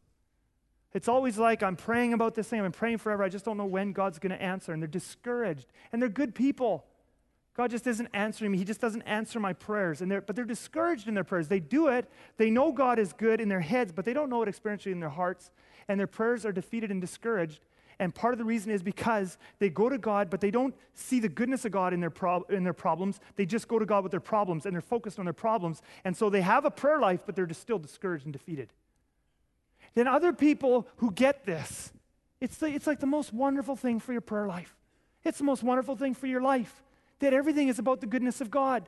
It's 0.94 1.08
always 1.08 1.38
like, 1.38 1.64
I'm 1.64 1.76
praying 1.76 2.14
about 2.14 2.36
this 2.36 2.48
thing, 2.48 2.60
I've 2.60 2.66
been 2.66 2.72
praying 2.72 3.00
forever, 3.00 3.24
I 3.24 3.30
just 3.30 3.46
don't 3.46 3.58
know 3.58 3.66
when 3.66 3.94
God's 3.94 4.20
going 4.20 4.32
to 4.32 4.42
answer. 4.42 4.74
And 4.74 4.82
they're 4.82 4.88
discouraged. 4.88 5.68
And 5.92 6.02
they're 6.02 6.10
good 6.10 6.36
people. 6.36 6.86
God 7.56 7.70
just 7.70 7.86
isn't 7.86 8.10
answering 8.14 8.52
me. 8.52 8.58
He 8.58 8.66
just 8.66 8.82
doesn't 8.82 9.04
answer 9.04 9.40
my 9.40 9.54
prayers. 9.54 10.02
And 10.02 10.10
they're, 10.10 10.22
but 10.22 10.36
they're 10.36 10.44
discouraged 10.44 11.08
in 11.08 11.14
their 11.14 11.24
prayers. 11.24 11.48
They 11.48 11.60
do 11.60 11.88
it. 11.88 12.10
They 12.38 12.50
know 12.50 12.72
God 12.72 12.98
is 12.98 13.14
good 13.14 13.40
in 13.40 13.48
their 13.48 13.60
heads, 13.60 13.92
but 13.92 14.06
they 14.06 14.14
don't 14.14 14.30
know 14.30 14.42
it 14.42 14.50
experientially 14.50 14.92
in 14.92 15.00
their 15.00 15.10
hearts. 15.10 15.52
And 15.88 16.00
their 16.00 16.08
prayers 16.08 16.46
are 16.46 16.52
defeated 16.52 16.90
and 16.90 17.00
discouraged. 17.00 17.60
And 18.00 18.14
part 18.14 18.34
of 18.34 18.40
the 18.40 18.44
reason 18.44 18.72
is 18.72 18.82
because 18.82 19.38
they 19.60 19.70
go 19.70 19.88
to 19.88 20.00
God, 20.00 20.32
but 20.32 20.42
they 20.42 20.50
don't 20.50 20.74
see 20.96 21.20
the 21.20 21.30
goodness 21.30 21.64
of 21.64 21.72
God 21.72 21.94
in 21.94 22.00
their, 22.00 22.12
in 22.50 22.64
their 22.64 22.74
problems. 22.74 23.20
They 23.36 23.46
just 23.46 23.68
go 23.68 23.78
to 23.78 23.86
God 23.86 24.02
with 24.02 24.12
their 24.12 24.20
problems, 24.20 24.66
and 24.66 24.74
they're 24.74 24.82
focused 24.82 25.20
on 25.20 25.26
their 25.26 25.34
problems. 25.34 25.84
And 26.04 26.18
so 26.18 26.32
they 26.32 26.42
have 26.42 26.66
a 26.66 26.72
prayer 26.72 27.00
life, 27.00 27.22
but 27.24 27.36
they're 27.36 27.48
still 27.54 27.78
discouraged 27.78 28.26
and 28.26 28.34
defeated. 28.34 28.74
Then 29.94 30.08
other 30.08 30.34
people 30.34 30.88
who 30.98 31.12
get 31.12 31.46
this, 31.46 31.94
it's, 32.42 32.58
the, 32.58 32.66
it's 32.66 32.88
like 32.88 33.00
the 33.00 33.06
most 33.06 33.32
wonderful 33.32 33.76
thing 33.76 34.00
for 34.00 34.12
your 34.12 34.22
prayer 34.22 34.48
life. 34.48 34.76
It's 35.24 35.38
the 35.38 35.44
most 35.44 35.62
wonderful 35.62 35.96
thing 35.96 36.16
for 36.16 36.26
your 36.26 36.42
life 36.42 36.82
that 37.24 37.34
everything 37.34 37.68
is 37.68 37.80
about 37.80 38.02
the 38.02 38.08
goodness 38.08 38.42
of 38.42 38.52
God. 38.52 38.88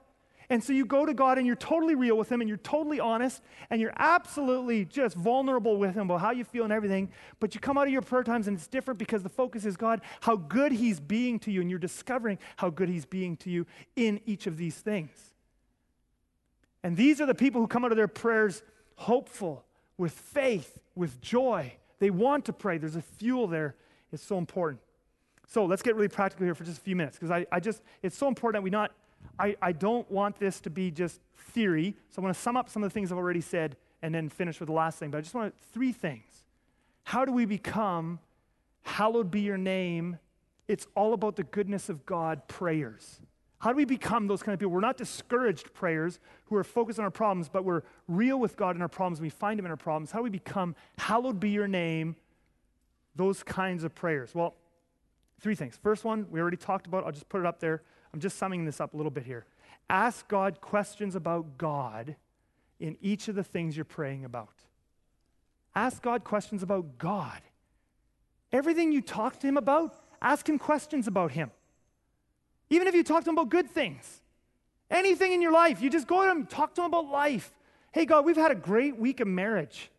And 0.49 0.63
so 0.63 0.73
you 0.73 0.85
go 0.85 1.05
to 1.05 1.13
God 1.13 1.37
and 1.37 1.47
you're 1.47 1.55
totally 1.55 1.95
real 1.95 2.17
with 2.17 2.31
Him 2.31 2.39
and 2.39 2.47
you're 2.47 2.57
totally 2.57 2.99
honest 2.99 3.41
and 3.69 3.81
you're 3.81 3.93
absolutely 3.97 4.85
just 4.85 5.15
vulnerable 5.15 5.77
with 5.77 5.95
Him 5.95 6.03
about 6.03 6.21
how 6.21 6.31
you 6.31 6.43
feel 6.43 6.63
and 6.63 6.73
everything. 6.73 7.09
But 7.39 7.55
you 7.55 7.59
come 7.61 7.77
out 7.77 7.87
of 7.87 7.93
your 7.93 8.03
prayer 8.03 8.23
times 8.23 8.47
and 8.47 8.55
it's 8.55 8.67
different 8.67 8.99
because 8.99 9.23
the 9.23 9.29
focus 9.29 9.65
is 9.65 9.75
God, 9.75 10.01
how 10.21 10.35
good 10.35 10.71
He's 10.71 10.99
being 10.99 11.39
to 11.39 11.51
you, 11.51 11.61
and 11.61 11.69
you're 11.69 11.79
discovering 11.79 12.37
how 12.57 12.69
good 12.69 12.89
He's 12.89 13.05
being 13.05 13.37
to 13.37 13.49
you 13.49 13.65
in 13.95 14.21
each 14.25 14.45
of 14.45 14.57
these 14.57 14.75
things. 14.75 15.33
And 16.83 16.95
these 16.95 17.19
are 17.19 17.25
the 17.25 17.33
people 17.33 17.61
who 17.61 17.67
come 17.67 17.83
out 17.83 17.91
of 17.91 17.97
their 17.97 18.07
prayers 18.07 18.61
hopeful, 18.97 19.65
with 19.97 20.13
faith, 20.13 20.77
with 20.93 21.19
joy. 21.21 21.73
They 21.99 22.11
want 22.11 22.45
to 22.45 22.53
pray. 22.53 22.77
There's 22.77 22.95
a 22.95 23.01
fuel 23.01 23.47
there. 23.47 23.75
It's 24.11 24.23
so 24.23 24.37
important. 24.37 24.81
So 25.47 25.65
let's 25.65 25.81
get 25.81 25.95
really 25.95 26.08
practical 26.08 26.45
here 26.45 26.55
for 26.55 26.63
just 26.63 26.79
a 26.79 26.81
few 26.81 26.95
minutes 26.95 27.17
because 27.17 27.31
I, 27.31 27.45
I 27.51 27.60
just, 27.60 27.81
it's 28.01 28.17
so 28.17 28.27
important 28.27 28.62
that 28.62 28.63
we 28.63 28.69
not, 28.69 28.91
I, 29.39 29.55
I 29.62 29.71
don't 29.71 30.10
want 30.12 30.39
this 30.39 30.60
to 30.62 30.69
be 30.69 30.91
just 30.91 31.19
theory. 31.38 31.95
So 32.10 32.19
I'm 32.19 32.23
going 32.23 32.34
to 32.34 32.39
sum 32.39 32.58
up 32.58 32.69
some 32.69 32.84
of 32.84 32.89
the 32.89 32.93
things 32.93 33.12
I've 33.12 33.17
already 33.17 33.41
said 33.41 33.77
and 34.01 34.13
then 34.13 34.29
finish 34.29 34.60
with 34.60 34.67
the 34.67 34.73
last 34.73 34.99
thing. 34.99 35.12
But 35.12 35.19
I 35.19 35.21
just 35.21 35.36
want 35.36 35.53
three 35.73 35.91
things. 35.91 36.43
How 37.03 37.25
do 37.25 37.31
we 37.31 37.45
become, 37.45 38.19
hallowed 38.84 39.29
be 39.29 39.41
your 39.41 39.58
name? 39.58 40.17
It's 40.67 40.88
all 40.95 41.13
about 41.13 41.36
the 41.36 41.43
goodness 41.43 41.89
of 41.89 42.05
God 42.05 42.47
prayers. 42.47 43.21
How 43.60 43.71
do 43.71 43.77
we 43.77 43.86
become 43.86 44.27
those 44.27 44.43
kind 44.43 44.53
of 44.53 44.60
people? 44.60 44.71
We're 44.71 44.79
not 44.79 44.97
discouraged 44.97 45.73
prayers 45.73 46.19
who 46.45 46.55
are 46.55 46.63
focused 46.63 46.99
on 46.99 47.05
our 47.05 47.12
problems, 47.12 47.49
but 47.49 47.63
we're 47.63 47.84
real 48.08 48.39
with 48.39 48.58
God 48.58 48.75
in 48.75 48.81
our 48.81 48.88
problems. 48.88 49.21
We 49.21 49.29
find 49.29 49.60
Him 49.60 49.65
in 49.65 49.71
our 49.71 49.77
problems. 49.77 50.12
How 50.12 50.19
do 50.19 50.23
we 50.23 50.29
become, 50.29 50.75
hallowed 50.97 51.39
be 51.39 51.49
your 51.49 51.67
name, 51.67 52.15
those 53.15 53.43
kinds 53.43 53.84
of 53.84 53.95
prayers? 53.95 54.36
Well, 54.36 54.55
Three 55.39 55.55
things. 55.55 55.77
First 55.81 56.03
one, 56.03 56.27
we 56.29 56.39
already 56.39 56.57
talked 56.57 56.87
about. 56.87 57.05
I'll 57.05 57.11
just 57.11 57.29
put 57.29 57.39
it 57.39 57.45
up 57.45 57.59
there. 57.59 57.81
I'm 58.13 58.19
just 58.19 58.37
summing 58.37 58.65
this 58.65 58.79
up 58.79 58.93
a 58.93 58.97
little 58.97 59.11
bit 59.11 59.25
here. 59.25 59.45
Ask 59.89 60.27
God 60.27 60.61
questions 60.61 61.15
about 61.15 61.57
God 61.57 62.15
in 62.79 62.97
each 63.01 63.27
of 63.27 63.35
the 63.35 63.43
things 63.43 63.75
you're 63.75 63.85
praying 63.85 64.25
about. 64.25 64.53
Ask 65.75 66.01
God 66.01 66.23
questions 66.23 66.63
about 66.63 66.97
God. 66.97 67.41
Everything 68.51 68.91
you 68.91 69.01
talk 69.01 69.39
to 69.39 69.47
Him 69.47 69.57
about, 69.57 69.95
ask 70.21 70.47
Him 70.47 70.57
questions 70.57 71.07
about 71.07 71.31
Him. 71.31 71.51
Even 72.69 72.87
if 72.87 72.95
you 72.95 73.03
talk 73.03 73.23
to 73.25 73.29
Him 73.29 73.37
about 73.37 73.49
good 73.49 73.69
things, 73.69 74.21
anything 74.89 75.33
in 75.33 75.41
your 75.41 75.51
life, 75.51 75.81
you 75.81 75.89
just 75.89 76.07
go 76.07 76.23
to 76.23 76.31
Him, 76.31 76.45
talk 76.45 76.73
to 76.75 76.81
Him 76.81 76.87
about 76.87 77.09
life. 77.09 77.53
Hey, 77.91 78.05
God, 78.05 78.25
we've 78.25 78.37
had 78.37 78.51
a 78.51 78.55
great 78.55 78.97
week 78.97 79.19
of 79.19 79.27
marriage. 79.27 79.91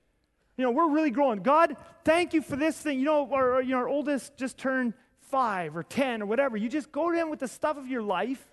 You 0.57 0.65
know, 0.65 0.71
we're 0.71 0.91
really 0.91 1.11
growing. 1.11 1.41
God, 1.41 1.77
thank 2.05 2.33
you 2.33 2.41
for 2.41 2.57
this 2.57 2.79
thing. 2.79 2.99
You 2.99 3.05
know, 3.05 3.31
our, 3.31 3.61
you 3.61 3.73
know, 3.73 3.79
our 3.79 3.89
oldest 3.89 4.37
just 4.37 4.57
turned 4.57 4.95
five 5.31 5.77
or 5.77 5.83
10 5.83 6.23
or 6.23 6.27
whatever. 6.27 6.57
You 6.57 6.69
just 6.69 6.93
go 6.93 7.11
to 7.11 7.17
Him 7.17 7.31
with 7.31 7.41
the 7.41 7.49
stuff 7.49 7.77
of 7.77 7.87
your 7.89 8.03
life 8.03 8.45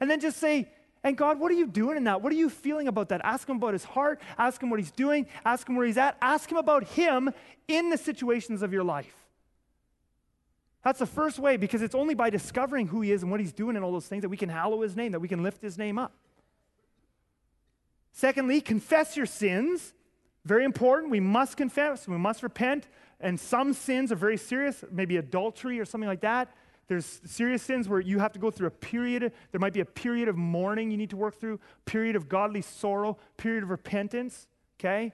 and 0.00 0.10
then 0.10 0.20
just 0.20 0.38
say, 0.38 0.68
and 1.04 1.16
God, 1.16 1.38
what 1.38 1.50
are 1.50 1.54
you 1.54 1.66
doing 1.66 1.96
in 1.96 2.04
that? 2.04 2.22
What 2.22 2.32
are 2.32 2.36
you 2.36 2.50
feeling 2.50 2.88
about 2.88 3.10
that? 3.10 3.20
Ask 3.24 3.48
Him 3.48 3.56
about 3.56 3.72
His 3.72 3.84
heart. 3.84 4.20
Ask 4.36 4.62
Him 4.62 4.70
what 4.70 4.80
He's 4.80 4.90
doing. 4.90 5.26
Ask 5.44 5.68
Him 5.68 5.76
where 5.76 5.86
He's 5.86 5.96
at. 5.96 6.16
Ask 6.20 6.50
Him 6.50 6.58
about 6.58 6.84
Him 6.84 7.32
in 7.68 7.90
the 7.90 7.96
situations 7.96 8.62
of 8.62 8.72
your 8.72 8.84
life. 8.84 9.14
That's 10.84 10.98
the 10.98 11.06
first 11.06 11.38
way 11.38 11.56
because 11.56 11.82
it's 11.82 11.94
only 11.94 12.14
by 12.14 12.30
discovering 12.30 12.88
who 12.88 13.00
He 13.00 13.12
is 13.12 13.22
and 13.22 13.30
what 13.30 13.40
He's 13.40 13.52
doing 13.52 13.76
and 13.76 13.84
all 13.84 13.92
those 13.92 14.06
things 14.06 14.22
that 14.22 14.28
we 14.28 14.36
can 14.36 14.48
hallow 14.48 14.80
His 14.82 14.96
name, 14.96 15.12
that 15.12 15.20
we 15.20 15.28
can 15.28 15.42
lift 15.42 15.62
His 15.62 15.78
name 15.78 15.98
up. 15.98 16.12
Secondly, 18.12 18.60
confess 18.60 19.16
your 19.16 19.26
sins. 19.26 19.94
Very 20.44 20.64
important. 20.64 21.10
We 21.10 21.20
must 21.20 21.56
confess, 21.56 22.08
we 22.08 22.16
must 22.16 22.42
repent. 22.42 22.88
And 23.20 23.38
some 23.38 23.72
sins 23.72 24.12
are 24.12 24.16
very 24.16 24.36
serious, 24.36 24.84
maybe 24.90 25.16
adultery 25.16 25.80
or 25.80 25.84
something 25.84 26.08
like 26.08 26.20
that. 26.20 26.54
There's 26.86 27.20
serious 27.26 27.62
sins 27.62 27.88
where 27.88 28.00
you 28.00 28.18
have 28.18 28.32
to 28.32 28.38
go 28.38 28.50
through 28.50 28.68
a 28.68 28.72
period, 28.72 29.32
there 29.52 29.60
might 29.60 29.74
be 29.74 29.80
a 29.80 29.84
period 29.84 30.28
of 30.28 30.36
mourning 30.36 30.90
you 30.90 30.96
need 30.96 31.10
to 31.10 31.16
work 31.16 31.38
through, 31.38 31.60
period 31.84 32.16
of 32.16 32.28
godly 32.28 32.62
sorrow, 32.62 33.18
period 33.36 33.62
of 33.62 33.70
repentance, 33.70 34.46
okay? 34.80 35.12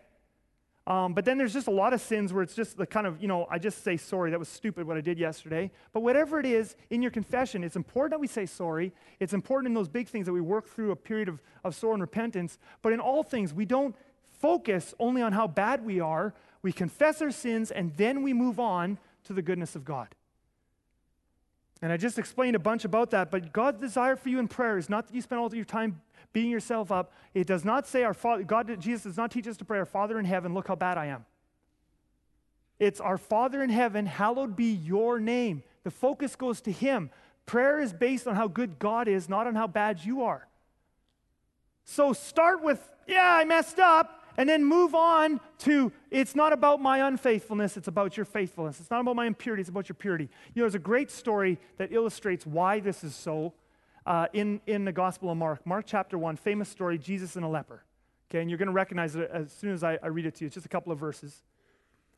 Um, 0.86 1.14
but 1.14 1.24
then 1.24 1.38
there's 1.38 1.54
just 1.54 1.66
a 1.66 1.72
lot 1.72 1.94
of 1.94 2.00
sins 2.00 2.32
where 2.32 2.42
it's 2.42 2.54
just 2.54 2.76
the 2.76 2.86
kind 2.86 3.06
of, 3.06 3.20
you 3.20 3.26
know, 3.26 3.46
I 3.50 3.58
just 3.58 3.82
say 3.82 3.96
sorry, 3.96 4.30
that 4.30 4.38
was 4.38 4.48
stupid 4.48 4.86
what 4.86 4.98
I 4.98 5.00
did 5.00 5.18
yesterday. 5.18 5.70
But 5.92 6.00
whatever 6.00 6.38
it 6.38 6.46
is 6.46 6.76
in 6.90 7.00
your 7.00 7.10
confession, 7.10 7.64
it's 7.64 7.74
important 7.74 8.10
that 8.10 8.20
we 8.20 8.26
say 8.26 8.44
sorry. 8.44 8.92
It's 9.18 9.32
important 9.32 9.68
in 9.68 9.74
those 9.74 9.88
big 9.88 10.08
things 10.08 10.26
that 10.26 10.32
we 10.32 10.42
work 10.42 10.68
through 10.68 10.90
a 10.90 10.96
period 10.96 11.28
of, 11.28 11.40
of 11.64 11.74
sorrow 11.74 11.94
and 11.94 12.02
repentance. 12.02 12.58
But 12.82 12.92
in 12.92 13.00
all 13.00 13.22
things, 13.22 13.54
we 13.54 13.64
don't 13.64 13.96
focus 14.40 14.94
only 14.98 15.22
on 15.22 15.32
how 15.32 15.46
bad 15.46 15.84
we 15.84 16.00
are, 16.00 16.34
we 16.64 16.72
confess 16.72 17.20
our 17.20 17.30
sins, 17.30 17.70
and 17.70 17.94
then 17.98 18.22
we 18.22 18.32
move 18.32 18.58
on 18.58 18.96
to 19.24 19.34
the 19.34 19.42
goodness 19.42 19.76
of 19.76 19.84
God. 19.84 20.08
And 21.82 21.92
I 21.92 21.98
just 21.98 22.18
explained 22.18 22.56
a 22.56 22.58
bunch 22.58 22.86
about 22.86 23.10
that, 23.10 23.30
but 23.30 23.52
God's 23.52 23.82
desire 23.82 24.16
for 24.16 24.30
you 24.30 24.38
in 24.38 24.48
prayer 24.48 24.78
is 24.78 24.88
not 24.88 25.06
that 25.06 25.14
you 25.14 25.20
spend 25.20 25.42
all 25.42 25.54
your 25.54 25.66
time 25.66 26.00
beating 26.32 26.50
yourself 26.50 26.90
up. 26.90 27.12
It 27.34 27.46
does 27.46 27.66
not 27.66 27.86
say 27.86 28.02
our 28.02 28.14
Father, 28.14 28.44
God, 28.44 28.74
Jesus 28.80 29.02
does 29.02 29.18
not 29.18 29.30
teach 29.30 29.46
us 29.46 29.58
to 29.58 29.64
pray, 29.66 29.78
Our 29.78 29.84
Father 29.84 30.18
in 30.18 30.24
heaven, 30.24 30.54
look 30.54 30.66
how 30.66 30.74
bad 30.74 30.96
I 30.96 31.06
am. 31.06 31.26
It's 32.78 32.98
our 32.98 33.18
Father 33.18 33.62
in 33.62 33.68
heaven, 33.68 34.06
hallowed 34.06 34.56
be 34.56 34.72
your 34.72 35.20
name. 35.20 35.64
The 35.82 35.90
focus 35.90 36.34
goes 36.34 36.62
to 36.62 36.72
Him. 36.72 37.10
Prayer 37.44 37.78
is 37.78 37.92
based 37.92 38.26
on 38.26 38.36
how 38.36 38.48
good 38.48 38.78
God 38.78 39.06
is, 39.06 39.28
not 39.28 39.46
on 39.46 39.54
how 39.54 39.66
bad 39.66 40.02
you 40.02 40.22
are. 40.22 40.48
So 41.84 42.14
start 42.14 42.62
with, 42.62 42.80
yeah, 43.06 43.36
I 43.38 43.44
messed 43.44 43.78
up, 43.78 44.23
and 44.36 44.48
then 44.48 44.64
move 44.64 44.94
on 44.94 45.40
to 45.58 45.92
it's 46.10 46.34
not 46.34 46.52
about 46.52 46.80
my 46.80 47.06
unfaithfulness, 47.06 47.76
it's 47.76 47.88
about 47.88 48.16
your 48.16 48.26
faithfulness. 48.26 48.80
It's 48.80 48.90
not 48.90 49.00
about 49.00 49.16
my 49.16 49.26
impurity, 49.26 49.60
it's 49.60 49.70
about 49.70 49.88
your 49.88 49.94
purity. 49.94 50.28
You 50.54 50.60
know, 50.60 50.64
there's 50.64 50.74
a 50.74 50.78
great 50.78 51.10
story 51.10 51.58
that 51.78 51.92
illustrates 51.92 52.46
why 52.46 52.80
this 52.80 53.04
is 53.04 53.14
so 53.14 53.54
uh, 54.06 54.26
in, 54.32 54.60
in 54.66 54.84
the 54.84 54.92
Gospel 54.92 55.30
of 55.30 55.36
Mark. 55.36 55.66
Mark 55.66 55.84
chapter 55.86 56.18
1, 56.18 56.36
famous 56.36 56.68
story 56.68 56.98
Jesus 56.98 57.36
and 57.36 57.44
a 57.44 57.48
leper. 57.48 57.84
Okay, 58.30 58.40
and 58.40 58.50
you're 58.50 58.58
going 58.58 58.66
to 58.66 58.72
recognize 58.72 59.14
it 59.16 59.30
as 59.32 59.52
soon 59.52 59.72
as 59.72 59.84
I, 59.84 59.98
I, 60.02 60.08
read 60.08 60.26
it 60.26 60.34
to 60.36 60.40
you. 60.44 60.46
It's 60.46 60.54
just 60.54 60.66
a 60.66 60.68
couple 60.68 60.92
of 60.92 60.98
verses. 60.98 61.42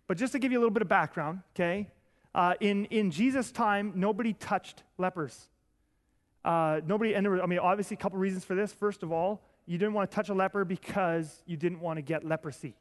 But 0.07 0.16
just 0.16 0.33
to 0.33 0.38
give 0.38 0.52
you 0.52 0.59
a 0.59 0.61
little 0.61 0.72
bit 0.72 0.83
of 0.83 0.88
background, 0.88 1.40
okay, 1.55 1.88
uh, 2.35 2.55
in, 2.61 2.87
in 2.87 3.11
Jesus' 3.11 3.50
time, 3.50 3.92
nobody 3.96 4.33
touched 4.33 4.83
lepers. 4.98 5.48
Uh, 6.44 6.81
nobody, 6.87 7.14
and 7.14 7.24
there 7.24 7.33
were, 7.33 7.42
I 7.42 7.46
mean, 7.46 7.59
obviously, 7.59 7.96
a 7.96 7.98
couple 7.98 8.18
reasons 8.18 8.44
for 8.44 8.55
this. 8.55 8.72
First 8.72 9.02
of 9.02 9.11
all, 9.11 9.42
you 9.66 9.79
didn't 9.79 9.94
want 9.94 10.11
to 10.11 10.14
touch 10.14 10.29
a 10.29 10.35
leper 10.35 10.64
because 10.64 11.42
you 11.46 11.57
didn't 11.57 11.81
want 11.81 11.98
to 11.98 12.02
get 12.02 12.24
leprosy. 12.24 12.74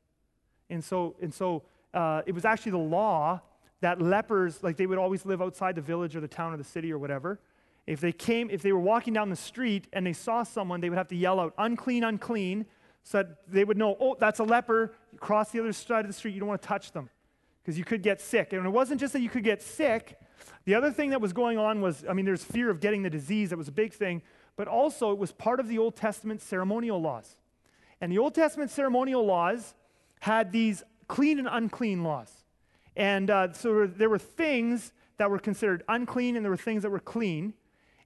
And 0.70 0.84
so, 0.84 1.16
and 1.22 1.34
so 1.34 1.64
uh, 1.94 2.22
it 2.26 2.34
was 2.34 2.46
actually 2.46 2.74
the 2.74 2.78
law 2.78 3.42
that 3.82 4.02
lepers, 4.02 4.64
like 4.64 4.78
they 4.78 4.86
would 4.86 4.98
always 4.98 5.26
live 5.26 5.42
outside 5.42 5.76
the 5.76 5.82
village 5.82 6.16
or 6.16 6.20
the 6.20 6.28
town 6.28 6.54
or 6.54 6.58
the 6.58 6.64
city 6.64 6.92
or 6.92 6.98
whatever. 6.98 7.40
If 7.88 8.02
they 8.02 8.12
came, 8.12 8.50
if 8.50 8.62
they 8.62 8.72
were 8.72 8.80
walking 8.80 9.14
down 9.14 9.30
the 9.30 9.36
street 9.36 9.88
and 9.94 10.06
they 10.06 10.14
saw 10.14 10.44
someone, 10.44 10.82
they 10.82 10.90
would 10.90 10.98
have 10.98 11.08
to 11.10 11.16
yell 11.16 11.40
out, 11.40 11.54
unclean, 11.58 12.04
unclean, 12.04 12.66
so 13.04 13.20
that 13.20 13.52
they 13.52 13.64
would 13.64 13.78
know, 13.78 13.96
oh, 14.00 14.16
that's 14.20 14.40
a 14.40 14.44
leper. 14.44 14.94
Cross 15.20 15.52
the 15.52 15.60
other 15.60 15.74
side 15.74 16.02
of 16.02 16.08
the 16.08 16.14
street, 16.14 16.34
you 16.34 16.40
don't 16.40 16.50
want 16.50 16.62
to 16.62 16.68
touch 16.68 16.92
them 16.92 17.10
because 17.62 17.78
you 17.78 17.84
could 17.84 18.02
get 18.02 18.20
sick. 18.20 18.54
And 18.54 18.66
it 18.66 18.70
wasn't 18.70 19.00
just 19.00 19.14
that 19.14 19.22
you 19.22 19.30
could 19.30 19.44
get 19.44 19.62
sick. 19.62 20.20
The 20.66 20.74
other 20.74 20.92
thing 20.92 21.12
that 21.12 21.22
was 21.22 21.32
going 21.32 21.60
on 21.60 21.82
was, 21.82 22.04
I 22.10 22.14
mean, 22.14 22.26
there's 22.26 22.44
fear 22.44 22.72
of 22.72 22.80
getting 22.80 23.04
the 23.04 23.10
disease. 23.10 23.52
That 23.52 23.58
was 23.58 23.68
a 23.68 23.72
big 23.72 23.94
thing 23.94 24.24
but 24.56 24.68
also 24.68 25.12
it 25.12 25.18
was 25.18 25.32
part 25.32 25.60
of 25.60 25.68
the 25.68 25.78
Old 25.78 25.96
Testament 25.96 26.42
ceremonial 26.42 27.02
laws. 27.02 27.38
And 28.02 28.12
the 28.12 28.18
Old 28.18 28.36
Testament 28.36 28.72
ceremonial 28.72 29.26
laws 29.26 29.76
had 30.20 30.52
these 30.52 30.84
clean 31.08 31.40
and 31.40 31.48
unclean 31.50 32.04
laws. 32.04 32.32
And 32.96 33.30
uh, 33.30 33.54
so 33.54 33.88
there 33.88 34.10
were 34.10 34.20
things 34.20 34.94
that 35.18 35.30
were 35.30 35.40
considered 35.40 35.84
unclean 35.88 36.36
and 36.36 36.44
there 36.44 36.52
were 36.52 36.58
things 36.58 36.84
that 36.84 36.90
were 36.90 37.00
clean. 37.00 37.54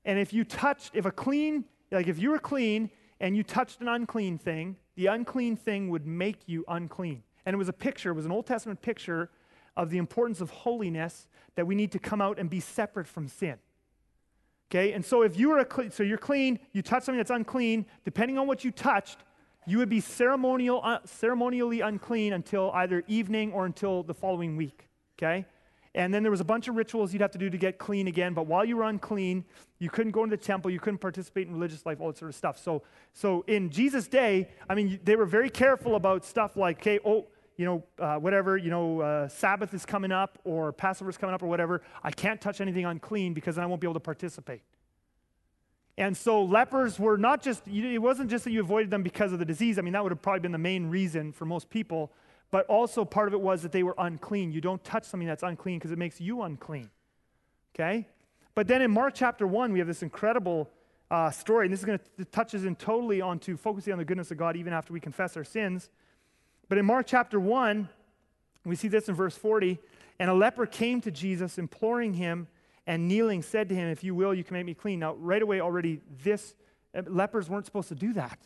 And 0.06 0.20
if 0.20 0.34
you 0.34 0.44
touched, 0.44 0.96
if 0.96 1.06
a 1.06 1.12
clean, 1.12 1.66
like 1.91 2.08
if 2.08 2.20
you 2.20 2.32
were 2.32 2.39
clean 2.39 2.89
and 3.20 3.36
you 3.36 3.43
touched 3.43 3.82
an 3.82 3.88
unclean 3.88 4.38
thing, 4.38 4.78
the 4.95 5.08
unclean 5.08 5.56
thing 5.56 5.89
would 5.89 6.06
make 6.06 6.47
you 6.47 6.66
unclean. 6.68 7.24
And 7.45 7.54
it 7.54 7.58
was 7.58 7.70
a 7.70 7.74
picture, 7.74 8.12
it 8.12 8.16
was 8.16 8.26
an 8.26 8.32
Old 8.32 8.45
Testament 8.45 8.82
picture 8.82 9.30
of 9.78 9.89
the 9.89 9.97
importance 9.97 10.41
of 10.41 10.50
holiness 10.50 11.28
that 11.56 11.66
we 11.66 11.76
need 11.76 11.91
to 11.93 12.00
come 12.00 12.22
out 12.22 12.38
and 12.38 12.50
be 12.50 12.60
separate 12.60 13.08
from 13.08 13.28
sin. 13.28 13.58
Okay, 14.72 14.93
and 14.93 15.03
so 15.03 15.24
if 15.24 15.38
you 15.38 15.49
were 15.49 15.59
a 15.59 15.91
so 15.91 16.03
you're 16.03 16.17
clean, 16.20 16.59
you 16.74 16.84
touch 16.84 17.03
something 17.03 17.17
that's 17.17 17.32
unclean, 17.32 17.88
depending 18.05 18.38
on 18.38 18.45
what 18.45 18.63
you 18.63 18.70
touched, 18.70 19.17
you 19.65 19.80
would 19.80 19.89
be 19.89 19.99
ceremonial, 19.99 20.82
uh, 20.84 20.99
ceremonially 21.05 21.82
unclean 21.82 22.34
until 22.34 22.72
either 22.74 23.03
evening 23.07 23.51
or 23.51 23.65
until 23.65 24.03
the 24.03 24.13
following 24.13 24.55
week. 24.55 24.88
Okay? 25.17 25.45
And 25.95 26.13
then 26.13 26.22
there 26.22 26.32
was 26.32 26.39
a 26.39 26.45
bunch 26.45 26.67
of 26.67 26.76
rituals 26.76 27.13
you'd 27.13 27.22
have 27.22 27.32
to 27.32 27.39
do 27.39 27.49
to 27.49 27.57
get 27.57 27.80
clean 27.80 28.07
again. 28.07 28.34
But 28.34 28.45
while 28.45 28.63
you 28.63 28.78
were 28.78 28.84
unclean, 28.84 29.43
you 29.80 29.89
couldn't 29.89 30.11
go 30.11 30.24
into 30.24 30.38
the 30.38 30.43
temple, 30.43 30.70
you 30.70 30.80
couldn't 30.80 30.99
participate 30.99 31.47
in 31.47 31.53
religious 31.53 31.86
life, 31.86 31.99
all 31.99 32.07
that 32.07 32.17
sort 32.17 32.30
of 32.30 32.36
stuff. 32.36 32.59
So, 32.59 32.84
so 33.13 33.43
in 33.47 33.70
Jesus' 33.70 34.07
day, 34.07 34.49
I 34.70 34.76
mean, 34.76 34.99
they 35.03 35.15
were 35.15 35.26
very 35.26 35.49
careful 35.49 35.95
about 35.95 36.24
stuff 36.26 36.55
like, 36.55 36.80
okay, 36.80 36.99
oh, 37.03 37.28
you 37.60 37.66
know, 37.66 37.84
uh, 37.99 38.16
whatever, 38.16 38.55
you 38.55 38.70
know, 38.70 39.01
uh, 39.01 39.28
Sabbath 39.28 39.74
is 39.74 39.86
coming 39.86 40.14
up 40.14 40.39
or 40.45 40.72
Passover 40.72 41.10
is 41.10 41.18
coming 41.18 41.36
up 41.36 41.43
or 41.43 41.47
whatever. 41.47 41.82
I 42.01 42.10
can't 42.10 42.39
touch 42.39 42.62
anything 42.62 42.86
unclean 42.86 43.34
because 43.34 43.55
then 43.55 43.66
I 43.66 43.68
won't 43.68 43.82
be 43.82 43.86
able 43.86 43.95
to 43.95 43.99
participate. 43.99 44.62
And 45.97 46.16
so 46.16 46.41
lepers 46.41 46.97
were 46.97 47.18
not 47.18 47.43
just, 47.43 47.68
it 47.68 47.97
wasn't 47.97 48.30
just 48.30 48.45
that 48.45 48.51
you 48.51 48.62
avoided 48.62 48.91
them 48.91 49.03
because 49.03 49.34
of 49.34 49.39
the 49.39 49.45
disease. 49.45 49.78
I 49.78 49.82
mean, 49.82 49.91
that 49.91 50.01
would 50.01 50.14
have 50.14 50.22
probably 50.22 50.39
been 50.39 50.53
the 50.53 50.57
main 50.57 50.86
reason 50.89 51.34
for 51.34 51.43
most 51.43 51.70
people. 51.70 52.14
But 52.49 52.66
also 52.68 53.03
part 53.03 53.28
of 53.28 53.34
it 53.34 53.41
was 53.41 53.62
that 53.64 53.74
they 53.74 53.84
were 53.84 53.95
unclean. 53.97 54.53
You 54.53 54.62
don't 54.62 54.82
touch 54.86 55.03
something 55.03 55.28
that's 55.28 55.43
unclean 55.43 55.80
because 55.80 55.91
it 55.91 55.97
makes 55.97 56.22
you 56.22 56.43
unclean. 56.43 56.89
Okay? 57.76 58.07
But 58.55 58.70
then 58.70 58.82
in 58.82 58.89
Mark 58.89 59.16
chapter 59.16 59.45
1, 59.45 59.74
we 59.74 59.80
have 59.80 59.88
this 59.89 60.01
incredible 60.01 60.70
uh, 61.12 61.30
story. 61.30 61.66
And 61.66 61.74
this 61.74 61.82
is 61.82 61.86
going 61.86 61.99
to 62.20 62.24
touches 62.24 62.64
in 62.64 62.78
totally 62.78 63.20
onto 63.20 63.57
focusing 63.57 63.91
on 63.91 63.99
the 63.99 64.05
goodness 64.05 64.32
of 64.32 64.38
God 64.38 64.55
even 64.55 64.72
after 64.72 64.93
we 64.93 65.01
confess 65.01 65.36
our 65.36 65.43
sins. 65.43 65.89
But 66.70 66.78
in 66.78 66.86
Mark 66.86 67.07
chapter 67.07 67.39
1, 67.39 67.89
we 68.63 68.76
see 68.76 68.88
this 68.88 69.09
in 69.09 69.15
verse 69.15 69.36
40. 69.36 69.80
And 70.20 70.30
a 70.30 70.34
leper 70.34 70.65
came 70.65 71.01
to 71.01 71.11
Jesus, 71.11 71.57
imploring 71.57 72.13
him 72.13 72.47
and 72.86 73.07
kneeling 73.07 73.41
said 73.41 73.70
to 73.70 73.76
him, 73.76 73.89
If 73.89 74.03
you 74.03 74.13
will, 74.15 74.34
you 74.34 74.43
can 74.43 74.53
make 74.53 74.65
me 74.65 74.74
clean. 74.74 74.99
Now, 74.99 75.15
right 75.15 75.41
away, 75.41 75.59
already, 75.61 76.01
this 76.24 76.55
uh, 76.95 77.01
lepers 77.07 77.49
weren't 77.49 77.65
supposed 77.65 77.89
to 77.89 77.95
do 77.95 78.13
that. 78.13 78.39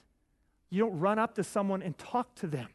You 0.69 0.80
don't 0.84 0.99
run 0.99 1.19
up 1.19 1.36
to 1.36 1.43
someone 1.43 1.82
and 1.82 1.97
talk 1.97 2.34
to 2.36 2.47
them. 2.47 2.69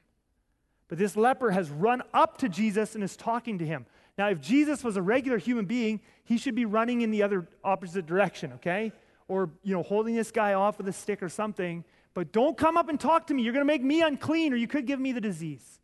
But 0.88 0.98
this 0.98 1.16
leper 1.16 1.50
has 1.50 1.70
run 1.70 2.02
up 2.14 2.38
to 2.38 2.48
Jesus 2.48 2.94
and 2.94 3.04
is 3.04 3.16
talking 3.16 3.58
to 3.58 3.66
him. 3.66 3.86
Now, 4.16 4.28
if 4.30 4.40
Jesus 4.40 4.82
was 4.82 4.96
a 4.96 5.02
regular 5.02 5.38
human 5.38 5.66
being, 5.66 6.00
he 6.24 6.38
should 6.38 6.54
be 6.54 6.64
running 6.64 7.02
in 7.02 7.10
the 7.10 7.22
other 7.22 7.46
opposite 7.62 8.06
direction, 8.06 8.52
okay? 8.54 8.92
Or, 9.28 9.50
you 9.62 9.74
know, 9.74 9.82
holding 9.82 10.14
this 10.14 10.30
guy 10.30 10.54
off 10.54 10.78
with 10.78 10.88
a 10.88 10.92
stick 10.92 11.22
or 11.22 11.28
something. 11.28 11.84
But 12.14 12.32
don't 12.32 12.56
come 12.56 12.76
up 12.76 12.88
and 12.88 12.98
talk 12.98 13.26
to 13.28 13.34
me. 13.34 13.42
You're 13.42 13.52
going 13.52 13.64
to 13.64 13.72
make 13.72 13.82
me 13.82 14.02
unclean 14.02 14.52
or 14.52 14.56
you 14.56 14.66
could 14.66 14.86
give 14.86 14.98
me 14.98 15.12
the 15.12 15.20
disease. 15.20 15.78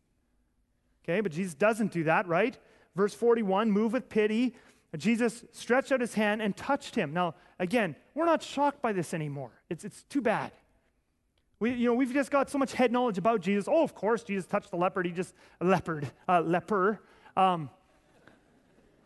Okay, 1.04 1.20
but 1.20 1.32
Jesus 1.32 1.54
doesn't 1.54 1.92
do 1.92 2.04
that, 2.04 2.26
right? 2.26 2.56
Verse 2.96 3.14
41 3.14 3.70
move 3.70 3.92
with 3.92 4.08
pity 4.08 4.54
Jesus 4.96 5.44
stretched 5.52 5.92
out 5.92 6.00
his 6.00 6.14
hand 6.14 6.40
and 6.40 6.56
touched 6.56 6.94
him. 6.94 7.12
Now, 7.12 7.34
again, 7.58 7.96
we're 8.14 8.26
not 8.26 8.42
shocked 8.42 8.80
by 8.80 8.92
this 8.92 9.12
anymore. 9.12 9.50
It's, 9.68 9.84
it's 9.84 10.04
too 10.04 10.20
bad. 10.20 10.52
We, 11.58 11.72
you 11.72 11.86
know, 11.86 11.94
we've 11.94 12.12
just 12.12 12.30
got 12.30 12.50
so 12.50 12.58
much 12.58 12.72
head 12.72 12.92
knowledge 12.92 13.18
about 13.18 13.40
Jesus. 13.40 13.66
Oh, 13.68 13.82
of 13.82 13.94
course, 13.94 14.22
Jesus 14.22 14.46
touched 14.46 14.70
the 14.70 14.76
leopard. 14.76 15.06
He 15.06 15.12
just, 15.12 15.34
leopard, 15.60 16.10
uh, 16.28 16.40
leper. 16.40 17.00
Um, 17.36 17.70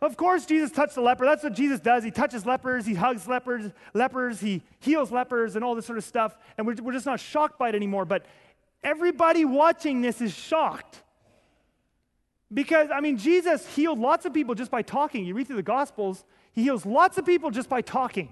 of 0.01 0.15
course, 0.15 0.45
Jesus 0.45 0.71
touched 0.71 0.95
the 0.95 1.01
leper. 1.01 1.25
That's 1.25 1.43
what 1.43 1.53
Jesus 1.53 1.79
does. 1.79 2.03
He 2.03 2.11
touches 2.11 2.45
lepers, 2.45 2.85
he 2.85 2.93
hugs 2.93 3.27
lepers, 3.27 3.71
lepers, 3.93 4.39
he 4.39 4.61
heals 4.79 5.11
lepers, 5.11 5.55
and 5.55 5.65
all 5.65 5.75
this 5.75 5.85
sort 5.85 5.97
of 5.97 6.03
stuff. 6.03 6.37
And 6.57 6.65
we're, 6.65 6.75
we're 6.81 6.93
just 6.93 7.05
not 7.05 7.19
shocked 7.19 7.59
by 7.59 7.69
it 7.69 7.75
anymore. 7.75 8.05
But 8.05 8.25
everybody 8.83 9.43
watching 9.45 10.01
this 10.01 10.21
is 10.21 10.33
shocked. 10.33 11.03
Because, 12.51 12.89
I 12.93 13.01
mean, 13.01 13.17
Jesus 13.17 13.67
healed 13.75 13.99
lots 13.99 14.25
of 14.25 14.33
people 14.33 14.55
just 14.55 14.71
by 14.71 14.81
talking. 14.81 15.25
You 15.25 15.35
read 15.35 15.47
through 15.47 15.57
the 15.57 15.63
Gospels, 15.63 16.23
he 16.53 16.63
heals 16.63 16.85
lots 16.85 17.17
of 17.17 17.25
people 17.25 17.51
just 17.51 17.69
by 17.69 17.81
talking. 17.81 18.29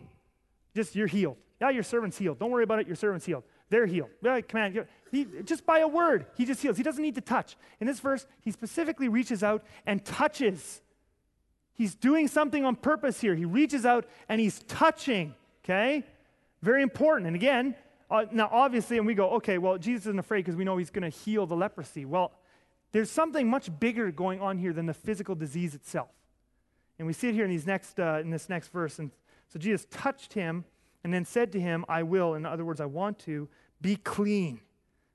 Just, 0.76 0.96
you're 0.96 1.08
healed. 1.08 1.38
Yeah, 1.62 1.70
your 1.70 1.84
servant's 1.84 2.18
healed. 2.18 2.40
Don't 2.40 2.52
worry 2.52 2.64
about 2.64 2.80
it, 2.80 2.88
your 2.88 2.96
servant's 2.96 3.26
healed. 3.26 3.44
They're 3.70 3.86
healed. 3.86 4.10
Yeah, 4.24 4.42
command. 4.42 4.86
He, 5.12 5.28
just 5.44 5.66
by 5.66 5.80
a 5.80 5.88
word, 5.88 6.28
he 6.36 6.46
just 6.46 6.62
heals. 6.62 6.78
He 6.78 6.84
doesn't 6.84 7.02
need 7.02 7.16
to 7.16 7.22
touch. 7.22 7.58
In 7.80 7.88
this 7.88 8.00
verse, 8.00 8.26
he 8.42 8.52
specifically 8.52 9.10
reaches 9.10 9.44
out 9.44 9.64
and 9.86 10.04
touches. 10.04 10.82
He's 11.78 11.94
doing 11.94 12.28
something 12.28 12.66
on 12.66 12.76
purpose 12.76 13.22
here. 13.22 13.36
He 13.36 13.46
reaches 13.46 13.86
out 13.86 14.06
and 14.28 14.42
he's 14.42 14.60
touching, 14.64 15.36
okay? 15.64 16.04
Very 16.64 16.82
important. 16.82 17.28
And 17.28 17.36
again, 17.36 17.76
uh, 18.10 18.26
now 18.32 18.50
obviously, 18.52 18.98
and 18.98 19.06
we 19.06 19.14
go, 19.14 19.30
okay, 19.32 19.60
well, 19.60 19.78
Jesus 19.78 20.08
isn't 20.08 20.18
afraid 20.18 20.40
because 20.40 20.56
we 20.56 20.64
know 20.64 20.78
he's 20.78 20.90
going 20.90 21.10
to 21.10 21.16
heal 21.16 21.46
the 21.46 21.56
leprosy. 21.56 22.04
Well, 22.04 22.32
there's 22.94 23.12
something 23.12 23.48
much 23.48 23.70
bigger 23.80 24.12
going 24.12 24.42
on 24.42 24.58
here 24.58 24.74
than 24.74 24.88
the 24.88 24.94
physical 24.94 25.36
disease 25.36 25.76
itself. 25.76 26.10
And 26.98 27.06
we 27.06 27.14
see 27.14 27.30
it 27.30 27.36
here 27.36 27.46
in, 27.46 27.52
these 27.52 27.68
next, 27.68 28.00
uh, 28.00 28.20
in 28.22 28.32
this 28.32 28.50
next 28.50 28.70
verse. 28.70 28.98
And 28.98 29.12
so 29.48 29.60
Jesus 29.60 29.86
touched 29.92 30.34
him 30.34 30.66
and 31.04 31.14
then 31.14 31.26
said 31.26 31.52
to 31.52 31.60
him, 31.60 31.86
I 31.88 32.02
will, 32.04 32.34
in 32.34 32.46
other 32.46 32.66
words, 32.66 32.82
I 32.82 32.86
want 32.86 33.20
to, 33.20 33.48
be 33.82 33.98
clean. 33.98 34.62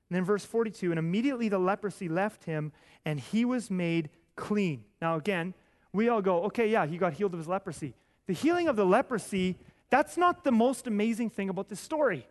And 0.08 0.16
then 0.16 0.24
verse 0.24 0.44
42, 0.44 0.90
and 0.90 0.98
immediately 0.98 1.48
the 1.48 1.58
leprosy 1.58 2.08
left 2.08 2.44
him 2.44 2.72
and 3.04 3.18
he 3.18 3.44
was 3.44 3.70
made 3.70 4.10
clean. 4.36 4.84
Now, 5.00 5.16
again, 5.16 5.54
we 5.93 6.09
all 6.09 6.22
go, 6.22 6.45
okay, 6.45 6.68
yeah, 6.70 6.86
he 6.86 6.97
got 6.97 7.12
healed 7.12 7.34
of 7.34 7.38
his 7.38 7.49
leprosy. 7.49 7.95
The 8.26 8.32
healing 8.32 8.68
of 8.68 8.76
the 8.76 8.86
leprosy, 8.86 9.59
that's 9.90 10.16
not 10.16 10.45
the 10.45 10.53
most 10.53 10.86
amazing 10.86 11.30
thing 11.30 11.49
about 11.49 11.68
this 11.68 11.80
story. 11.80 12.26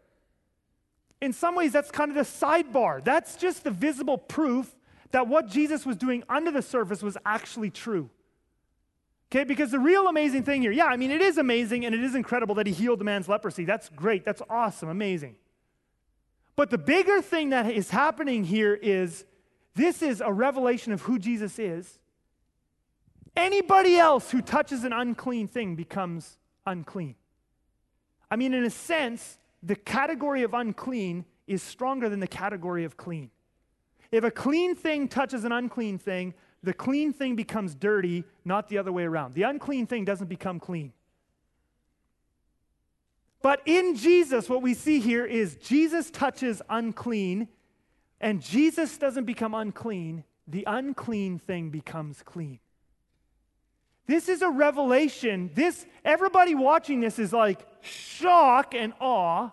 In 1.21 1.33
some 1.33 1.55
ways, 1.55 1.71
that's 1.71 1.91
kind 1.91 2.09
of 2.09 2.15
the 2.15 2.23
sidebar. 2.23 3.03
That's 3.03 3.35
just 3.35 3.63
the 3.63 3.71
visible 3.71 4.17
proof 4.17 4.75
that 5.11 5.27
what 5.27 5.47
Jesus 5.47 5.85
was 5.85 5.97
doing 5.97 6.23
under 6.27 6.49
the 6.51 6.61
surface 6.61 7.03
was 7.03 7.17
actually 7.25 7.69
true. 7.69 8.09
Okay, 9.31 9.43
because 9.43 9.71
the 9.71 9.79
real 9.79 10.07
amazing 10.07 10.43
thing 10.43 10.61
here, 10.61 10.71
yeah, 10.71 10.87
I 10.87 10.97
mean, 10.97 11.11
it 11.11 11.21
is 11.21 11.37
amazing 11.37 11.85
and 11.85 11.95
it 11.95 12.03
is 12.03 12.15
incredible 12.15 12.55
that 12.55 12.67
he 12.67 12.73
healed 12.73 12.99
the 12.99 13.05
man's 13.05 13.29
leprosy. 13.29 13.63
That's 13.63 13.87
great. 13.89 14.25
That's 14.25 14.41
awesome. 14.49 14.89
Amazing. 14.89 15.35
But 16.57 16.69
the 16.69 16.77
bigger 16.77 17.21
thing 17.21 17.51
that 17.51 17.71
is 17.71 17.91
happening 17.91 18.43
here 18.43 18.73
is 18.73 19.25
this 19.75 20.01
is 20.01 20.19
a 20.19 20.33
revelation 20.33 20.91
of 20.91 21.01
who 21.03 21.17
Jesus 21.17 21.59
is. 21.59 21.99
Anybody 23.35 23.97
else 23.97 24.31
who 24.31 24.41
touches 24.41 24.83
an 24.83 24.93
unclean 24.93 25.47
thing 25.47 25.75
becomes 25.75 26.37
unclean. 26.65 27.15
I 28.29 28.35
mean, 28.35 28.53
in 28.53 28.63
a 28.63 28.69
sense, 28.69 29.37
the 29.63 29.75
category 29.75 30.43
of 30.43 30.53
unclean 30.53 31.25
is 31.47 31.61
stronger 31.61 32.09
than 32.09 32.19
the 32.19 32.27
category 32.27 32.83
of 32.83 32.97
clean. 32.97 33.29
If 34.11 34.23
a 34.23 34.31
clean 34.31 34.75
thing 34.75 35.07
touches 35.07 35.43
an 35.43 35.51
unclean 35.51 35.97
thing, 35.97 36.33
the 36.63 36.73
clean 36.73 37.13
thing 37.13 37.35
becomes 37.35 37.73
dirty, 37.75 38.23
not 38.45 38.69
the 38.69 38.77
other 38.77 38.91
way 38.91 39.03
around. 39.03 39.33
The 39.33 39.43
unclean 39.43 39.87
thing 39.87 40.05
doesn't 40.05 40.27
become 40.27 40.59
clean. 40.59 40.93
But 43.41 43.61
in 43.65 43.95
Jesus, 43.95 44.47
what 44.47 44.61
we 44.61 44.73
see 44.73 44.99
here 44.99 45.25
is 45.25 45.55
Jesus 45.55 46.11
touches 46.11 46.61
unclean, 46.69 47.47
and 48.19 48.41
Jesus 48.41 48.97
doesn't 48.97 49.25
become 49.25 49.55
unclean. 49.55 50.23
The 50.47 50.63
unclean 50.67 51.39
thing 51.39 51.69
becomes 51.69 52.21
clean. 52.21 52.59
This 54.07 54.29
is 54.29 54.41
a 54.41 54.49
revelation. 54.49 55.51
This 55.53 55.85
everybody 56.03 56.55
watching 56.55 56.99
this 56.99 57.19
is 57.19 57.31
like 57.31 57.65
shock 57.81 58.73
and 58.75 58.93
awe 58.99 59.51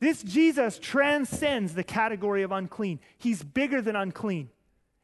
this 0.00 0.22
Jesus 0.22 0.78
transcends 0.78 1.74
the 1.74 1.82
category 1.82 2.42
of 2.42 2.52
unclean. 2.52 3.00
He's 3.18 3.42
bigger 3.42 3.82
than 3.82 3.96
unclean. 3.96 4.50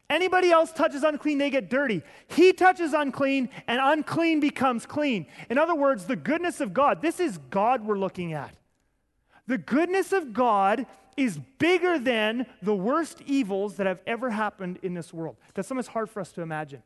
Anybody 0.08 0.50
else 0.50 0.70
touches 0.70 1.02
unclean, 1.02 1.38
they 1.38 1.50
get 1.50 1.70
dirty. 1.70 2.02
He 2.28 2.52
touches 2.52 2.92
unclean, 2.92 3.48
and 3.66 3.80
unclean 3.82 4.38
becomes 4.38 4.86
clean. 4.86 5.26
In 5.48 5.58
other 5.58 5.74
words, 5.74 6.04
the 6.04 6.14
goodness 6.14 6.60
of 6.60 6.74
God, 6.74 7.00
this 7.00 7.18
is 7.18 7.38
God 7.50 7.84
we're 7.84 7.98
looking 7.98 8.34
at. 8.34 8.54
The 9.46 9.58
goodness 9.58 10.12
of 10.12 10.32
God 10.32 10.86
is 11.16 11.38
bigger 11.58 11.98
than 11.98 12.46
the 12.60 12.74
worst 12.74 13.22
evils 13.26 13.76
that 13.76 13.86
have 13.86 14.00
ever 14.06 14.30
happened 14.30 14.78
in 14.82 14.94
this 14.94 15.12
world. 15.12 15.36
That's 15.54 15.68
something 15.68 15.86
hard 15.92 16.10
for 16.10 16.20
us 16.20 16.32
to 16.32 16.42
imagine. 16.42 16.82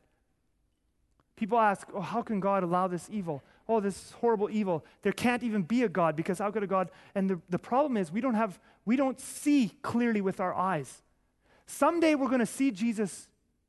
People 1.39 1.57
ask, 1.57 1.87
oh, 1.93 2.01
how 2.01 2.21
can 2.21 2.39
God 2.39 2.63
allow 2.63 2.87
this 2.87 3.09
evil? 3.09 3.41
oh, 3.69 3.79
this 3.79 4.11
horrible 4.13 4.49
evil. 4.49 4.83
There 5.03 5.13
can't 5.13 5.43
even 5.43 5.61
be 5.61 5.83
a 5.83 5.89
God 5.89 6.15
because 6.15 6.39
how 6.39 6.49
could 6.49 6.63
a 6.63 6.67
God? 6.67 6.89
And 7.13 7.29
the, 7.29 7.39
the 7.49 7.59
problem 7.59 7.97
is 7.97 8.11
we 8.11 8.19
don't 8.19 8.33
have, 8.33 8.59
we 8.83 8.95
don't 8.95 9.19
see 9.19 9.71
clearly 9.83 10.21
with 10.21 10.39
our 10.39 10.53
eyes. 10.53 11.03
Someday 11.67 12.15
we're 12.15 12.27
going 12.27 12.39
to 12.39 12.47
see 12.47 12.71
Jesus 12.71 13.27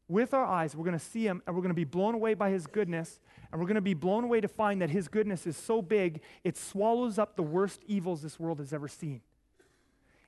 with 0.09 0.33
our 0.33 0.47
eyes. 0.47 0.75
We're 0.75 0.87
going 0.87 0.99
to 0.99 1.05
see 1.05 1.27
him 1.27 1.43
and 1.47 1.55
we're 1.55 1.61
going 1.61 1.69
to 1.69 1.75
be 1.75 1.85
blown 1.85 2.15
away 2.15 2.33
by 2.33 2.49
his 2.49 2.67
goodness. 2.67 3.21
And 3.53 3.61
we're 3.61 3.67
going 3.67 3.75
to 3.75 3.83
be 3.83 3.95
blown 3.95 4.25
away 4.25 4.41
to 4.41 4.49
find 4.49 4.81
that 4.81 4.89
his 4.89 5.07
goodness 5.07 5.47
is 5.47 5.57
so 5.57 5.83
big, 5.83 6.23
it 6.45 6.57
swallows 6.57 7.19
up 7.19 7.37
the 7.37 7.43
worst 7.43 7.83
evils 7.87 8.23
this 8.23 8.41
world 8.41 8.59
has 8.59 8.73
ever 8.73 8.89
seen. 8.89 9.21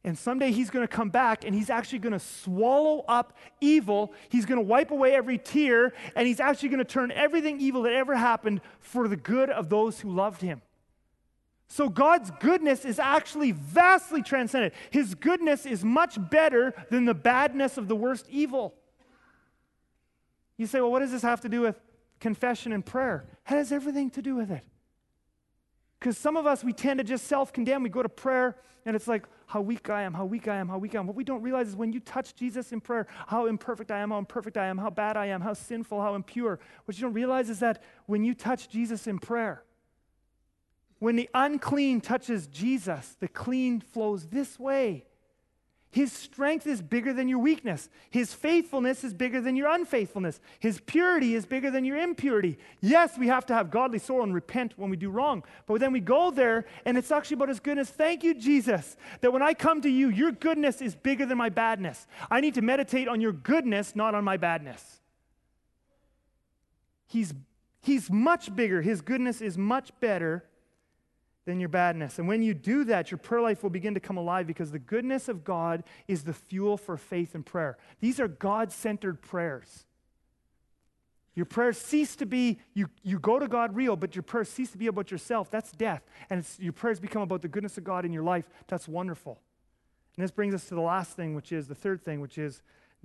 And 0.05 0.18
someday 0.18 0.50
he's 0.50 0.68
going 0.68 0.86
to 0.86 0.92
come 0.92 1.11
back 1.11 1.44
and 1.44 1.55
he's 1.55 1.70
actually 1.70 2.00
going 2.00 2.12
to 2.12 2.18
swallow 2.18 3.05
up 3.07 3.36
evil. 3.61 4.12
He's 4.30 4.46
going 4.46 4.59
to 4.59 4.66
wipe 4.66 4.90
away 4.90 5.14
every 5.14 5.38
tear 5.38 5.92
and 6.16 6.26
he's 6.26 6.40
actually 6.40 6.70
going 6.70 6.80
to 6.80 6.84
turn 6.84 7.12
everything 7.12 7.61
evil 7.61 7.82
that 7.82 7.92
ever 7.92 8.16
happened 8.16 8.61
for 8.80 9.07
the 9.07 9.16
good 9.16 9.48
of 9.48 9.68
those 9.68 10.00
who 10.00 10.11
loved 10.11 10.42
him. 10.42 10.61
So 11.68 11.88
God's 11.88 12.30
goodness 12.40 12.84
is 12.84 12.98
actually 12.98 13.53
vastly 13.53 14.22
transcendent. 14.22 14.74
His 14.90 15.14
goodness 15.14 15.64
is 15.64 15.84
much 15.84 16.18
better 16.30 16.74
than 16.90 17.05
the 17.05 17.14
badness 17.14 17.78
of 17.78 17.88
the 17.88 17.96
worst 17.96 18.26
evil. 18.28 18.74
You 20.59 20.66
say, 20.66 20.80
well, 20.80 20.90
what 20.90 20.98
does 21.00 21.12
this 21.12 21.22
have 21.22 21.40
to 21.42 21.48
do 21.48 21.62
with 21.62 21.80
confession 22.20 22.72
and 22.72 22.84
prayer? 22.84 23.24
It 23.46 23.50
has 23.50 23.72
everything 23.72 24.11
to 24.11 24.20
do 24.20 24.34
with 24.34 24.50
it. 24.50 24.64
Because 26.03 26.18
some 26.18 26.36
of 26.36 26.48
us, 26.48 26.64
we 26.64 26.72
tend 26.72 26.98
to 26.98 27.05
just 27.05 27.28
self 27.28 27.53
condemn. 27.53 27.84
We 27.84 27.88
go 27.88 28.03
to 28.03 28.09
prayer 28.09 28.57
and 28.84 28.96
it's 28.96 29.07
like, 29.07 29.24
how 29.46 29.61
weak 29.61 29.88
I 29.88 30.03
am, 30.03 30.12
how 30.12 30.24
weak 30.24 30.48
I 30.48 30.57
am, 30.57 30.68
how 30.68 30.78
weak 30.78 30.96
I 30.96 30.98
am. 30.98 31.07
What 31.07 31.14
we 31.14 31.22
don't 31.22 31.42
realize 31.42 31.68
is 31.68 31.76
when 31.76 31.92
you 31.92 32.00
touch 32.00 32.34
Jesus 32.34 32.72
in 32.72 32.80
prayer, 32.80 33.07
how 33.28 33.46
imperfect 33.46 33.92
I 33.92 33.98
am, 33.98 34.11
how 34.11 34.18
imperfect 34.18 34.57
I 34.57 34.66
am, 34.66 34.78
how 34.78 34.90
bad 34.90 35.16
I 35.16 35.26
am, 35.26 35.40
how 35.40 35.53
sinful, 35.53 36.03
how 36.03 36.16
impure. 36.16 36.59
What 36.86 36.96
you 36.96 37.03
don't 37.03 37.12
realize 37.12 37.50
is 37.50 37.61
that 37.61 37.84
when 38.07 38.24
you 38.24 38.34
touch 38.34 38.68
Jesus 38.68 39.07
in 39.07 39.20
prayer, 39.20 39.62
when 40.98 41.14
the 41.14 41.30
unclean 41.34 42.00
touches 42.00 42.48
Jesus, 42.48 43.16
the 43.20 43.28
clean 43.28 43.80
flows 43.80 44.26
this 44.26 44.59
way. 44.59 45.05
His 45.93 46.11
strength 46.11 46.66
is 46.66 46.80
bigger 46.80 47.12
than 47.12 47.28
your 47.28 47.38
weakness. 47.38 47.90
His 48.09 48.32
faithfulness 48.32 49.05
is 49.05 49.12
bigger 49.12 49.43
than 49.43 49.57
your 49.57 49.68
unfaithfulness. 49.68 50.40
His 50.59 50.80
purity 50.80 51.34
is 51.34 51.45
bigger 51.45 51.70
than 51.70 51.84
your 51.84 51.99
impurity. 51.99 52.57
Yes, 52.80 53.18
we 53.18 53.28
have 53.28 53.45
to 53.47 53.55
have 53.55 53.70
godly 53.70 53.99
sorrow 53.99 54.22
and 54.22 54.34
repent 54.34 54.72
when 54.78 54.88
we 54.88 54.97
do 54.97 55.11
wrong. 55.11 55.45
But 55.66 55.80
then 55.80 55.93
we 55.93 56.01
go 56.01 56.30
there 56.30 56.64
and 56.86 56.97
it's 56.97 57.12
actually 57.12 57.34
about 57.34 57.51
His 57.51 57.61
goodness. 57.61 57.90
Thank 57.90 58.24
you, 58.24 58.32
Jesus, 58.32 58.97
that 59.20 59.34
when 59.34 59.43
I 59.43 59.53
come 59.53 59.82
to 59.82 59.90
you, 59.90 60.09
your 60.09 60.32
goodness 60.32 60.80
is 60.80 60.95
bigger 60.95 61.26
than 61.26 61.36
my 61.36 61.51
badness. 61.51 62.07
I 62.30 62.40
need 62.40 62.55
to 62.55 62.62
meditate 62.62 63.07
on 63.07 63.20
your 63.20 63.32
goodness, 63.32 63.95
not 63.95 64.14
on 64.14 64.24
my 64.24 64.38
badness. 64.38 65.03
He's, 67.07 67.34
he's 67.82 68.11
much 68.11 68.57
bigger. 68.57 68.80
His 68.80 69.03
goodness 69.03 69.43
is 69.43 69.59
much 69.59 69.93
better 70.01 70.47
than 71.45 71.59
your 71.59 71.68
badness. 71.68 72.18
And 72.18 72.28
when 72.28 72.43
you 72.43 72.55
do 72.55 72.84
that, 72.84 73.11
your 73.11 73.18
prayer 73.18 73.40
life 73.40 73.62
will 73.62 73.70
begin 73.70 73.95
to 73.95 74.01
come 74.01 74.16
alive 74.16 74.47
because 74.47 74.70
the 74.70 74.78
goodness 74.78 75.28
of 75.28 75.45
God 75.45 75.82
is 76.07 76.22
the 76.22 76.32
fuel 76.32 76.76
for 76.76 76.97
faith 76.97 77.34
and 77.34 77.45
prayer. 77.45 77.78
These 78.01 78.20
are 78.20 78.28
God 78.28 78.70
centered 78.70 79.20
prayers. 79.20 79.86
Your 81.34 81.47
prayers 81.47 81.78
cease 81.78 82.14
to 82.16 82.26
be, 82.26 82.61
you, 82.74 82.90
you 83.03 83.18
go 83.18 83.38
to 83.38 83.49
God 83.49 83.74
real, 83.74 83.97
but 83.97 84.14
your 84.14 84.22
prayers 84.22 84.51
cease 84.51 84.70
to 84.72 84.78
be 84.78 84.86
about 84.86 85.11
yourself. 85.11 85.51
That's 85.51 85.72
death. 85.72 86.03
And 86.28 86.47
your 86.59 86.74
prayers 86.74 87.01
become 87.01 87.22
about 87.22 87.43
the 87.43 87.49
goodness 87.49 87.78
of 87.78 87.84
God 87.84 88.05
in 88.05 88.12
your 88.12 88.22
life. 88.22 88.45
That's 88.68 88.86
wonderful. 88.86 89.40
And 90.16 90.22
this 90.22 90.30
brings 90.30 90.55
us 90.55 90.66
to 90.66 90.74
the 90.74 90.82
last 90.82 91.16
thing, 91.16 91.34
which 91.34 91.51
is 91.51 91.66
the 91.68 91.74
third 91.74 92.05
thing, 92.05 92.20
which 92.20 92.36
is 92.36 92.61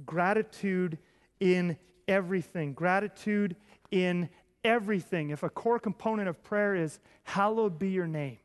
gratitude 0.05 0.97
in 1.39 1.77
everything. 2.07 2.73
Gratitude 2.73 3.55
in 3.91 4.29
everything, 4.63 5.29
if 5.29 5.43
a 5.43 5.49
core 5.49 5.79
component 5.79 6.27
of 6.27 6.43
prayer 6.43 6.75
is, 6.75 6.99
hallowed 7.23 7.77
be 7.77 7.89
your 7.89 8.07
name, 8.07 8.37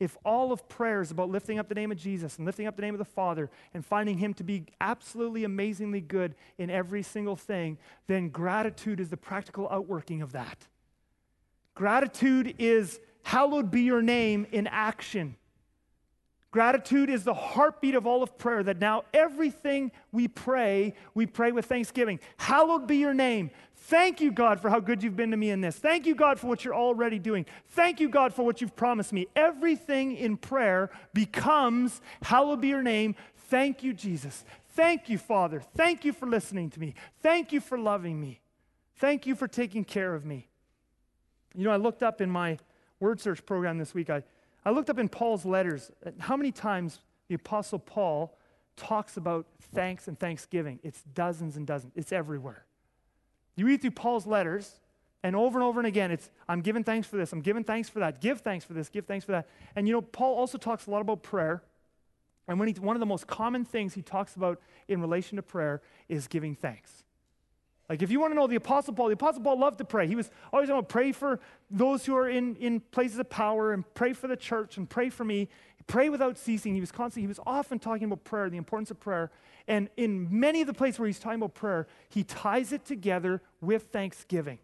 if 0.00 0.16
all 0.24 0.52
of 0.52 0.68
prayer 0.68 1.00
is 1.00 1.10
about 1.10 1.28
lifting 1.28 1.58
up 1.58 1.68
the 1.68 1.74
name 1.74 1.90
of 1.90 1.98
Jesus 1.98 2.36
and 2.36 2.46
lifting 2.46 2.66
up 2.66 2.76
the 2.76 2.82
name 2.82 2.94
of 2.94 2.98
the 2.98 3.04
Father 3.04 3.50
and 3.74 3.84
finding 3.84 4.18
Him 4.18 4.32
to 4.34 4.44
be 4.44 4.66
absolutely 4.80 5.44
amazingly 5.44 6.00
good 6.00 6.34
in 6.56 6.70
every 6.70 7.02
single 7.02 7.36
thing, 7.36 7.78
then 8.06 8.28
gratitude 8.28 9.00
is 9.00 9.10
the 9.10 9.16
practical 9.16 9.68
outworking 9.70 10.22
of 10.22 10.32
that. 10.32 10.66
Gratitude 11.74 12.54
is, 12.58 13.00
hallowed 13.22 13.70
be 13.70 13.82
your 13.82 14.02
name 14.02 14.46
in 14.52 14.66
action. 14.66 15.36
Gratitude 16.50 17.10
is 17.10 17.24
the 17.24 17.34
heartbeat 17.34 17.94
of 17.94 18.06
all 18.06 18.22
of 18.22 18.38
prayer, 18.38 18.62
that 18.62 18.78
now 18.78 19.04
everything 19.12 19.92
we 20.12 20.28
pray, 20.28 20.94
we 21.14 21.26
pray 21.26 21.52
with 21.52 21.66
thanksgiving. 21.66 22.18
Hallowed 22.38 22.86
be 22.86 22.96
your 22.96 23.12
name. 23.12 23.50
Thank 23.74 24.20
you, 24.20 24.32
God, 24.32 24.60
for 24.60 24.70
how 24.70 24.80
good 24.80 25.02
you've 25.02 25.16
been 25.16 25.30
to 25.30 25.36
me 25.36 25.50
in 25.50 25.60
this. 25.60 25.76
Thank 25.76 26.06
you, 26.06 26.14
God, 26.14 26.38
for 26.38 26.46
what 26.46 26.64
you're 26.64 26.74
already 26.74 27.18
doing. 27.18 27.46
Thank 27.70 28.00
you, 28.00 28.08
God, 28.08 28.32
for 28.32 28.44
what 28.44 28.60
you've 28.60 28.76
promised 28.76 29.12
me. 29.12 29.26
Everything 29.36 30.16
in 30.16 30.36
prayer 30.36 30.90
becomes, 31.14 32.00
hallowed 32.22 32.60
be 32.60 32.68
your 32.68 32.82
name. 32.82 33.14
Thank 33.48 33.82
you, 33.82 33.92
Jesus. 33.92 34.44
Thank 34.70 35.08
you, 35.08 35.18
Father. 35.18 35.60
Thank 35.74 36.04
you 36.04 36.12
for 36.12 36.26
listening 36.26 36.70
to 36.70 36.80
me. 36.80 36.94
Thank 37.22 37.52
you 37.52 37.60
for 37.60 37.78
loving 37.78 38.20
me. 38.20 38.40
Thank 38.96 39.26
you 39.26 39.34
for 39.34 39.48
taking 39.48 39.84
care 39.84 40.14
of 40.14 40.24
me. 40.24 40.48
You 41.54 41.64
know, 41.64 41.70
I 41.70 41.76
looked 41.76 42.02
up 42.02 42.20
in 42.20 42.30
my 42.30 42.58
word 43.00 43.20
search 43.20 43.44
program 43.46 43.78
this 43.78 43.94
week, 43.94 44.10
I, 44.10 44.22
I 44.68 44.70
looked 44.70 44.90
up 44.90 44.98
in 44.98 45.08
Paul's 45.08 45.46
letters 45.46 45.90
uh, 46.04 46.10
how 46.18 46.36
many 46.36 46.52
times 46.52 47.00
the 47.28 47.34
Apostle 47.36 47.78
Paul 47.78 48.36
talks 48.76 49.16
about 49.16 49.46
thanks 49.74 50.08
and 50.08 50.20
thanksgiving. 50.20 50.78
It's 50.82 51.02
dozens 51.14 51.56
and 51.56 51.66
dozens, 51.66 51.94
it's 51.96 52.12
everywhere. 52.12 52.66
You 53.56 53.64
read 53.64 53.80
through 53.80 53.92
Paul's 53.92 54.26
letters, 54.26 54.78
and 55.22 55.34
over 55.34 55.58
and 55.58 55.64
over 55.64 55.80
and 55.80 55.86
again, 55.86 56.10
it's, 56.10 56.28
I'm 56.50 56.60
giving 56.60 56.84
thanks 56.84 57.08
for 57.08 57.16
this, 57.16 57.32
I'm 57.32 57.40
giving 57.40 57.64
thanks 57.64 57.88
for 57.88 58.00
that, 58.00 58.20
give 58.20 58.42
thanks 58.42 58.66
for 58.66 58.74
this, 58.74 58.90
give 58.90 59.06
thanks 59.06 59.24
for 59.24 59.32
that. 59.32 59.48
And 59.74 59.88
you 59.88 59.94
know, 59.94 60.02
Paul 60.02 60.36
also 60.36 60.58
talks 60.58 60.86
a 60.86 60.90
lot 60.90 61.00
about 61.00 61.22
prayer. 61.22 61.62
And 62.46 62.58
when 62.58 62.68
he, 62.68 62.74
one 62.74 62.94
of 62.94 63.00
the 63.00 63.06
most 63.06 63.26
common 63.26 63.64
things 63.64 63.94
he 63.94 64.02
talks 64.02 64.36
about 64.36 64.60
in 64.86 65.00
relation 65.00 65.36
to 65.36 65.42
prayer 65.42 65.80
is 66.10 66.26
giving 66.26 66.54
thanks. 66.54 67.04
Like, 67.88 68.02
if 68.02 68.10
you 68.10 68.20
want 68.20 68.32
to 68.32 68.34
know 68.36 68.46
the 68.46 68.56
Apostle 68.56 68.92
Paul, 68.92 69.06
the 69.06 69.14
Apostle 69.14 69.42
Paul 69.42 69.58
loved 69.58 69.78
to 69.78 69.84
pray. 69.84 70.06
He 70.06 70.14
was 70.14 70.30
always 70.52 70.68
going 70.68 70.82
to 70.82 70.86
pray 70.86 71.12
for 71.12 71.40
those 71.70 72.04
who 72.04 72.14
are 72.14 72.28
in, 72.28 72.54
in 72.56 72.80
places 72.80 73.18
of 73.18 73.30
power 73.30 73.72
and 73.72 73.82
pray 73.94 74.12
for 74.12 74.28
the 74.28 74.36
church 74.36 74.76
and 74.76 74.88
pray 74.88 75.08
for 75.08 75.24
me. 75.24 75.48
Pray 75.86 76.10
without 76.10 76.36
ceasing. 76.36 76.74
He 76.74 76.80
was 76.80 76.92
constantly, 76.92 77.22
he 77.22 77.28
was 77.28 77.40
often 77.46 77.78
talking 77.78 78.04
about 78.04 78.24
prayer, 78.24 78.50
the 78.50 78.58
importance 78.58 78.90
of 78.90 79.00
prayer. 79.00 79.30
And 79.66 79.88
in 79.96 80.28
many 80.30 80.60
of 80.60 80.66
the 80.66 80.74
places 80.74 80.98
where 80.98 81.06
he's 81.06 81.18
talking 81.18 81.40
about 81.40 81.54
prayer, 81.54 81.86
he 82.10 82.24
ties 82.24 82.72
it 82.72 82.84
together 82.84 83.40
with 83.62 83.84
thanksgiving. 83.84 84.58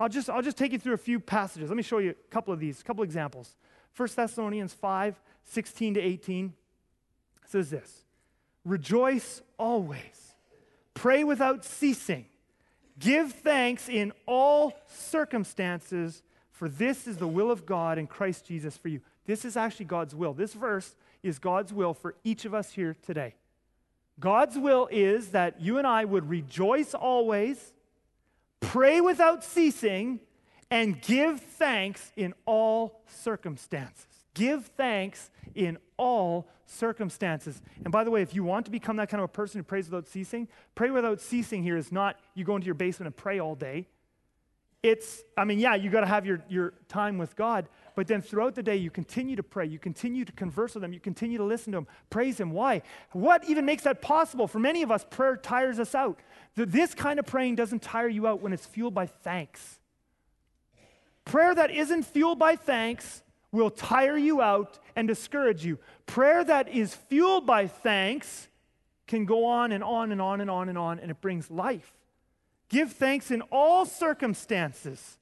I'll 0.00 0.08
just, 0.08 0.30
I'll 0.30 0.42
just 0.42 0.56
take 0.56 0.72
you 0.72 0.78
through 0.78 0.94
a 0.94 0.98
few 0.98 1.20
passages. 1.20 1.68
Let 1.68 1.76
me 1.76 1.82
show 1.82 1.98
you 1.98 2.10
a 2.10 2.30
couple 2.30 2.54
of 2.54 2.60
these, 2.60 2.80
a 2.80 2.84
couple 2.84 3.04
examples. 3.04 3.56
1 3.96 4.08
Thessalonians 4.14 4.72
5 4.72 5.20
16 5.44 5.94
to 5.94 6.00
18 6.00 6.52
says 7.46 7.70
this 7.70 8.04
Rejoice 8.64 9.42
always, 9.58 10.34
pray 10.94 11.24
without 11.24 11.64
ceasing, 11.64 12.26
give 12.98 13.32
thanks 13.32 13.88
in 13.88 14.12
all 14.26 14.74
circumstances, 14.86 16.22
for 16.50 16.68
this 16.68 17.06
is 17.06 17.18
the 17.18 17.28
will 17.28 17.50
of 17.50 17.66
God 17.66 17.98
in 17.98 18.06
Christ 18.06 18.46
Jesus 18.46 18.76
for 18.76 18.88
you. 18.88 19.00
This 19.26 19.44
is 19.44 19.56
actually 19.56 19.86
God's 19.86 20.14
will. 20.14 20.32
This 20.32 20.54
verse 20.54 20.94
is 21.22 21.38
God's 21.38 21.72
will 21.72 21.94
for 21.94 22.14
each 22.24 22.44
of 22.44 22.54
us 22.54 22.72
here 22.72 22.96
today. 23.02 23.34
God's 24.20 24.58
will 24.58 24.88
is 24.90 25.28
that 25.28 25.60
you 25.60 25.78
and 25.78 25.86
I 25.86 26.04
would 26.04 26.28
rejoice 26.28 26.94
always, 26.94 27.72
pray 28.60 29.00
without 29.00 29.44
ceasing, 29.44 30.20
and 30.70 31.00
give 31.00 31.40
thanks 31.40 32.12
in 32.16 32.34
all 32.44 33.00
circumstances. 33.06 34.06
Give 34.34 34.64
thanks 34.64 35.30
in 35.54 35.78
all 35.96 36.48
circumstances. 36.68 37.60
And 37.84 37.92
by 37.92 38.04
the 38.04 38.10
way, 38.10 38.22
if 38.22 38.34
you 38.34 38.44
want 38.44 38.66
to 38.66 38.70
become 38.70 38.96
that 38.96 39.08
kind 39.08 39.20
of 39.20 39.24
a 39.24 39.32
person 39.32 39.58
who 39.58 39.62
prays 39.62 39.86
without 39.86 40.06
ceasing, 40.06 40.48
pray 40.74 40.90
without 40.90 41.20
ceasing 41.20 41.62
here 41.62 41.76
is 41.76 41.90
not 41.92 42.16
you 42.34 42.44
go 42.44 42.56
into 42.56 42.66
your 42.66 42.74
basement 42.74 43.06
and 43.06 43.16
pray 43.16 43.38
all 43.38 43.54
day. 43.54 43.86
It's, 44.82 45.22
I 45.36 45.44
mean, 45.44 45.58
yeah, 45.58 45.74
you 45.74 45.90
got 45.90 46.00
to 46.00 46.06
have 46.06 46.24
your, 46.24 46.40
your 46.48 46.72
time 46.88 47.18
with 47.18 47.34
God, 47.34 47.68
but 47.96 48.06
then 48.06 48.22
throughout 48.22 48.54
the 48.54 48.62
day, 48.62 48.76
you 48.76 48.90
continue 48.90 49.34
to 49.34 49.42
pray, 49.42 49.66
you 49.66 49.80
continue 49.80 50.24
to 50.24 50.30
converse 50.30 50.74
with 50.74 50.84
Him, 50.84 50.92
you 50.92 51.00
continue 51.00 51.36
to 51.36 51.44
listen 51.44 51.72
to 51.72 51.78
Him, 51.78 51.86
praise 52.10 52.38
Him. 52.38 52.52
Why? 52.52 52.82
What 53.10 53.44
even 53.48 53.64
makes 53.64 53.82
that 53.82 54.00
possible? 54.00 54.46
For 54.46 54.60
many 54.60 54.82
of 54.82 54.92
us, 54.92 55.04
prayer 55.10 55.36
tires 55.36 55.80
us 55.80 55.96
out. 55.96 56.20
This 56.54 56.94
kind 56.94 57.18
of 57.18 57.26
praying 57.26 57.56
doesn't 57.56 57.82
tire 57.82 58.08
you 58.08 58.28
out 58.28 58.40
when 58.40 58.52
it's 58.52 58.66
fueled 58.66 58.94
by 58.94 59.06
thanks. 59.06 59.80
Prayer 61.24 61.56
that 61.56 61.72
isn't 61.72 62.04
fueled 62.04 62.38
by 62.38 62.54
thanks 62.54 63.22
will 63.52 63.70
tire 63.70 64.16
you 64.16 64.42
out 64.42 64.78
and 64.94 65.08
discourage 65.08 65.64
you. 65.64 65.78
Prayer 66.06 66.44
that 66.44 66.68
is 66.68 66.94
fueled 66.94 67.46
by 67.46 67.66
thanks 67.66 68.48
can 69.06 69.24
go 69.24 69.46
on 69.46 69.72
and 69.72 69.82
on 69.82 70.12
and 70.12 70.20
on 70.20 70.40
and 70.40 70.50
on 70.50 70.68
and 70.68 70.76
on, 70.76 70.98
and 70.98 71.10
it 71.10 71.20
brings 71.20 71.50
life. 71.50 71.92
Give 72.68 72.92
thanks 72.92 73.30
in 73.30 73.40
all 73.50 73.86
circumstances. 73.86 75.18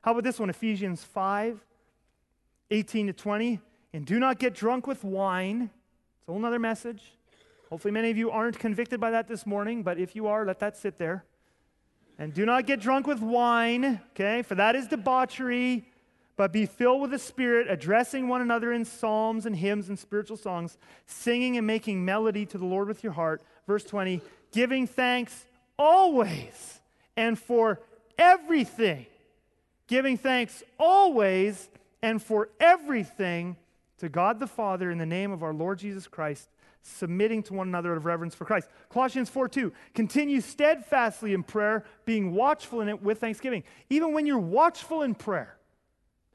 How 0.00 0.12
about 0.12 0.24
this 0.24 0.40
one, 0.40 0.50
Ephesians 0.50 1.04
5 1.04 1.60
18 2.70 3.06
to 3.06 3.12
20. 3.12 3.60
And 3.92 4.04
do 4.04 4.18
not 4.18 4.38
get 4.38 4.54
drunk 4.54 4.86
with 4.86 5.04
wine. 5.04 5.70
It's 6.18 6.28
a 6.28 6.32
whole 6.32 6.44
other 6.44 6.58
message. 6.58 7.02
Hopefully, 7.70 7.92
many 7.92 8.10
of 8.10 8.16
you 8.16 8.30
aren't 8.30 8.58
convicted 8.58 9.00
by 9.00 9.10
that 9.10 9.28
this 9.28 9.46
morning, 9.46 9.82
but 9.82 9.98
if 9.98 10.14
you 10.14 10.26
are, 10.26 10.44
let 10.44 10.58
that 10.60 10.76
sit 10.76 10.98
there. 10.98 11.24
And 12.18 12.32
do 12.32 12.46
not 12.46 12.66
get 12.66 12.80
drunk 12.80 13.06
with 13.06 13.20
wine, 13.20 14.00
okay, 14.10 14.42
for 14.42 14.54
that 14.54 14.74
is 14.74 14.86
debauchery, 14.86 15.86
but 16.36 16.52
be 16.52 16.66
filled 16.66 17.00
with 17.00 17.10
the 17.10 17.18
Spirit, 17.18 17.66
addressing 17.70 18.28
one 18.28 18.42
another 18.42 18.72
in 18.72 18.84
psalms 18.84 19.46
and 19.46 19.56
hymns 19.56 19.88
and 19.88 19.98
spiritual 19.98 20.36
songs, 20.36 20.76
singing 21.06 21.56
and 21.56 21.66
making 21.66 22.04
melody 22.04 22.44
to 22.46 22.58
the 22.58 22.66
Lord 22.66 22.88
with 22.88 23.02
your 23.02 23.14
heart. 23.14 23.42
Verse 23.66 23.84
20, 23.84 24.20
giving 24.52 24.86
thanks 24.86 25.46
always 25.78 26.80
and 27.16 27.38
for 27.38 27.80
everything. 28.18 29.06
Giving 29.86 30.18
thanks 30.18 30.62
always 30.78 31.68
and 32.02 32.22
for 32.22 32.50
everything 32.60 33.56
to 33.98 34.08
God 34.08 34.38
the 34.38 34.46
Father 34.46 34.90
in 34.90 34.98
the 34.98 35.06
name 35.06 35.32
of 35.32 35.42
our 35.42 35.54
Lord 35.54 35.78
Jesus 35.78 36.06
Christ, 36.06 36.48
submitting 36.82 37.42
to 37.44 37.54
one 37.54 37.68
another 37.68 37.92
out 37.92 37.96
of 37.96 38.04
reverence 38.04 38.34
for 38.34 38.44
Christ. 38.44 38.68
Colossians 38.90 39.30
4 39.30 39.48
2, 39.48 39.72
continue 39.94 40.40
steadfastly 40.40 41.32
in 41.32 41.42
prayer, 41.42 41.84
being 42.04 42.34
watchful 42.34 42.80
in 42.80 42.88
it 42.88 43.02
with 43.02 43.20
thanksgiving. 43.20 43.64
Even 43.88 44.12
when 44.12 44.26
you're 44.26 44.38
watchful 44.38 45.02
in 45.02 45.14
prayer, 45.14 45.55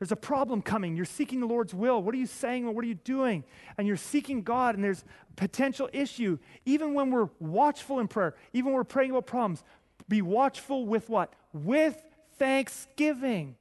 there's 0.01 0.11
a 0.11 0.15
problem 0.15 0.63
coming. 0.63 0.95
You're 0.95 1.05
seeking 1.05 1.41
the 1.41 1.45
Lord's 1.45 1.75
will. 1.75 2.01
What 2.01 2.15
are 2.15 2.17
you 2.17 2.25
saying 2.25 2.65
what 2.73 2.83
are 2.83 2.87
you 2.87 2.95
doing? 2.95 3.43
And 3.77 3.85
you're 3.85 3.97
seeking 3.97 4.41
God 4.41 4.73
and 4.73 4.83
there's 4.83 5.03
potential 5.35 5.91
issue. 5.93 6.39
Even 6.65 6.95
when 6.95 7.11
we're 7.11 7.29
watchful 7.39 7.99
in 7.99 8.07
prayer, 8.07 8.33
even 8.51 8.71
when 8.71 8.77
we're 8.77 8.83
praying 8.83 9.11
about 9.11 9.27
problems, 9.27 9.63
be 10.09 10.23
watchful 10.23 10.87
with 10.87 11.07
what? 11.07 11.35
With 11.53 12.01
thanksgiving. 12.39 13.57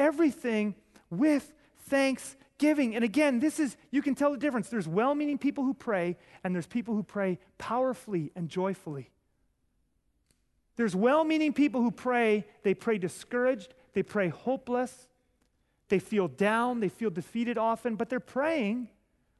Everything 0.00 0.74
with 1.10 1.52
thanksgiving. 1.82 2.96
And 2.96 3.04
again, 3.04 3.38
this 3.38 3.60
is, 3.60 3.76
you 3.92 4.02
can 4.02 4.16
tell 4.16 4.32
the 4.32 4.36
difference. 4.36 4.68
There's 4.68 4.88
well 4.88 5.14
meaning 5.14 5.38
people 5.38 5.62
who 5.62 5.74
pray, 5.74 6.16
and 6.42 6.52
there's 6.52 6.66
people 6.66 6.96
who 6.96 7.04
pray 7.04 7.38
powerfully 7.56 8.32
and 8.34 8.48
joyfully. 8.48 9.10
There's 10.74 10.96
well 10.96 11.22
meaning 11.22 11.52
people 11.52 11.82
who 11.82 11.92
pray, 11.92 12.46
they 12.64 12.74
pray 12.74 12.98
discouraged, 12.98 13.74
they 13.92 14.02
pray 14.02 14.28
hopeless, 14.28 15.06
they 15.90 15.98
feel 15.98 16.28
down, 16.28 16.80
they 16.80 16.88
feel 16.88 17.10
defeated 17.10 17.58
often, 17.58 17.96
but 17.96 18.08
they're 18.08 18.20
praying, 18.20 18.88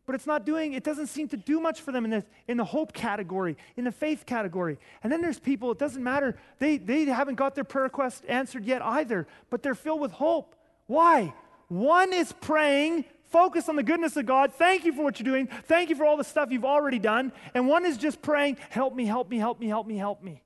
but 0.04 0.14
it's 0.14 0.26
not 0.26 0.44
doing, 0.44 0.72
it 0.72 0.82
doesn't 0.82 1.06
seem 1.06 1.28
to 1.28 1.36
do 1.36 1.60
much 1.60 1.80
for 1.80 1.92
them 1.92 2.04
in 2.04 2.10
the, 2.10 2.24
in 2.48 2.56
the 2.56 2.64
hope 2.64 2.92
category, 2.92 3.56
in 3.76 3.84
the 3.84 3.92
faith 3.92 4.26
category. 4.26 4.78
And 5.02 5.12
then 5.12 5.22
there's 5.22 5.38
people, 5.38 5.70
it 5.70 5.78
doesn't 5.78 6.02
matter, 6.02 6.36
they, 6.58 6.78
they 6.78 7.04
haven't 7.04 7.36
got 7.36 7.54
their 7.54 7.64
prayer 7.64 7.84
request 7.84 8.24
answered 8.28 8.64
yet 8.64 8.82
either, 8.82 9.26
but 9.48 9.62
they're 9.62 9.74
filled 9.74 10.00
with 10.00 10.12
hope. 10.12 10.56
Why? 10.86 11.32
One 11.68 12.12
is 12.12 12.32
praying, 12.32 13.04
focus 13.28 13.68
on 13.68 13.76
the 13.76 13.84
goodness 13.84 14.16
of 14.16 14.26
God. 14.26 14.52
Thank 14.52 14.84
you 14.84 14.92
for 14.92 15.04
what 15.04 15.20
you're 15.20 15.32
doing. 15.32 15.46
Thank 15.46 15.90
you 15.90 15.96
for 15.96 16.04
all 16.04 16.16
the 16.16 16.24
stuff 16.24 16.50
you've 16.50 16.64
already 16.64 16.98
done. 16.98 17.32
And 17.54 17.68
one 17.68 17.86
is 17.86 17.96
just 17.96 18.20
praying, 18.20 18.56
help 18.70 18.94
me, 18.94 19.06
help 19.06 19.30
me, 19.30 19.38
help 19.38 19.60
me, 19.60 19.68
help 19.68 19.86
me, 19.86 19.96
help 19.96 20.22
me. 20.22 20.42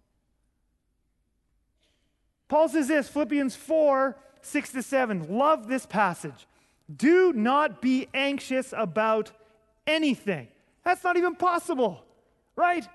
Paul 2.48 2.68
says 2.68 2.88
this, 2.88 3.09
Philippians 3.09 3.57
4 3.57 4.16
6 4.45 4.72
to 4.72 4.82
7. 4.82 5.36
Love 5.36 5.68
this 5.68 5.86
passage. 5.86 6.47
Do 6.95 7.32
not 7.32 7.80
be 7.80 8.09
anxious 8.12 8.74
about 8.76 9.32
anything. 9.86 10.49
That's 10.84 11.03
not 11.03 11.16
even 11.16 11.34
possible, 11.34 12.05
right? 12.57 12.86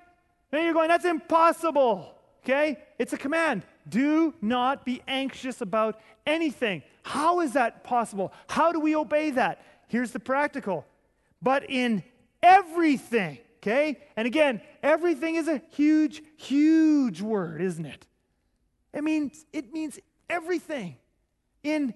And 0.51 0.63
you're 0.63 0.73
going, 0.73 0.89
that's 0.89 1.05
impossible, 1.05 2.13
okay? 2.43 2.77
It's 2.97 3.13
a 3.13 3.17
command. 3.17 3.63
Do 3.87 4.33
not 4.41 4.85
be 4.85 5.01
anxious 5.07 5.61
about 5.61 5.99
anything. 6.25 6.83
How 7.03 7.39
is 7.39 7.53
that 7.53 7.83
possible? 7.83 8.31
How 8.47 8.71
do 8.71 8.79
we 8.79 8.95
obey 8.95 9.31
that? 9.31 9.63
Here's 9.87 10.11
the 10.11 10.19
practical. 10.19 10.85
But 11.41 11.69
in 11.69 12.03
everything, 12.43 13.39
okay? 13.57 13.97
And 14.15 14.27
again, 14.27 14.61
everything 14.83 15.35
is 15.35 15.47
a 15.47 15.61
huge, 15.71 16.21
huge 16.37 17.21
word, 17.21 17.61
isn't 17.61 17.85
it? 17.85 18.05
It 18.93 19.03
means 19.03 19.45
it 19.53 19.71
means 19.71 19.99
everything. 20.29 20.97
In 21.63 21.93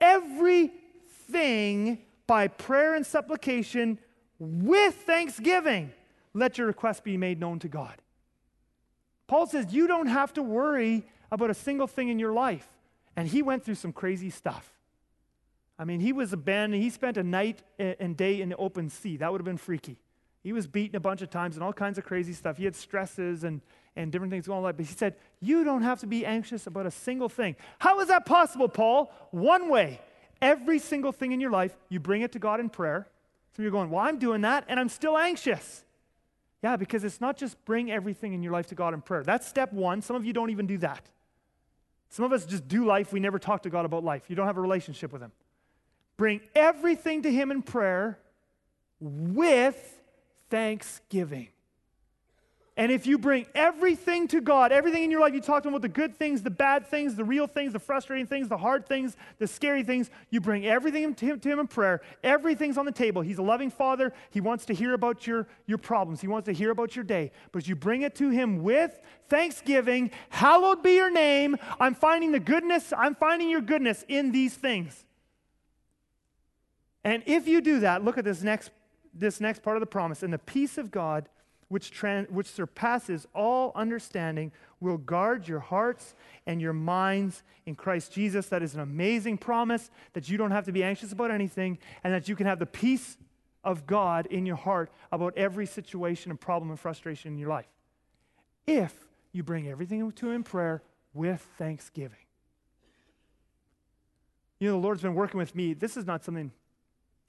everything 0.00 1.98
by 2.26 2.48
prayer 2.48 2.94
and 2.94 3.06
supplication 3.06 3.98
with 4.38 4.94
thanksgiving, 4.94 5.92
let 6.32 6.58
your 6.58 6.66
request 6.66 7.04
be 7.04 7.16
made 7.16 7.38
known 7.38 7.58
to 7.60 7.68
God. 7.68 7.94
Paul 9.26 9.46
says 9.46 9.72
you 9.72 9.86
don't 9.86 10.08
have 10.08 10.32
to 10.34 10.42
worry 10.42 11.04
about 11.30 11.50
a 11.50 11.54
single 11.54 11.86
thing 11.86 12.08
in 12.08 12.18
your 12.18 12.32
life. 12.32 12.68
And 13.16 13.28
he 13.28 13.42
went 13.42 13.64
through 13.64 13.76
some 13.76 13.92
crazy 13.92 14.30
stuff. 14.30 14.70
I 15.78 15.84
mean, 15.84 16.00
he 16.00 16.12
was 16.12 16.32
abandoned. 16.32 16.82
He 16.82 16.90
spent 16.90 17.16
a 17.16 17.22
night 17.22 17.62
and 17.78 18.16
day 18.16 18.40
in 18.40 18.48
the 18.48 18.56
open 18.56 18.90
sea. 18.90 19.16
That 19.16 19.32
would 19.32 19.40
have 19.40 19.46
been 19.46 19.56
freaky. 19.56 19.98
He 20.42 20.52
was 20.52 20.66
beaten 20.66 20.96
a 20.96 21.00
bunch 21.00 21.22
of 21.22 21.30
times 21.30 21.56
and 21.56 21.64
all 21.64 21.72
kinds 21.72 21.98
of 21.98 22.04
crazy 22.04 22.32
stuff. 22.32 22.56
He 22.58 22.64
had 22.64 22.76
stresses 22.76 23.44
and 23.44 23.60
and 23.96 24.10
different 24.10 24.32
things 24.32 24.46
going 24.46 24.64
on. 24.64 24.76
But 24.76 24.86
he 24.86 24.92
said, 24.92 25.16
You 25.40 25.64
don't 25.64 25.82
have 25.82 26.00
to 26.00 26.06
be 26.06 26.26
anxious 26.26 26.66
about 26.66 26.86
a 26.86 26.90
single 26.90 27.28
thing. 27.28 27.56
How 27.78 28.00
is 28.00 28.08
that 28.08 28.26
possible, 28.26 28.68
Paul? 28.68 29.12
One 29.30 29.68
way. 29.68 30.00
Every 30.42 30.78
single 30.78 31.12
thing 31.12 31.32
in 31.32 31.40
your 31.40 31.50
life, 31.50 31.76
you 31.88 32.00
bring 32.00 32.22
it 32.22 32.32
to 32.32 32.38
God 32.38 32.60
in 32.60 32.68
prayer. 32.68 33.06
So 33.56 33.62
you're 33.62 33.70
going, 33.70 33.90
Well, 33.90 34.04
I'm 34.04 34.18
doing 34.18 34.42
that 34.42 34.64
and 34.68 34.78
I'm 34.80 34.88
still 34.88 35.16
anxious. 35.16 35.84
Yeah, 36.62 36.76
because 36.76 37.04
it's 37.04 37.20
not 37.20 37.36
just 37.36 37.62
bring 37.66 37.90
everything 37.90 38.32
in 38.32 38.42
your 38.42 38.52
life 38.52 38.68
to 38.68 38.74
God 38.74 38.94
in 38.94 39.02
prayer. 39.02 39.22
That's 39.22 39.46
step 39.46 39.72
one. 39.72 40.00
Some 40.00 40.16
of 40.16 40.24
you 40.24 40.32
don't 40.32 40.48
even 40.48 40.66
do 40.66 40.78
that. 40.78 41.10
Some 42.08 42.24
of 42.24 42.32
us 42.32 42.46
just 42.46 42.66
do 42.68 42.86
life. 42.86 43.12
We 43.12 43.20
never 43.20 43.38
talk 43.38 43.64
to 43.64 43.70
God 43.70 43.84
about 43.84 44.02
life. 44.02 44.22
You 44.28 44.36
don't 44.36 44.46
have 44.46 44.56
a 44.56 44.62
relationship 44.62 45.12
with 45.12 45.20
Him. 45.20 45.32
Bring 46.16 46.40
everything 46.54 47.22
to 47.22 47.30
Him 47.30 47.50
in 47.50 47.60
prayer 47.60 48.18
with 49.00 50.00
thanksgiving. 50.48 51.48
And 52.76 52.90
if 52.90 53.06
you 53.06 53.18
bring 53.18 53.46
everything 53.54 54.26
to 54.28 54.40
God, 54.40 54.72
everything 54.72 55.04
in 55.04 55.10
your 55.10 55.20
life, 55.20 55.32
you 55.32 55.40
talk 55.40 55.62
to 55.62 55.68
Him 55.68 55.74
about 55.74 55.82
the 55.82 55.88
good 55.88 56.16
things, 56.16 56.42
the 56.42 56.50
bad 56.50 56.88
things, 56.88 57.14
the 57.14 57.22
real 57.22 57.46
things, 57.46 57.72
the 57.72 57.78
frustrating 57.78 58.26
things, 58.26 58.48
the 58.48 58.56
hard 58.56 58.84
things, 58.84 59.16
the 59.38 59.46
scary 59.46 59.84
things, 59.84 60.10
you 60.30 60.40
bring 60.40 60.66
everything 60.66 61.14
to 61.14 61.26
Him, 61.26 61.38
to 61.38 61.48
him 61.48 61.60
in 61.60 61.68
prayer. 61.68 62.00
Everything's 62.24 62.76
on 62.76 62.84
the 62.84 62.92
table. 62.92 63.22
He's 63.22 63.38
a 63.38 63.42
loving 63.42 63.70
Father. 63.70 64.12
He 64.30 64.40
wants 64.40 64.64
to 64.66 64.74
hear 64.74 64.92
about 64.92 65.24
your, 65.24 65.46
your 65.66 65.78
problems, 65.78 66.20
He 66.20 66.26
wants 66.26 66.46
to 66.46 66.52
hear 66.52 66.72
about 66.72 66.96
your 66.96 67.04
day. 67.04 67.30
But 67.52 67.68
you 67.68 67.76
bring 67.76 68.02
it 68.02 68.16
to 68.16 68.30
Him 68.30 68.64
with 68.64 69.00
thanksgiving. 69.28 70.10
Hallowed 70.30 70.82
be 70.82 70.94
your 70.94 71.12
name. 71.12 71.56
I'm 71.78 71.94
finding 71.94 72.32
the 72.32 72.40
goodness, 72.40 72.92
I'm 72.96 73.14
finding 73.14 73.50
your 73.50 73.60
goodness 73.60 74.04
in 74.08 74.32
these 74.32 74.54
things. 74.54 75.04
And 77.04 77.22
if 77.26 77.46
you 77.46 77.60
do 77.60 77.80
that, 77.80 78.02
look 78.02 78.18
at 78.18 78.24
this 78.24 78.42
next, 78.42 78.72
this 79.12 79.40
next 79.40 79.62
part 79.62 79.76
of 79.76 79.80
the 79.80 79.86
promise. 79.86 80.24
And 80.24 80.32
the 80.32 80.38
peace 80.38 80.76
of 80.76 80.90
God 80.90 81.28
which, 81.74 81.90
trans, 81.90 82.30
which 82.30 82.46
surpasses 82.46 83.26
all 83.34 83.72
understanding, 83.74 84.52
will 84.78 84.96
guard 84.96 85.48
your 85.48 85.58
hearts 85.58 86.14
and 86.46 86.62
your 86.62 86.72
minds 86.72 87.42
in 87.66 87.74
Christ 87.74 88.12
Jesus. 88.12 88.46
That 88.46 88.62
is 88.62 88.76
an 88.76 88.80
amazing 88.80 89.38
promise 89.38 89.90
that 90.12 90.28
you 90.28 90.38
don't 90.38 90.52
have 90.52 90.66
to 90.66 90.72
be 90.72 90.84
anxious 90.84 91.10
about 91.10 91.32
anything 91.32 91.78
and 92.04 92.14
that 92.14 92.28
you 92.28 92.36
can 92.36 92.46
have 92.46 92.60
the 92.60 92.64
peace 92.64 93.16
of 93.64 93.88
God 93.88 94.26
in 94.26 94.46
your 94.46 94.54
heart 94.54 94.88
about 95.10 95.36
every 95.36 95.66
situation 95.66 96.30
and 96.30 96.40
problem 96.40 96.70
and 96.70 96.78
frustration 96.78 97.32
in 97.32 97.38
your 97.38 97.48
life. 97.48 97.66
If 98.68 98.94
you 99.32 99.42
bring 99.42 99.68
everything 99.68 100.12
to 100.12 100.26
Him 100.28 100.32
in 100.32 100.42
prayer 100.44 100.80
with 101.12 101.44
thanksgiving. 101.58 102.18
You 104.60 104.68
know, 104.68 104.74
the 104.74 104.80
Lord's 104.80 105.02
been 105.02 105.16
working 105.16 105.38
with 105.38 105.56
me. 105.56 105.74
This 105.74 105.96
is 105.96 106.06
not 106.06 106.22
something, 106.22 106.52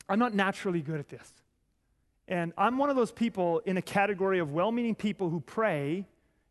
I'm 0.07 0.19
not 0.19 0.35
naturally 0.35 0.83
good 0.83 0.99
at 0.99 1.09
this. 1.09 1.33
And 2.27 2.53
I'm 2.57 2.77
one 2.77 2.89
of 2.89 2.95
those 2.95 3.11
people 3.11 3.59
in 3.65 3.77
a 3.77 3.81
category 3.81 4.39
of 4.39 4.51
well 4.51 4.71
meaning 4.71 4.95
people 4.95 5.29
who 5.29 5.39
pray, 5.39 6.05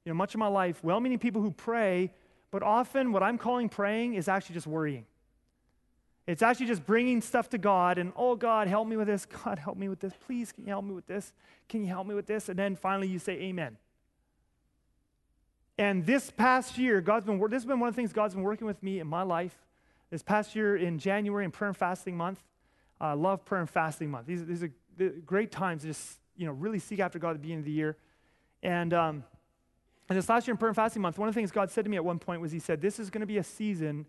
you 0.05 0.11
know, 0.11 0.14
much 0.14 0.35
of 0.35 0.39
my 0.39 0.47
life, 0.47 0.83
well 0.85 1.01
meaning 1.01 1.18
people 1.18 1.43
who 1.43 1.51
pray, 1.51 2.12
but 2.51 2.62
often 2.62 3.12
what 3.12 3.22
I'm 3.22 3.39
calling 3.39 3.68
praying 3.68 4.14
is 4.14 4.29
actually 4.29 4.55
just 4.55 4.66
worrying. 4.66 5.07
It's 6.27 6.43
actually 6.43 6.66
just 6.66 6.87
bringing 6.87 7.20
stuff 7.20 7.51
to 7.51 7.59
God 7.59 7.99
and, 7.99 8.12
oh, 8.16 8.35
God, 8.35 8.66
help 8.66 8.89
me 8.89 8.97
with 8.97 9.09
this. 9.09 9.27
God, 9.45 9.59
help 9.59 9.77
me 9.77 9.89
with 9.89 10.01
this. 10.01 10.12
Please, 10.27 10.53
can 10.53 10.64
you 10.64 10.70
help 10.70 10.85
me 10.85 10.95
with 10.95 11.07
this? 11.07 11.33
Can 11.68 11.83
you 11.83 11.89
help 11.89 12.07
me 12.07 12.14
with 12.14 12.27
this? 12.27 12.49
And 12.49 12.59
then 12.59 12.77
finally 12.77 13.09
you 13.09 13.18
say, 13.18 13.35
Amen. 13.35 13.77
And 15.77 16.07
this 16.07 16.31
past 16.31 16.79
year, 16.79 17.01
God's 17.01 17.27
been, 17.27 17.39
this 17.41 17.62
has 17.62 17.64
been 17.64 17.81
one 17.81 17.89
of 17.89 17.95
the 17.95 18.01
things 18.01 18.12
God's 18.12 18.35
been 18.35 18.45
working 18.45 18.66
with 18.66 18.81
me 18.83 19.01
in 19.01 19.09
my 19.09 19.22
life. 19.22 19.57
This 20.11 20.22
past 20.22 20.55
year 20.55 20.77
in 20.77 20.99
January 20.99 21.45
in 21.45 21.51
prayer 21.51 21.68
and 21.68 21.77
fasting 21.77 22.16
month, 22.16 22.41
I 23.01 23.12
uh, 23.12 23.16
love 23.16 23.45
prayer 23.45 23.61
and 23.61 23.68
fasting 23.68 24.11
month. 24.11 24.27
These, 24.27 24.47
these 24.47 24.62
are 24.62 24.70
the 24.97 25.11
great 25.24 25.51
times 25.51 25.82
to 25.82 25.88
just, 25.88 26.18
you 26.36 26.47
know, 26.47 26.53
really 26.53 26.78
seek 26.78 27.01
after 27.01 27.18
God 27.18 27.30
at 27.30 27.32
the 27.34 27.38
beginning 27.40 27.61
of 27.61 27.64
the 27.64 27.72
year. 27.72 27.97
And, 28.62 28.92
um, 28.95 29.24
and 30.09 30.18
this 30.18 30.28
last 30.28 30.47
year 30.47 30.53
in 30.53 30.59
prayer 30.59 30.68
and 30.68 30.76
fasting 30.76 31.03
month, 31.03 31.18
one 31.18 31.28
of 31.28 31.34
the 31.34 31.38
things 31.38 31.51
God 31.51 31.70
said 31.70 31.84
to 31.84 31.90
me 31.90 31.97
at 31.97 32.05
one 32.05 32.18
point 32.18 32.40
was 32.40 32.53
He 32.53 32.59
said, 32.59 32.80
This 32.80 32.99
is 32.99 33.11
going 33.11 33.20
to 33.20 33.26
be 33.26 33.38
a 33.38 33.45
season 33.45 34.07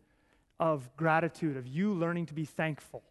of 0.59 0.89
gratitude, 0.95 1.57
of 1.57 1.67
you 1.67 1.93
learning 1.93 2.27
to 2.27 2.33
be 2.33 2.45
thankful. 2.45 3.03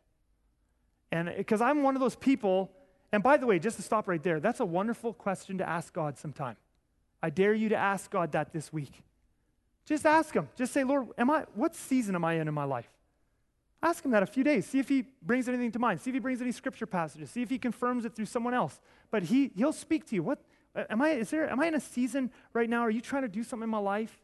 And 1.12 1.32
because 1.36 1.60
I'm 1.60 1.82
one 1.82 1.94
of 1.94 2.00
those 2.00 2.16
people, 2.16 2.70
and 3.12 3.22
by 3.22 3.36
the 3.36 3.46
way, 3.46 3.58
just 3.58 3.76
to 3.76 3.82
stop 3.82 4.08
right 4.08 4.22
there, 4.22 4.40
that's 4.40 4.60
a 4.60 4.64
wonderful 4.64 5.12
question 5.12 5.58
to 5.58 5.68
ask 5.68 5.92
God 5.92 6.18
sometime. 6.18 6.56
I 7.22 7.30
dare 7.30 7.54
you 7.54 7.68
to 7.70 7.76
ask 7.76 8.10
God 8.10 8.32
that 8.32 8.52
this 8.52 8.72
week. 8.72 9.02
Just 9.86 10.06
ask 10.06 10.34
Him. 10.34 10.48
Just 10.56 10.72
say, 10.72 10.84
Lord, 10.84 11.08
am 11.16 11.30
I, 11.30 11.44
what 11.54 11.74
season 11.74 12.14
am 12.14 12.24
I 12.24 12.34
in 12.34 12.48
in 12.48 12.54
my 12.54 12.64
life? 12.64 12.88
Ask 13.85 14.03
him 14.03 14.12
that 14.12 14.22
a 14.22 14.26
few 14.26 14.43
days. 14.43 14.64
See 14.66 14.78
if 14.78 14.89
he 14.89 15.05
brings 15.20 15.47
anything 15.47 15.70
to 15.72 15.78
mind. 15.78 16.01
See 16.01 16.09
if 16.09 16.14
he 16.14 16.20
brings 16.20 16.41
any 16.41 16.53
scripture 16.53 16.87
passages. 16.87 17.30
See 17.30 17.43
if 17.43 17.51
he 17.51 17.59
confirms 17.59 18.07
it 18.07 18.16
through 18.16 18.24
someone 18.24 18.55
else. 18.55 18.80
But 19.11 19.24
he, 19.24 19.51
he'll 19.55 19.74
speak 19.74 20.07
to 20.07 20.14
you. 20.14 20.22
What, 20.22 20.39
am, 20.89 21.03
I, 21.03 21.11
is 21.11 21.28
there, 21.28 21.51
am 21.51 21.61
I 21.61 21.66
in 21.66 21.74
a 21.74 21.80
season 21.80 22.30
right 22.55 22.68
now? 22.68 22.80
Are 22.80 22.91
you 22.91 23.03
trying 23.03 23.22
to 23.22 23.28
do 23.28 23.45
something 23.45 23.64
in 23.64 23.70
my 23.70 23.76
life? 23.76 24.22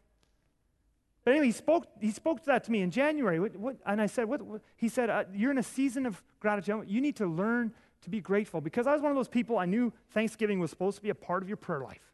But 1.23 1.31
anyway, 1.31 1.45
he 1.45 1.51
spoke, 1.51 1.85
he 1.99 2.09
spoke 2.09 2.39
to 2.39 2.45
that 2.47 2.63
to 2.63 2.71
me 2.71 2.81
in 2.81 2.89
January. 2.89 3.39
What, 3.39 3.55
what, 3.55 3.75
and 3.85 4.01
I 4.01 4.07
said, 4.07 4.27
what, 4.27 4.41
what? 4.41 4.61
He 4.77 4.89
said, 4.89 5.11
uh, 5.11 5.25
You're 5.31 5.51
in 5.51 5.59
a 5.59 5.63
season 5.63 6.07
of 6.07 6.23
gratitude. 6.39 6.85
You 6.87 6.99
need 6.99 7.17
to 7.17 7.27
learn 7.27 7.71
to 8.01 8.09
be 8.09 8.19
grateful. 8.19 8.61
Because 8.61 8.87
I 8.87 8.93
was 8.93 9.01
one 9.03 9.11
of 9.11 9.15
those 9.15 9.27
people, 9.27 9.59
I 9.59 9.65
knew 9.65 9.93
Thanksgiving 10.09 10.59
was 10.59 10.71
supposed 10.71 10.97
to 10.97 11.03
be 11.03 11.11
a 11.11 11.15
part 11.15 11.43
of 11.43 11.47
your 11.47 11.57
prayer 11.57 11.81
life. 11.81 12.11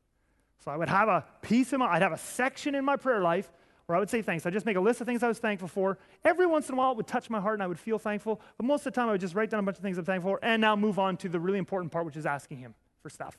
So 0.65 0.69
I 0.69 0.75
would 0.75 0.89
have 0.89 1.07
a 1.07 1.23
piece 1.41 1.71
in 1.71 1.79
my, 1.79 1.87
I'd 1.87 2.01
have 2.01 2.11
a 2.11 2.17
section 2.17 2.75
in 2.75 2.83
my 2.83 2.97
prayer 2.97 3.21
life 3.21 3.49
where 3.87 3.95
I 3.95 3.99
would 3.99 4.09
say 4.09 4.21
thanks. 4.21 4.45
I'd 4.45 4.53
just 4.53 4.65
make 4.65 4.75
a 4.75 4.81
list 4.81 4.99
of 4.99 5.07
things 5.07 5.23
I 5.23 5.29
was 5.29 5.39
thankful 5.39 5.69
for. 5.69 5.97
Every 6.25 6.45
once 6.45 6.67
in 6.67 6.75
a 6.75 6.77
while, 6.77 6.91
it 6.91 6.97
would 6.97 7.07
touch 7.07 7.29
my 7.29 7.39
heart 7.39 7.55
and 7.55 7.63
I 7.63 7.67
would 7.67 7.79
feel 7.79 7.97
thankful. 7.97 8.41
But 8.57 8.65
most 8.65 8.85
of 8.85 8.93
the 8.93 8.99
time, 8.99 9.07
I 9.07 9.13
would 9.13 9.21
just 9.21 9.33
write 9.33 9.49
down 9.49 9.61
a 9.61 9.63
bunch 9.63 9.77
of 9.77 9.83
things 9.83 9.97
I'm 9.97 10.05
thankful 10.05 10.31
for 10.31 10.39
and 10.43 10.61
now 10.61 10.75
move 10.75 10.99
on 10.99 11.15
to 11.17 11.29
the 11.29 11.39
really 11.39 11.57
important 11.57 11.91
part, 11.91 12.05
which 12.05 12.17
is 12.17 12.25
asking 12.25 12.57
Him 12.57 12.75
for 13.01 13.09
stuff. 13.09 13.37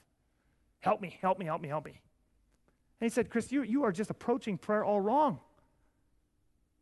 Help 0.81 1.03
me, 1.03 1.19
help 1.21 1.39
me, 1.39 1.45
help 1.45 1.61
me, 1.61 1.69
help 1.69 1.85
me. 1.85 2.01
And 3.01 3.11
he 3.11 3.15
said, 3.15 3.29
Chris, 3.29 3.53
you, 3.53 3.63
you 3.63 3.85
are 3.85 3.93
just 3.93 4.11
approaching 4.11 4.57
prayer 4.57 4.85
all 4.85 5.01
wrong. 5.01 5.39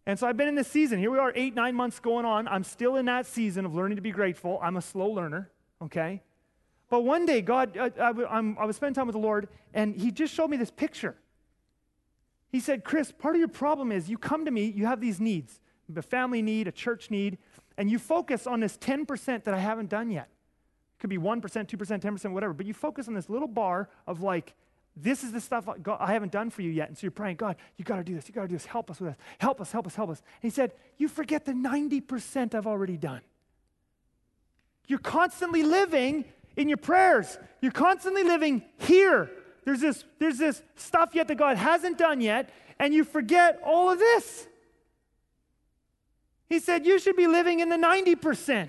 And 0.07 0.17
so 0.17 0.29
I've 0.29 0.37
been 0.37 0.49
in 0.49 0.55
this 0.55 0.69
season. 0.69 1.01
Here 1.01 1.11
we 1.11 1.19
are, 1.19 1.33
eight, 1.35 1.55
nine 1.55 1.75
months 1.75 1.99
going 1.99 2.25
on. 2.25 2.47
I'm 2.47 2.63
still 2.63 2.95
in 2.95 3.07
that 3.07 3.27
season 3.27 3.67
of 3.67 3.75
learning 3.75 3.97
to 3.97 4.03
be 4.03 4.13
grateful. 4.13 4.61
I'm 4.63 4.77
a 4.77 4.83
slow 4.83 5.09
learner, 5.09 5.51
okay? 5.83 6.23
But 6.89 7.01
one 7.01 7.27
day, 7.27 7.43
God, 7.43 7.77
I, 7.77 7.91
I, 7.99 8.55
I 8.61 8.65
was 8.65 8.77
spending 8.77 8.95
time 8.95 9.09
with 9.09 9.15
the 9.15 9.21
Lord, 9.21 9.49
and 9.75 9.97
He 9.97 10.13
just 10.13 10.33
showed 10.33 10.49
me 10.49 10.57
this 10.57 10.71
picture. 10.71 11.17
He 12.57 12.61
said, 12.61 12.85
Chris, 12.85 13.13
part 13.13 13.35
of 13.35 13.39
your 13.39 13.49
problem 13.49 13.93
is 13.93 14.09
you 14.09 14.17
come 14.17 14.47
to 14.47 14.51
me, 14.51 14.73
you 14.75 14.87
have 14.87 14.99
these 14.99 15.21
needs 15.21 15.61
a 15.95 16.01
family 16.01 16.41
need, 16.41 16.67
a 16.67 16.73
church 16.73 17.11
need, 17.11 17.37
and 17.77 17.91
you 17.91 17.99
focus 17.99 18.47
on 18.47 18.61
this 18.61 18.79
10% 18.79 19.45
that 19.45 19.53
I 19.53 19.59
haven't 19.59 19.91
done 19.91 20.11
yet. 20.11 20.31
It 20.97 21.01
could 21.01 21.11
be 21.11 21.19
1%, 21.19 21.43
2%, 21.43 22.01
10%, 22.01 22.33
whatever, 22.33 22.55
but 22.55 22.65
you 22.65 22.73
focus 22.73 23.09
on 23.09 23.15
this 23.15 23.29
little 23.29 23.47
bar 23.47 23.91
of 24.07 24.23
like, 24.23 24.55
this 24.97 25.23
is 25.23 25.33
the 25.33 25.41
stuff 25.43 25.69
I 25.69 26.13
haven't 26.15 26.33
done 26.33 26.49
for 26.49 26.63
you 26.63 26.71
yet. 26.71 26.89
And 26.89 26.97
so 26.97 27.03
you're 27.03 27.11
praying, 27.11 27.37
God, 27.37 27.57
you 27.77 27.85
got 27.85 27.97
to 27.97 28.05
do 28.05 28.15
this. 28.15 28.27
You 28.27 28.35
got 28.35 28.43
to 28.43 28.49
do 28.49 28.55
this. 28.55 28.65
Help 28.65 28.91
us 28.91 29.01
with 29.01 29.11
this. 29.11 29.19
Help 29.37 29.61
us, 29.61 29.71
help 29.71 29.87
us, 29.87 29.95
help 29.95 30.09
us. 30.09 30.23
And 30.41 30.51
he 30.51 30.55
said, 30.55 30.73
You 30.97 31.09
forget 31.09 31.45
the 31.45 31.53
90% 31.53 32.55
I've 32.55 32.67
already 32.67 32.97
done. 32.97 33.21
You're 34.87 34.99
constantly 34.99 35.63
living 35.63 36.25
in 36.57 36.71
your 36.71 36.79
prayers. 36.79 37.37
You're 37.61 37.71
constantly 37.71 38.25
living 38.25 38.63
here. 38.79 39.31
There's 39.67 39.81
this, 39.81 40.05
there's 40.21 40.39
this 40.39 40.63
stuff 40.77 41.11
yet 41.13 41.27
that 41.27 41.35
God 41.35 41.57
hasn't 41.57 41.99
done 41.99 42.21
yet, 42.21 42.51
and 42.79 42.95
you 42.95 43.03
forget 43.03 43.61
all 43.65 43.91
of 43.91 43.99
this. 43.99 44.47
He 46.49 46.61
said, 46.61 46.87
You 46.87 47.01
should 47.01 47.17
be 47.17 47.27
living 47.27 47.59
in 47.59 47.69
the 47.69 47.77
90%. 47.77 48.69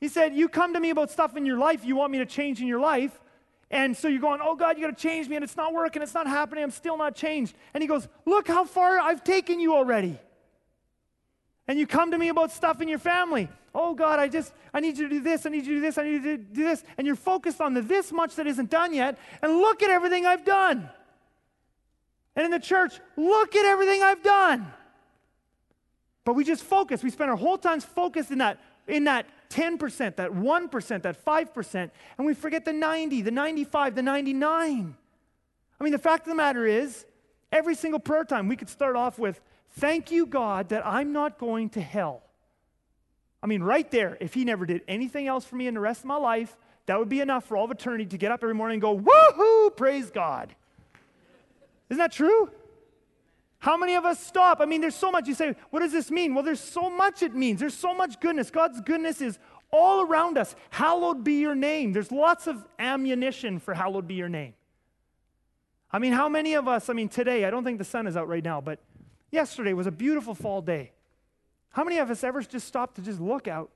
He 0.00 0.08
said, 0.08 0.34
You 0.34 0.48
come 0.48 0.72
to 0.72 0.80
me 0.80 0.88
about 0.88 1.10
stuff 1.10 1.36
in 1.36 1.44
your 1.44 1.58
life 1.58 1.84
you 1.84 1.96
want 1.96 2.12
me 2.12 2.18
to 2.18 2.26
change 2.26 2.62
in 2.62 2.66
your 2.66 2.80
life. 2.80 3.20
And 3.70 3.94
so 3.94 4.08
you're 4.08 4.22
going, 4.22 4.40
Oh 4.42 4.56
God, 4.56 4.78
you 4.78 4.86
got 4.86 4.96
to 4.96 5.02
change 5.02 5.28
me, 5.28 5.36
and 5.36 5.44
it's 5.44 5.56
not 5.56 5.74
working, 5.74 6.00
it's 6.00 6.14
not 6.14 6.26
happening, 6.26 6.64
I'm 6.64 6.70
still 6.70 6.96
not 6.96 7.14
changed. 7.14 7.54
And 7.74 7.82
he 7.82 7.88
goes, 7.88 8.08
Look 8.24 8.48
how 8.48 8.64
far 8.64 8.98
I've 9.00 9.22
taken 9.22 9.60
you 9.60 9.74
already. 9.74 10.18
And 11.68 11.78
you 11.78 11.86
come 11.86 12.10
to 12.10 12.18
me 12.18 12.28
about 12.28 12.50
stuff 12.50 12.80
in 12.80 12.88
your 12.88 12.98
family. 12.98 13.48
Oh 13.74 13.94
God, 13.94 14.18
I 14.18 14.28
just, 14.28 14.52
I 14.74 14.80
need 14.80 14.98
you 14.98 15.08
to 15.08 15.14
do 15.14 15.20
this, 15.20 15.46
I 15.46 15.50
need 15.50 15.64
you 15.64 15.74
to 15.74 15.76
do 15.76 15.80
this, 15.80 15.96
I 15.98 16.02
need 16.02 16.24
you 16.24 16.36
to 16.36 16.38
do 16.38 16.64
this. 16.64 16.84
And 16.98 17.06
you're 17.06 17.16
focused 17.16 17.60
on 17.60 17.74
the 17.74 17.80
this 17.80 18.12
much 18.12 18.34
that 18.34 18.46
isn't 18.46 18.70
done 18.70 18.92
yet. 18.92 19.18
And 19.40 19.58
look 19.58 19.82
at 19.82 19.90
everything 19.90 20.26
I've 20.26 20.44
done. 20.44 20.90
And 22.34 22.44
in 22.44 22.50
the 22.50 22.60
church, 22.60 22.98
look 23.16 23.54
at 23.54 23.64
everything 23.64 24.02
I've 24.02 24.22
done. 24.22 24.66
But 26.24 26.34
we 26.34 26.44
just 26.44 26.64
focus. 26.64 27.02
We 27.02 27.10
spend 27.10 27.30
our 27.30 27.36
whole 27.36 27.58
time 27.58 27.80
focused 27.80 28.30
in 28.30 28.38
that, 28.38 28.60
in 28.86 29.04
that 29.04 29.26
10%, 29.50 30.16
that 30.16 30.30
1%, 30.30 31.02
that 31.02 31.24
5%, 31.24 31.90
and 32.16 32.26
we 32.26 32.34
forget 32.34 32.64
the 32.64 32.72
90, 32.72 33.22
the 33.22 33.30
95, 33.30 33.94
the 33.94 34.02
99. 34.02 34.96
I 35.78 35.84
mean, 35.84 35.92
the 35.92 35.98
fact 35.98 36.22
of 36.22 36.30
the 36.30 36.34
matter 36.34 36.66
is, 36.66 37.04
every 37.50 37.74
single 37.74 38.00
prayer 38.00 38.24
time 38.24 38.48
we 38.48 38.56
could 38.56 38.70
start 38.70 38.96
off 38.96 39.18
with, 39.18 39.40
Thank 39.72 40.10
you, 40.10 40.26
God, 40.26 40.68
that 40.70 40.86
I'm 40.86 41.12
not 41.12 41.38
going 41.38 41.70
to 41.70 41.80
hell. 41.80 42.22
I 43.42 43.46
mean, 43.46 43.62
right 43.62 43.90
there, 43.90 44.16
if 44.20 44.34
He 44.34 44.44
never 44.44 44.66
did 44.66 44.82
anything 44.86 45.26
else 45.26 45.44
for 45.44 45.56
me 45.56 45.66
in 45.66 45.74
the 45.74 45.80
rest 45.80 46.00
of 46.00 46.06
my 46.06 46.16
life, 46.16 46.56
that 46.86 46.98
would 46.98 47.08
be 47.08 47.20
enough 47.20 47.44
for 47.44 47.56
all 47.56 47.64
of 47.64 47.70
eternity 47.70 48.06
to 48.06 48.18
get 48.18 48.30
up 48.30 48.42
every 48.42 48.54
morning 48.54 48.74
and 48.74 48.82
go, 48.82 48.98
Woohoo, 48.98 49.76
praise 49.76 50.10
God. 50.10 50.54
Isn't 51.88 51.98
that 51.98 52.12
true? 52.12 52.50
How 53.58 53.76
many 53.76 53.94
of 53.94 54.04
us 54.04 54.18
stop? 54.18 54.60
I 54.60 54.64
mean, 54.64 54.80
there's 54.80 54.96
so 54.96 55.10
much. 55.12 55.28
You 55.28 55.34
say, 55.34 55.54
what 55.70 55.80
does 55.80 55.92
this 55.92 56.10
mean? 56.10 56.34
Well, 56.34 56.42
there's 56.42 56.60
so 56.60 56.90
much 56.90 57.22
it 57.22 57.34
means. 57.34 57.60
There's 57.60 57.76
so 57.76 57.94
much 57.94 58.18
goodness. 58.18 58.50
God's 58.50 58.80
goodness 58.80 59.20
is 59.20 59.38
all 59.70 60.02
around 60.02 60.36
us. 60.36 60.56
Hallowed 60.70 61.22
be 61.22 61.34
your 61.34 61.54
name. 61.54 61.92
There's 61.92 62.10
lots 62.10 62.48
of 62.48 62.64
ammunition 62.78 63.60
for 63.60 63.72
hallowed 63.72 64.08
be 64.08 64.14
your 64.14 64.28
name. 64.28 64.54
I 65.92 65.98
mean, 65.98 66.12
how 66.12 66.28
many 66.28 66.54
of 66.54 66.66
us, 66.66 66.88
I 66.88 66.92
mean, 66.92 67.08
today, 67.08 67.44
I 67.44 67.50
don't 67.50 67.62
think 67.62 67.78
the 67.78 67.84
sun 67.84 68.06
is 68.06 68.16
out 68.16 68.26
right 68.26 68.42
now, 68.42 68.60
but 68.60 68.80
yesterday 69.32 69.72
was 69.72 69.88
a 69.88 69.90
beautiful 69.90 70.34
fall 70.34 70.62
day. 70.62 70.92
How 71.70 71.82
many 71.82 71.98
of 71.98 72.10
us 72.10 72.22
ever 72.22 72.40
just 72.42 72.68
stop 72.68 72.94
to 72.94 73.02
just 73.02 73.20
look 73.20 73.48
out 73.48 73.70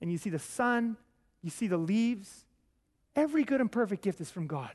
and 0.00 0.10
you 0.10 0.16
see 0.16 0.30
the 0.30 0.38
sun, 0.38 0.96
you 1.42 1.50
see 1.50 1.66
the 1.66 1.76
leaves? 1.76 2.46
Every 3.14 3.44
good 3.44 3.60
and 3.60 3.70
perfect 3.70 4.02
gift 4.02 4.20
is 4.22 4.30
from 4.30 4.46
God. 4.46 4.70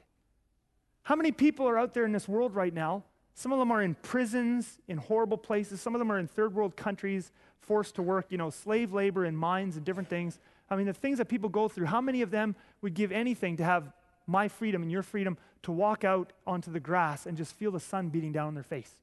How 1.02 1.16
many 1.16 1.32
people 1.32 1.68
are 1.68 1.80
out 1.80 1.94
there 1.96 2.06
in 2.06 2.12
this 2.12 2.28
world 2.28 2.54
right 2.54 2.74
now 2.74 3.04
some 3.36 3.52
of 3.52 3.60
them 3.60 3.70
are 3.70 3.82
in 3.82 3.96
prisons, 3.96 4.80
in 4.88 4.98
horrible 4.98 5.38
places. 5.38 5.82
Some 5.82 5.94
of 5.94 6.00
them 6.00 6.10
are 6.10 6.18
in 6.18 6.28
third 6.28 6.56
world 6.56 6.78
countries, 6.78 7.34
forced 7.60 7.96
to 7.96 8.02
work, 8.02 8.28
you 8.30 8.38
know, 8.38 8.50
slave 8.50 8.94
labor 8.94 9.26
in 9.26 9.36
mines 9.36 9.76
and 9.76 9.86
different 9.86 10.10
things. 10.10 10.40
I 10.70 10.78
mean, 10.78 10.86
the 10.86 10.94
things 10.94 11.18
that 11.18 11.26
people 11.26 11.50
go 11.50 11.68
through, 11.68 11.88
how 11.88 12.00
many 12.00 12.22
of 12.22 12.32
them 12.32 12.56
would 12.82 12.94
give 12.94 13.12
anything 13.12 13.58
to 13.58 13.64
have 13.66 13.92
my 14.26 14.48
freedom 14.48 14.82
and 14.82 14.92
your 14.92 15.04
freedom 15.04 15.38
to 15.64 15.74
walk 15.74 16.06
out 16.06 16.32
onto 16.48 16.72
the 16.72 16.80
grass 16.80 17.26
and 17.26 17.36
just 17.36 17.54
feel 17.54 17.72
the 17.72 17.80
sun 17.80 18.08
beating 18.08 18.32
down 18.32 18.48
on 18.48 18.54
their 18.54 18.64
face? 18.64 18.96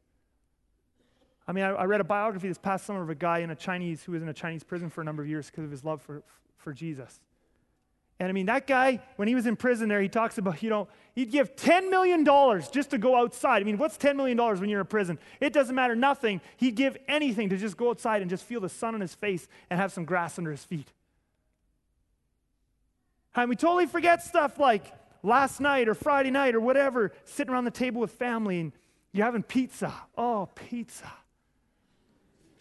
I 1.53 1.55
mean, 1.55 1.65
I, 1.65 1.71
I 1.73 1.85
read 1.85 2.01
a 2.01 2.05
biography 2.05 2.49
this 2.49 2.57
past 2.57 2.87
summer 2.87 3.03
of 3.03 3.11
a 3.11 3.15
guy 3.15 3.41
in 3.41 3.51
a 3.51 3.55
Chinese 3.55 4.03
who 4.03 4.13
was 4.13 4.23
in 4.23 4.29
a 4.31 4.33
Chinese 4.33 4.65
prison 4.65 4.89
for 4.89 5.03
a 5.03 5.05
number 5.05 5.23
of 5.23 5.29
years 5.29 5.51
because 5.51 5.65
of 5.65 5.71
his 5.71 5.85
love 5.85 6.01
for, 6.01 6.23
for 6.57 6.73
Jesus. 6.73 7.21
And 8.19 8.31
I 8.31 8.33
mean, 8.33 8.47
that 8.47 8.67
guy, 8.67 9.03
when 9.17 9.29
he 9.29 9.35
was 9.35 9.45
in 9.45 9.57
prison 9.57 9.91
there, 9.91 10.01
he 10.01 10.09
talks 10.09 10.39
about, 10.39 10.63
you 10.63 10.71
know, 10.71 10.89
he'd 11.15 11.31
give 11.31 11.55
$10 11.55 11.91
million 11.91 12.25
just 12.73 12.89
to 12.93 12.97
go 12.97 13.17
outside. 13.17 13.61
I 13.61 13.67
mean, 13.67 13.77
what's 13.77 13.99
$10 13.99 14.17
million 14.17 14.39
when 14.39 14.71
you're 14.71 14.81
in 14.81 14.87
prison? 14.87 15.19
It 15.41 15.53
doesn't 15.53 15.75
matter, 15.75 15.95
nothing. 15.95 16.41
He'd 16.57 16.75
give 16.75 16.97
anything 17.07 17.51
to 17.51 17.59
just 17.59 17.77
go 17.77 17.91
outside 17.91 18.23
and 18.23 18.31
just 18.31 18.45
feel 18.45 18.63
the 18.63 18.71
sun 18.71 18.95
on 18.95 19.03
his 19.03 19.15
face 19.15 19.47
and 19.69 19.79
have 19.79 19.93
some 19.93 20.07
grass 20.07 20.39
under 20.39 20.53
his 20.53 20.65
feet. 20.65 20.89
And 23.37 23.51
we 23.51 23.57
totally 23.57 23.85
forget 23.85 24.23
stuff 24.23 24.59
like 24.59 24.91
last 25.23 25.61
night 25.61 25.87
or 25.87 25.93
Friday 25.93 26.31
night 26.31 26.55
or 26.55 26.61
whatever, 26.61 27.13
sitting 27.27 27.53
around 27.53 27.65
the 27.65 27.71
table 27.71 28.01
with 28.01 28.13
family 28.13 28.59
and 28.59 28.73
you're 29.13 29.27
having 29.27 29.43
pizza. 29.43 29.93
Oh, 30.17 30.49
pizza. 30.55 31.13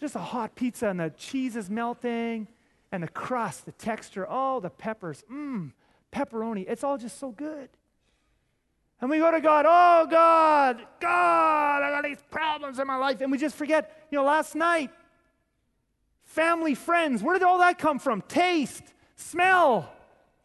Just 0.02 0.16
a 0.16 0.20
hot 0.20 0.56
pizza 0.56 0.88
and 0.88 1.00
the 1.00 1.12
cheese 1.12 1.56
is 1.56 1.70
melting 1.70 2.48
and 2.92 3.04
the 3.04 3.08
crust, 3.08 3.66
the 3.66 3.72
texture, 3.72 4.26
all 4.26 4.60
the 4.60 4.72
peppers, 4.72 5.24
mmm, 5.32 5.72
pepperoni. 6.12 6.66
It's 6.68 6.84
all 6.84 6.98
just 6.98 7.20
so 7.20 7.30
good. 7.30 7.70
And 9.00 9.12
we 9.12 9.20
go 9.20 9.30
to 9.30 9.40
God, 9.40 9.66
oh 9.68 10.08
God, 10.10 10.82
God, 11.00 11.84
I 11.84 11.92
got 11.92 12.04
these 12.04 12.24
problems 12.32 12.80
in 12.80 12.88
my 12.88 12.96
life. 12.96 13.22
And 13.22 13.32
we 13.32 13.38
just 13.38 13.56
forget, 13.56 14.08
you 14.10 14.18
know, 14.18 14.26
last 14.26 14.56
night, 14.56 14.90
family, 16.24 16.74
friends, 16.74 17.22
where 17.22 17.38
did 17.38 17.44
all 17.44 17.60
that 17.60 17.78
come 17.78 18.00
from? 18.00 18.24
Taste, 18.24 18.84
smell, 19.16 19.88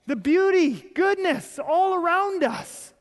the 0.07 0.17
beauty, 0.17 0.85
goodness 0.95 1.59
all 1.59 1.95
around 1.95 2.45
us. 2.45 2.93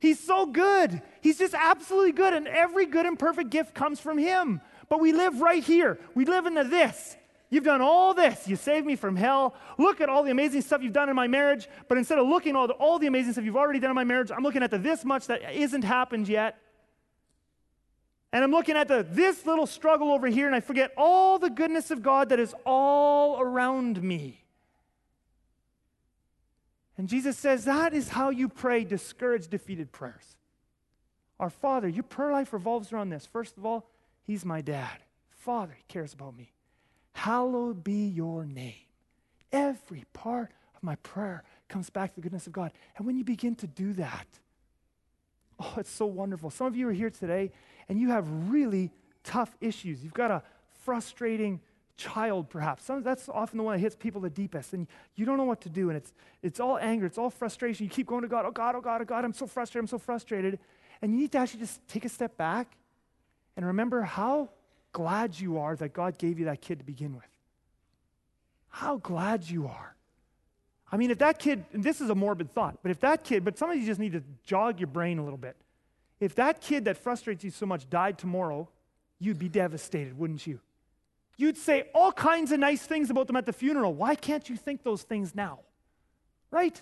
He's 0.00 0.20
so 0.20 0.46
good. 0.46 1.02
He's 1.20 1.38
just 1.38 1.54
absolutely 1.54 2.12
good. 2.12 2.32
And 2.32 2.48
every 2.48 2.86
good 2.86 3.04
and 3.04 3.18
perfect 3.18 3.50
gift 3.50 3.74
comes 3.74 4.00
from 4.00 4.16
Him. 4.16 4.60
But 4.88 5.00
we 5.00 5.12
live 5.12 5.40
right 5.40 5.62
here. 5.62 5.98
We 6.14 6.24
live 6.24 6.46
in 6.46 6.54
the 6.54 6.64
this. 6.64 7.16
You've 7.50 7.64
done 7.64 7.80
all 7.80 8.12
this. 8.12 8.46
You 8.46 8.56
saved 8.56 8.86
me 8.86 8.94
from 8.94 9.16
hell. 9.16 9.54
Look 9.78 10.00
at 10.00 10.08
all 10.08 10.22
the 10.22 10.30
amazing 10.30 10.60
stuff 10.60 10.82
you've 10.82 10.92
done 10.92 11.08
in 11.08 11.16
my 11.16 11.28
marriage. 11.28 11.66
But 11.88 11.96
instead 11.96 12.18
of 12.18 12.26
looking 12.26 12.50
at 12.50 12.56
all 12.56 12.66
the, 12.66 12.74
all 12.74 12.98
the 12.98 13.06
amazing 13.06 13.32
stuff 13.32 13.44
you've 13.44 13.56
already 13.56 13.80
done 13.80 13.90
in 13.90 13.94
my 13.94 14.04
marriage, 14.04 14.30
I'm 14.30 14.42
looking 14.42 14.62
at 14.62 14.70
the 14.70 14.78
this 14.78 15.04
much 15.04 15.26
that 15.28 15.54
isn't 15.54 15.82
happened 15.82 16.28
yet. 16.28 16.58
And 18.32 18.44
I'm 18.44 18.50
looking 18.50 18.76
at 18.76 18.88
the 18.88 19.06
this 19.08 19.46
little 19.46 19.66
struggle 19.66 20.12
over 20.12 20.26
here, 20.26 20.46
and 20.46 20.54
I 20.54 20.60
forget 20.60 20.92
all 20.98 21.38
the 21.38 21.48
goodness 21.48 21.90
of 21.90 22.02
God 22.02 22.28
that 22.28 22.38
is 22.38 22.54
all 22.66 23.40
around 23.40 24.02
me. 24.02 24.44
And 26.98 27.08
Jesus 27.08 27.38
says 27.38 27.64
that 27.64 27.94
is 27.94 28.10
how 28.10 28.28
you 28.28 28.48
pray 28.48 28.84
discouraged, 28.84 29.50
defeated 29.50 29.92
prayers. 29.92 30.36
Our 31.40 31.48
Father, 31.48 31.88
your 31.88 32.02
prayer 32.02 32.32
life 32.32 32.52
revolves 32.52 32.92
around 32.92 33.08
this. 33.08 33.24
First 33.24 33.56
of 33.56 33.64
all, 33.64 33.88
He's 34.28 34.44
my 34.44 34.60
dad. 34.60 34.98
Father, 35.30 35.74
He 35.74 35.84
cares 35.88 36.12
about 36.12 36.36
me. 36.36 36.52
Hallowed 37.14 37.82
be 37.82 38.06
your 38.06 38.44
name. 38.44 38.74
Every 39.50 40.04
part 40.12 40.50
of 40.76 40.82
my 40.82 40.96
prayer 40.96 41.44
comes 41.66 41.88
back 41.88 42.10
to 42.10 42.16
the 42.16 42.20
goodness 42.20 42.46
of 42.46 42.52
God. 42.52 42.72
And 42.98 43.06
when 43.06 43.16
you 43.16 43.24
begin 43.24 43.54
to 43.56 43.66
do 43.66 43.94
that, 43.94 44.26
oh, 45.58 45.72
it's 45.78 45.90
so 45.90 46.04
wonderful. 46.04 46.50
Some 46.50 46.66
of 46.66 46.76
you 46.76 46.86
are 46.90 46.92
here 46.92 47.08
today 47.08 47.52
and 47.88 47.98
you 47.98 48.10
have 48.10 48.28
really 48.50 48.92
tough 49.24 49.56
issues. 49.62 50.04
You've 50.04 50.12
got 50.12 50.30
a 50.30 50.42
frustrating 50.84 51.62
child, 51.96 52.50
perhaps. 52.50 52.84
Some, 52.84 53.02
that's 53.02 53.30
often 53.30 53.56
the 53.56 53.64
one 53.64 53.76
that 53.76 53.80
hits 53.80 53.96
people 53.96 54.20
the 54.20 54.28
deepest. 54.28 54.74
And 54.74 54.86
you 55.14 55.24
don't 55.24 55.38
know 55.38 55.44
what 55.44 55.62
to 55.62 55.70
do. 55.70 55.88
And 55.88 55.96
it's, 55.96 56.12
it's 56.42 56.60
all 56.60 56.76
anger, 56.76 57.06
it's 57.06 57.16
all 57.16 57.30
frustration. 57.30 57.84
You 57.84 57.90
keep 57.90 58.06
going 58.06 58.22
to 58.22 58.28
God, 58.28 58.44
oh 58.44 58.50
God, 58.50 58.76
oh 58.76 58.82
God, 58.82 59.00
oh 59.00 59.06
God, 59.06 59.24
I'm 59.24 59.32
so 59.32 59.46
frustrated, 59.46 59.84
I'm 59.84 59.88
so 59.88 59.98
frustrated. 59.98 60.58
And 61.00 61.14
you 61.14 61.18
need 61.18 61.32
to 61.32 61.38
actually 61.38 61.60
just 61.60 61.88
take 61.88 62.04
a 62.04 62.10
step 62.10 62.36
back 62.36 62.76
and 63.58 63.66
remember 63.66 64.02
how 64.02 64.50
glad 64.92 65.38
you 65.38 65.58
are 65.58 65.74
that 65.74 65.92
God 65.92 66.16
gave 66.16 66.38
you 66.38 66.44
that 66.44 66.60
kid 66.60 66.78
to 66.78 66.84
begin 66.84 67.16
with. 67.16 67.26
How 68.68 68.98
glad 68.98 69.50
you 69.50 69.66
are. 69.66 69.96
I 70.92 70.96
mean, 70.96 71.10
if 71.10 71.18
that 71.18 71.40
kid, 71.40 71.64
this 71.72 72.00
is 72.00 72.08
a 72.08 72.14
morbid 72.14 72.54
thought, 72.54 72.78
but 72.82 72.92
if 72.92 73.00
that 73.00 73.24
kid, 73.24 73.44
but 73.44 73.58
some 73.58 73.68
of 73.68 73.76
you 73.76 73.84
just 73.84 73.98
need 73.98 74.12
to 74.12 74.22
jog 74.44 74.78
your 74.78 74.86
brain 74.86 75.18
a 75.18 75.24
little 75.24 75.38
bit. 75.38 75.56
If 76.20 76.36
that 76.36 76.60
kid 76.60 76.84
that 76.84 76.98
frustrates 76.98 77.42
you 77.42 77.50
so 77.50 77.66
much 77.66 77.90
died 77.90 78.16
tomorrow, 78.16 78.68
you'd 79.18 79.40
be 79.40 79.48
devastated, 79.48 80.16
wouldn't 80.16 80.46
you? 80.46 80.60
You'd 81.36 81.56
say 81.56 81.88
all 81.92 82.12
kinds 82.12 82.52
of 82.52 82.60
nice 82.60 82.82
things 82.82 83.10
about 83.10 83.26
them 83.26 83.34
at 83.34 83.44
the 83.44 83.52
funeral. 83.52 83.92
Why 83.92 84.14
can't 84.14 84.48
you 84.48 84.56
think 84.56 84.84
those 84.84 85.02
things 85.02 85.34
now? 85.34 85.58
Right? 86.52 86.80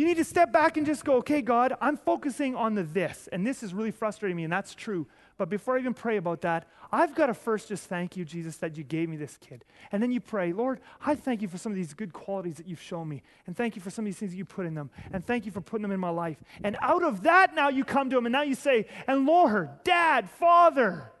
You 0.00 0.06
need 0.06 0.16
to 0.16 0.24
step 0.24 0.50
back 0.50 0.78
and 0.78 0.86
just 0.86 1.04
go, 1.04 1.16
okay, 1.16 1.42
God, 1.42 1.76
I'm 1.78 1.98
focusing 1.98 2.56
on 2.56 2.74
the 2.74 2.84
this, 2.84 3.28
and 3.32 3.46
this 3.46 3.62
is 3.62 3.74
really 3.74 3.90
frustrating 3.90 4.34
me, 4.34 4.44
and 4.44 4.50
that's 4.50 4.74
true. 4.74 5.06
But 5.36 5.50
before 5.50 5.76
I 5.76 5.80
even 5.80 5.92
pray 5.92 6.16
about 6.16 6.40
that, 6.40 6.66
I've 6.90 7.14
got 7.14 7.26
to 7.26 7.34
first 7.34 7.68
just 7.68 7.86
thank 7.86 8.16
you, 8.16 8.24
Jesus, 8.24 8.56
that 8.56 8.78
you 8.78 8.82
gave 8.82 9.10
me 9.10 9.18
this 9.18 9.36
kid. 9.36 9.62
And 9.92 10.02
then 10.02 10.10
you 10.10 10.18
pray, 10.18 10.54
Lord, 10.54 10.80
I 11.04 11.16
thank 11.16 11.42
you 11.42 11.48
for 11.48 11.58
some 11.58 11.70
of 11.70 11.76
these 11.76 11.92
good 11.92 12.14
qualities 12.14 12.54
that 12.54 12.66
you've 12.66 12.80
shown 12.80 13.10
me. 13.10 13.20
And 13.46 13.54
thank 13.54 13.76
you 13.76 13.82
for 13.82 13.90
some 13.90 14.04
of 14.04 14.06
these 14.06 14.16
things 14.16 14.30
that 14.30 14.38
you 14.38 14.46
put 14.46 14.64
in 14.64 14.72
them. 14.72 14.88
And 15.12 15.22
thank 15.22 15.44
you 15.44 15.52
for 15.52 15.60
putting 15.60 15.82
them 15.82 15.92
in 15.92 16.00
my 16.00 16.08
life. 16.08 16.42
And 16.64 16.78
out 16.80 17.02
of 17.02 17.24
that, 17.24 17.54
now 17.54 17.68
you 17.68 17.84
come 17.84 18.08
to 18.08 18.16
him 18.16 18.24
and 18.24 18.32
now 18.32 18.40
you 18.40 18.54
say, 18.54 18.86
and 19.06 19.26
Lord, 19.26 19.68
Dad, 19.84 20.30
Father, 20.30 21.12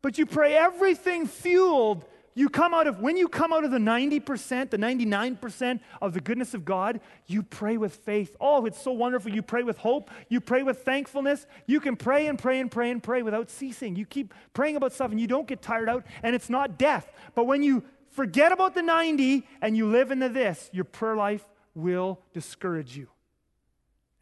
But 0.00 0.18
you 0.18 0.24
pray 0.26 0.54
everything 0.54 1.26
fueled. 1.26 2.06
You 2.36 2.48
come 2.48 2.74
out 2.74 2.88
of, 2.88 3.00
when 3.00 3.16
you 3.16 3.28
come 3.28 3.52
out 3.52 3.64
of 3.64 3.70
the 3.70 3.78
90%, 3.78 4.70
the 4.70 4.76
99% 4.76 5.80
of 6.02 6.14
the 6.14 6.20
goodness 6.20 6.52
of 6.52 6.64
God, 6.64 7.00
you 7.26 7.44
pray 7.44 7.76
with 7.76 7.94
faith. 7.94 8.36
Oh, 8.40 8.66
it's 8.66 8.80
so 8.80 8.90
wonderful. 8.90 9.30
You 9.32 9.40
pray 9.40 9.62
with 9.62 9.78
hope. 9.78 10.10
You 10.28 10.40
pray 10.40 10.64
with 10.64 10.82
thankfulness. 10.84 11.46
You 11.66 11.78
can 11.78 11.94
pray 11.94 12.26
and 12.26 12.36
pray 12.36 12.58
and 12.58 12.70
pray 12.70 12.90
and 12.90 13.00
pray 13.00 13.22
without 13.22 13.50
ceasing. 13.50 13.94
You 13.94 14.04
keep 14.04 14.34
praying 14.52 14.74
about 14.74 14.92
stuff 14.92 15.12
and 15.12 15.20
you 15.20 15.28
don't 15.28 15.46
get 15.46 15.62
tired 15.62 15.88
out, 15.88 16.04
and 16.24 16.34
it's 16.34 16.50
not 16.50 16.76
death. 16.76 17.12
But 17.36 17.46
when 17.46 17.62
you 17.62 17.84
forget 18.10 18.50
about 18.50 18.74
the 18.74 18.82
90 18.82 19.46
and 19.62 19.76
you 19.76 19.86
live 19.86 20.10
into 20.10 20.28
this, 20.28 20.68
your 20.72 20.84
prayer 20.84 21.16
life 21.16 21.44
will 21.74 22.20
discourage 22.32 22.96
you 22.96 23.08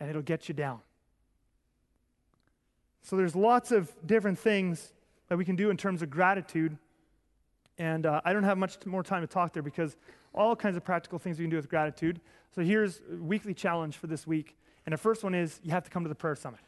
and 0.00 0.10
it'll 0.10 0.20
get 0.20 0.48
you 0.48 0.54
down. 0.54 0.80
So 3.02 3.16
there's 3.16 3.34
lots 3.34 3.72
of 3.72 3.90
different 4.06 4.38
things 4.38 4.92
that 5.28 5.38
we 5.38 5.44
can 5.44 5.56
do 5.56 5.70
in 5.70 5.76
terms 5.76 6.02
of 6.02 6.10
gratitude. 6.10 6.76
And 7.78 8.06
uh, 8.06 8.20
I 8.24 8.32
don't 8.32 8.44
have 8.44 8.58
much 8.58 8.84
more 8.86 9.02
time 9.02 9.22
to 9.22 9.26
talk 9.26 9.52
there 9.52 9.62
because 9.62 9.96
all 10.34 10.54
kinds 10.56 10.76
of 10.76 10.84
practical 10.84 11.18
things 11.18 11.38
we 11.38 11.44
can 11.44 11.50
do 11.50 11.56
with 11.56 11.68
gratitude. 11.68 12.20
So 12.54 12.62
here's 12.62 13.00
a 13.10 13.16
weekly 13.16 13.54
challenge 13.54 13.96
for 13.96 14.06
this 14.06 14.26
week. 14.26 14.56
And 14.86 14.92
the 14.92 14.98
first 14.98 15.24
one 15.24 15.34
is 15.34 15.60
you 15.62 15.70
have 15.70 15.84
to 15.84 15.90
come 15.90 16.02
to 16.02 16.08
the 16.08 16.14
prayer 16.14 16.34
summit. 16.34 16.60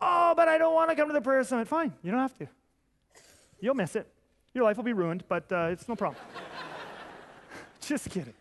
Oh, 0.00 0.34
but 0.36 0.48
I 0.48 0.58
don't 0.58 0.74
want 0.74 0.90
to 0.90 0.96
come 0.96 1.08
to 1.08 1.14
the 1.14 1.20
prayer 1.20 1.42
summit. 1.44 1.66
Fine, 1.66 1.94
you 2.02 2.10
don't 2.10 2.20
have 2.20 2.36
to. 2.38 2.48
You'll 3.60 3.74
miss 3.74 3.96
it. 3.96 4.06
Your 4.52 4.64
life 4.64 4.76
will 4.76 4.84
be 4.84 4.92
ruined, 4.92 5.24
but 5.28 5.50
uh, 5.50 5.68
it's 5.70 5.88
no 5.88 5.96
problem. 5.96 6.22
Just 7.80 8.10
kidding. 8.10 8.34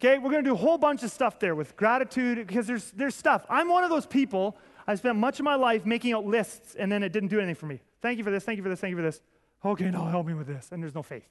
Okay, 0.00 0.18
we're 0.18 0.30
going 0.30 0.44
to 0.44 0.50
do 0.50 0.54
a 0.54 0.58
whole 0.58 0.78
bunch 0.78 1.02
of 1.02 1.10
stuff 1.10 1.40
there 1.40 1.54
with 1.54 1.76
gratitude 1.76 2.46
because 2.46 2.66
there's, 2.66 2.90
there's 2.92 3.16
stuff. 3.16 3.44
I'm 3.50 3.68
one 3.68 3.82
of 3.82 3.90
those 3.90 4.06
people, 4.06 4.56
I 4.88 4.94
spent 4.94 5.18
much 5.18 5.38
of 5.38 5.44
my 5.44 5.54
life 5.54 5.84
making 5.84 6.14
out 6.14 6.24
lists 6.24 6.74
and 6.74 6.90
then 6.90 7.02
it 7.02 7.12
didn't 7.12 7.28
do 7.28 7.38
anything 7.38 7.54
for 7.54 7.66
me. 7.66 7.80
Thank 8.00 8.16
you 8.16 8.24
for 8.24 8.30
this, 8.30 8.42
thank 8.42 8.56
you 8.56 8.62
for 8.62 8.70
this, 8.70 8.80
thank 8.80 8.90
you 8.90 8.96
for 8.96 9.02
this. 9.02 9.20
Okay, 9.62 9.90
now 9.90 10.06
help 10.06 10.26
me 10.26 10.32
with 10.32 10.46
this. 10.46 10.70
And 10.72 10.82
there's 10.82 10.94
no 10.94 11.02
faith. 11.02 11.28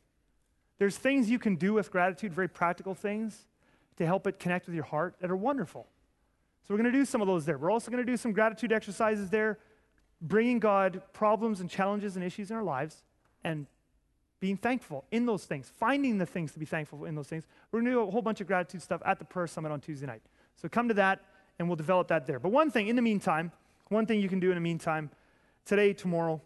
There's 0.77 0.95
things 0.95 1.27
you 1.27 1.39
can 1.39 1.55
do 1.55 1.73
with 1.73 1.89
gratitude, 1.89 2.31
very 2.31 2.47
practical 2.47 2.93
things, 2.93 3.47
to 3.97 4.05
help 4.05 4.27
it 4.27 4.37
connect 4.39 4.67
with 4.67 4.75
your 4.75 4.83
heart 4.83 5.15
that 5.21 5.31
are 5.31 5.35
wonderful. 5.35 5.87
So 6.67 6.73
we're 6.73 6.77
going 6.77 6.91
to 6.91 6.99
do 6.99 7.03
some 7.03 7.19
of 7.19 7.27
those 7.27 7.45
there. 7.45 7.57
We're 7.57 7.71
also 7.71 7.89
going 7.89 8.05
to 8.05 8.09
do 8.09 8.15
some 8.15 8.31
gratitude 8.31 8.71
exercises 8.71 9.31
there, 9.31 9.57
bringing 10.21 10.59
God 10.59 11.01
problems 11.11 11.59
and 11.59 11.67
challenges 11.67 12.15
and 12.15 12.23
issues 12.23 12.51
in 12.51 12.57
our 12.57 12.63
lives 12.63 13.01
and 13.43 13.65
being 14.39 14.57
thankful 14.57 15.03
in 15.09 15.25
those 15.25 15.45
things, 15.45 15.71
finding 15.79 16.19
the 16.19 16.27
things 16.27 16.51
to 16.51 16.59
be 16.59 16.65
thankful 16.65 17.05
in 17.05 17.15
those 17.15 17.27
things. 17.27 17.43
We're 17.71 17.79
going 17.79 17.91
to 17.91 17.97
do 17.99 18.07
a 18.07 18.11
whole 18.11 18.21
bunch 18.21 18.39
of 18.39 18.45
gratitude 18.45 18.83
stuff 18.83 19.01
at 19.03 19.17
the 19.17 19.25
prayer 19.25 19.47
summit 19.47 19.71
on 19.71 19.81
Tuesday 19.81 20.05
night. 20.05 20.21
So 20.57 20.69
come 20.69 20.87
to 20.89 20.93
that 20.93 21.21
and 21.59 21.67
we'll 21.67 21.75
develop 21.75 22.07
that 22.09 22.25
there. 22.27 22.39
But 22.39 22.49
one 22.49 22.71
thing 22.71 22.87
in 22.87 22.95
the 22.95 23.01
meantime, 23.01 23.51
one 23.89 24.05
thing 24.05 24.19
you 24.19 24.29
can 24.29 24.39
do 24.39 24.49
in 24.49 24.55
the 24.55 24.61
meantime, 24.61 25.09
today, 25.65 25.93
tomorrow, 25.93 26.41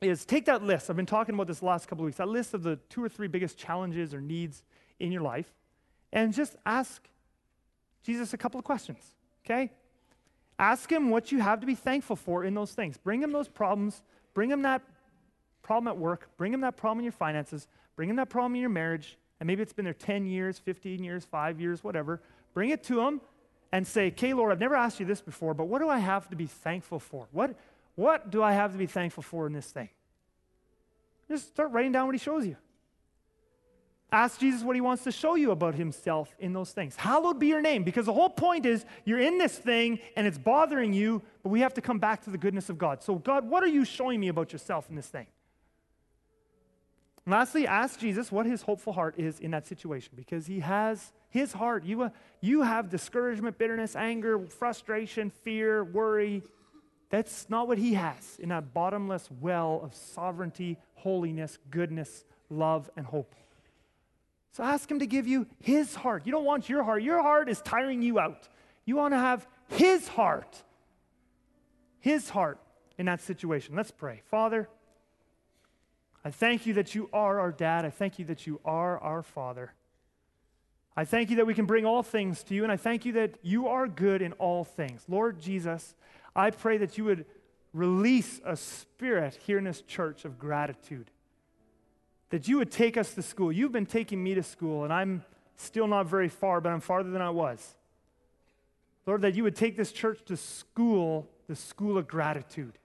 is 0.00 0.24
take 0.24 0.46
that 0.46 0.62
list. 0.62 0.90
I've 0.90 0.96
been 0.96 1.06
talking 1.06 1.34
about 1.34 1.46
this 1.46 1.62
last 1.62 1.88
couple 1.88 2.04
of 2.04 2.06
weeks, 2.06 2.18
that 2.18 2.28
list 2.28 2.54
of 2.54 2.62
the 2.62 2.76
two 2.88 3.02
or 3.02 3.08
three 3.08 3.28
biggest 3.28 3.58
challenges 3.58 4.14
or 4.14 4.20
needs 4.20 4.62
in 4.98 5.12
your 5.12 5.22
life, 5.22 5.52
and 6.12 6.32
just 6.32 6.56
ask 6.64 7.08
Jesus 8.02 8.34
a 8.34 8.36
couple 8.36 8.58
of 8.58 8.64
questions, 8.64 9.02
okay? 9.44 9.72
Ask 10.58 10.90
him 10.90 11.10
what 11.10 11.32
you 11.32 11.40
have 11.40 11.60
to 11.60 11.66
be 11.66 11.74
thankful 11.74 12.16
for 12.16 12.44
in 12.44 12.54
those 12.54 12.72
things. 12.72 12.96
Bring 12.96 13.22
him 13.22 13.32
those 13.32 13.48
problems, 13.48 14.02
bring 14.34 14.50
him 14.50 14.62
that 14.62 14.82
problem 15.62 15.88
at 15.88 15.98
work, 15.98 16.28
bring 16.36 16.52
him 16.52 16.60
that 16.60 16.76
problem 16.76 16.98
in 17.00 17.04
your 17.04 17.12
finances, 17.12 17.66
bring 17.96 18.08
him 18.08 18.16
that 18.16 18.28
problem 18.28 18.54
in 18.54 18.60
your 18.60 18.70
marriage, 18.70 19.18
and 19.40 19.46
maybe 19.46 19.62
it's 19.62 19.72
been 19.72 19.84
there 19.84 19.94
10 19.94 20.26
years, 20.26 20.58
15 20.58 21.02
years, 21.02 21.24
five 21.24 21.60
years, 21.60 21.82
whatever. 21.82 22.20
Bring 22.52 22.70
it 22.70 22.84
to 22.84 23.00
him 23.00 23.20
and 23.74 23.84
say, 23.84 24.06
okay, 24.06 24.32
Lord, 24.34 24.52
I've 24.52 24.60
never 24.60 24.76
asked 24.76 25.00
you 25.00 25.04
this 25.04 25.20
before, 25.20 25.52
but 25.52 25.64
what 25.64 25.80
do 25.80 25.88
I 25.88 25.98
have 25.98 26.28
to 26.28 26.36
be 26.36 26.46
thankful 26.46 27.00
for? 27.00 27.26
What, 27.32 27.56
what 27.96 28.30
do 28.30 28.40
I 28.40 28.52
have 28.52 28.70
to 28.70 28.78
be 28.78 28.86
thankful 28.86 29.24
for 29.24 29.48
in 29.48 29.52
this 29.52 29.66
thing? 29.66 29.88
Just 31.28 31.48
start 31.48 31.72
writing 31.72 31.90
down 31.90 32.06
what 32.06 32.14
he 32.14 32.20
shows 32.20 32.46
you. 32.46 32.56
Ask 34.12 34.38
Jesus 34.38 34.62
what 34.62 34.76
he 34.76 34.80
wants 34.80 35.02
to 35.02 35.10
show 35.10 35.34
you 35.34 35.50
about 35.50 35.74
himself 35.74 36.32
in 36.38 36.52
those 36.52 36.70
things. 36.70 36.94
Hallowed 36.94 37.40
be 37.40 37.48
your 37.48 37.60
name, 37.60 37.82
because 37.82 38.06
the 38.06 38.12
whole 38.12 38.30
point 38.30 38.64
is 38.64 38.84
you're 39.04 39.18
in 39.18 39.38
this 39.38 39.58
thing 39.58 39.98
and 40.14 40.24
it's 40.24 40.38
bothering 40.38 40.92
you, 40.92 41.20
but 41.42 41.48
we 41.48 41.58
have 41.58 41.74
to 41.74 41.80
come 41.80 41.98
back 41.98 42.22
to 42.26 42.30
the 42.30 42.38
goodness 42.38 42.68
of 42.68 42.78
God. 42.78 43.02
So, 43.02 43.16
God, 43.16 43.50
what 43.50 43.64
are 43.64 43.68
you 43.68 43.84
showing 43.84 44.20
me 44.20 44.28
about 44.28 44.52
yourself 44.52 44.88
in 44.88 44.94
this 44.94 45.08
thing? 45.08 45.26
And 47.26 47.32
lastly, 47.32 47.66
ask 47.66 47.98
Jesus 47.98 48.30
what 48.30 48.46
his 48.46 48.62
hopeful 48.62 48.92
heart 48.92 49.16
is 49.18 49.40
in 49.40 49.50
that 49.50 49.66
situation 49.66 50.12
because 50.14 50.46
he 50.46 50.60
has 50.60 51.10
his 51.34 51.52
heart. 51.52 51.84
You, 51.84 52.02
uh, 52.04 52.10
you 52.40 52.62
have 52.62 52.88
discouragement, 52.88 53.58
bitterness, 53.58 53.96
anger, 53.96 54.38
frustration, 54.38 55.30
fear, 55.30 55.82
worry. 55.82 56.44
That's 57.10 57.50
not 57.50 57.66
what 57.66 57.76
he 57.76 57.94
has 57.94 58.38
in 58.38 58.50
that 58.50 58.72
bottomless 58.72 59.28
well 59.40 59.80
of 59.82 59.96
sovereignty, 59.96 60.78
holiness, 60.94 61.58
goodness, 61.72 62.24
love, 62.48 62.88
and 62.96 63.04
hope. 63.04 63.34
So 64.52 64.62
ask 64.62 64.88
him 64.88 65.00
to 65.00 65.06
give 65.06 65.26
you 65.26 65.48
his 65.60 65.96
heart. 65.96 66.22
You 66.24 66.30
don't 66.30 66.44
want 66.44 66.68
your 66.68 66.84
heart. 66.84 67.02
Your 67.02 67.20
heart 67.20 67.48
is 67.48 67.60
tiring 67.60 68.00
you 68.00 68.20
out. 68.20 68.48
You 68.84 68.94
want 68.94 69.12
to 69.12 69.18
have 69.18 69.44
his 69.66 70.06
heart. 70.06 70.62
His 71.98 72.30
heart 72.30 72.60
in 72.96 73.06
that 73.06 73.20
situation. 73.20 73.74
Let's 73.74 73.90
pray. 73.90 74.22
Father, 74.30 74.68
I 76.24 76.30
thank 76.30 76.64
you 76.64 76.74
that 76.74 76.94
you 76.94 77.10
are 77.12 77.40
our 77.40 77.50
dad. 77.50 77.84
I 77.84 77.90
thank 77.90 78.20
you 78.20 78.24
that 78.26 78.46
you 78.46 78.60
are 78.64 79.00
our 79.00 79.24
father. 79.24 79.72
I 80.96 81.04
thank 81.04 81.30
you 81.30 81.36
that 81.36 81.46
we 81.46 81.54
can 81.54 81.66
bring 81.66 81.84
all 81.84 82.02
things 82.02 82.42
to 82.44 82.54
you, 82.54 82.62
and 82.62 82.70
I 82.70 82.76
thank 82.76 83.04
you 83.04 83.12
that 83.14 83.34
you 83.42 83.68
are 83.68 83.88
good 83.88 84.22
in 84.22 84.32
all 84.34 84.64
things. 84.64 85.04
Lord 85.08 85.40
Jesus, 85.40 85.94
I 86.36 86.50
pray 86.50 86.78
that 86.78 86.96
you 86.96 87.04
would 87.04 87.26
release 87.72 88.40
a 88.44 88.56
spirit 88.56 89.38
here 89.44 89.58
in 89.58 89.64
this 89.64 89.82
church 89.82 90.24
of 90.24 90.38
gratitude. 90.38 91.10
That 92.30 92.46
you 92.46 92.58
would 92.58 92.70
take 92.70 92.96
us 92.96 93.14
to 93.14 93.22
school. 93.22 93.50
You've 93.50 93.72
been 93.72 93.86
taking 93.86 94.22
me 94.22 94.34
to 94.34 94.42
school, 94.42 94.84
and 94.84 94.92
I'm 94.92 95.24
still 95.56 95.88
not 95.88 96.06
very 96.06 96.28
far, 96.28 96.60
but 96.60 96.70
I'm 96.70 96.80
farther 96.80 97.10
than 97.10 97.22
I 97.22 97.30
was. 97.30 97.74
Lord, 99.06 99.22
that 99.22 99.34
you 99.34 99.42
would 99.42 99.56
take 99.56 99.76
this 99.76 99.92
church 99.92 100.20
to 100.26 100.36
school, 100.36 101.28
the 101.48 101.56
school 101.56 101.98
of 101.98 102.06
gratitude 102.06 102.78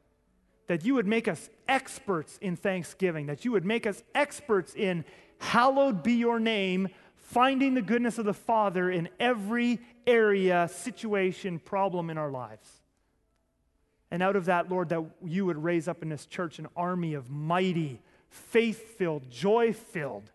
that 0.69 0.85
you 0.85 0.93
would 0.93 1.07
make 1.07 1.27
us 1.27 1.49
experts 1.67 2.37
in 2.41 2.55
thanksgiving, 2.55 3.25
that 3.25 3.43
you 3.43 3.51
would 3.51 3.65
make 3.65 3.87
us 3.87 4.03
experts 4.13 4.75
in 4.75 5.03
hallowed 5.39 6.03
be 6.03 6.13
your 6.13 6.39
name, 6.39 6.87
finding 7.31 7.75
the 7.75 7.81
goodness 7.81 8.17
of 8.17 8.25
the 8.25 8.33
Father 8.33 8.89
in 8.89 9.07
every 9.19 9.79
area, 10.07 10.67
situation, 10.73 11.59
problem 11.59 12.09
in 12.09 12.17
our 12.17 12.31
lives. 12.31 12.67
And 14.09 14.23
out 14.23 14.35
of 14.35 14.45
that, 14.45 14.69
Lord, 14.69 14.89
that 14.89 15.03
you 15.23 15.45
would 15.45 15.63
raise 15.63 15.87
up 15.87 16.01
in 16.01 16.09
this 16.09 16.25
church 16.25 16.57
an 16.57 16.67
army 16.75 17.13
of 17.13 17.29
mighty, 17.29 18.01
faith 18.29 18.97
filled, 18.97 19.29
joy 19.29 19.73
filled, 19.73 20.31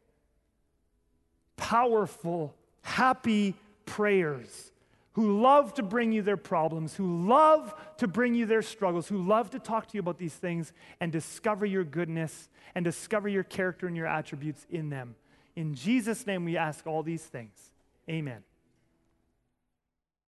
powerful, 1.57 2.55
happy 2.83 3.57
prayers 3.87 4.71
who 5.15 5.41
love 5.41 5.75
to 5.75 5.83
bring 5.83 6.13
you 6.13 6.23
their 6.23 6.37
problems, 6.37 6.95
who 6.95 7.27
love 7.27 7.75
to 7.99 8.07
bring 8.07 8.35
you 8.35 8.47
their 8.47 8.63
struggles, 8.63 9.09
who 9.09 9.19
love 9.19 9.51
to 9.51 9.59
talk 9.59 9.89
to 9.89 9.95
you 9.95 10.01
about 10.01 10.19
these 10.19 10.35
things 10.35 10.73
and 11.01 11.11
discover 11.11 11.67
your 11.67 11.85
goodness 11.85 12.49
and 12.77 12.85
discover 12.85 13.29
your 13.29 13.45
character 13.45 13.89
and 13.89 13.97
your 13.97 14.07
attributes 14.07 14.65
in 14.71 14.91
them. 14.91 15.17
In 15.57 15.75
Jesus' 15.75 16.27
name, 16.27 16.45
we 16.45 16.57
ask 16.57 16.87
all 16.87 17.03
these 17.03 17.23
things. 17.23 17.71
Amen. 18.09 18.43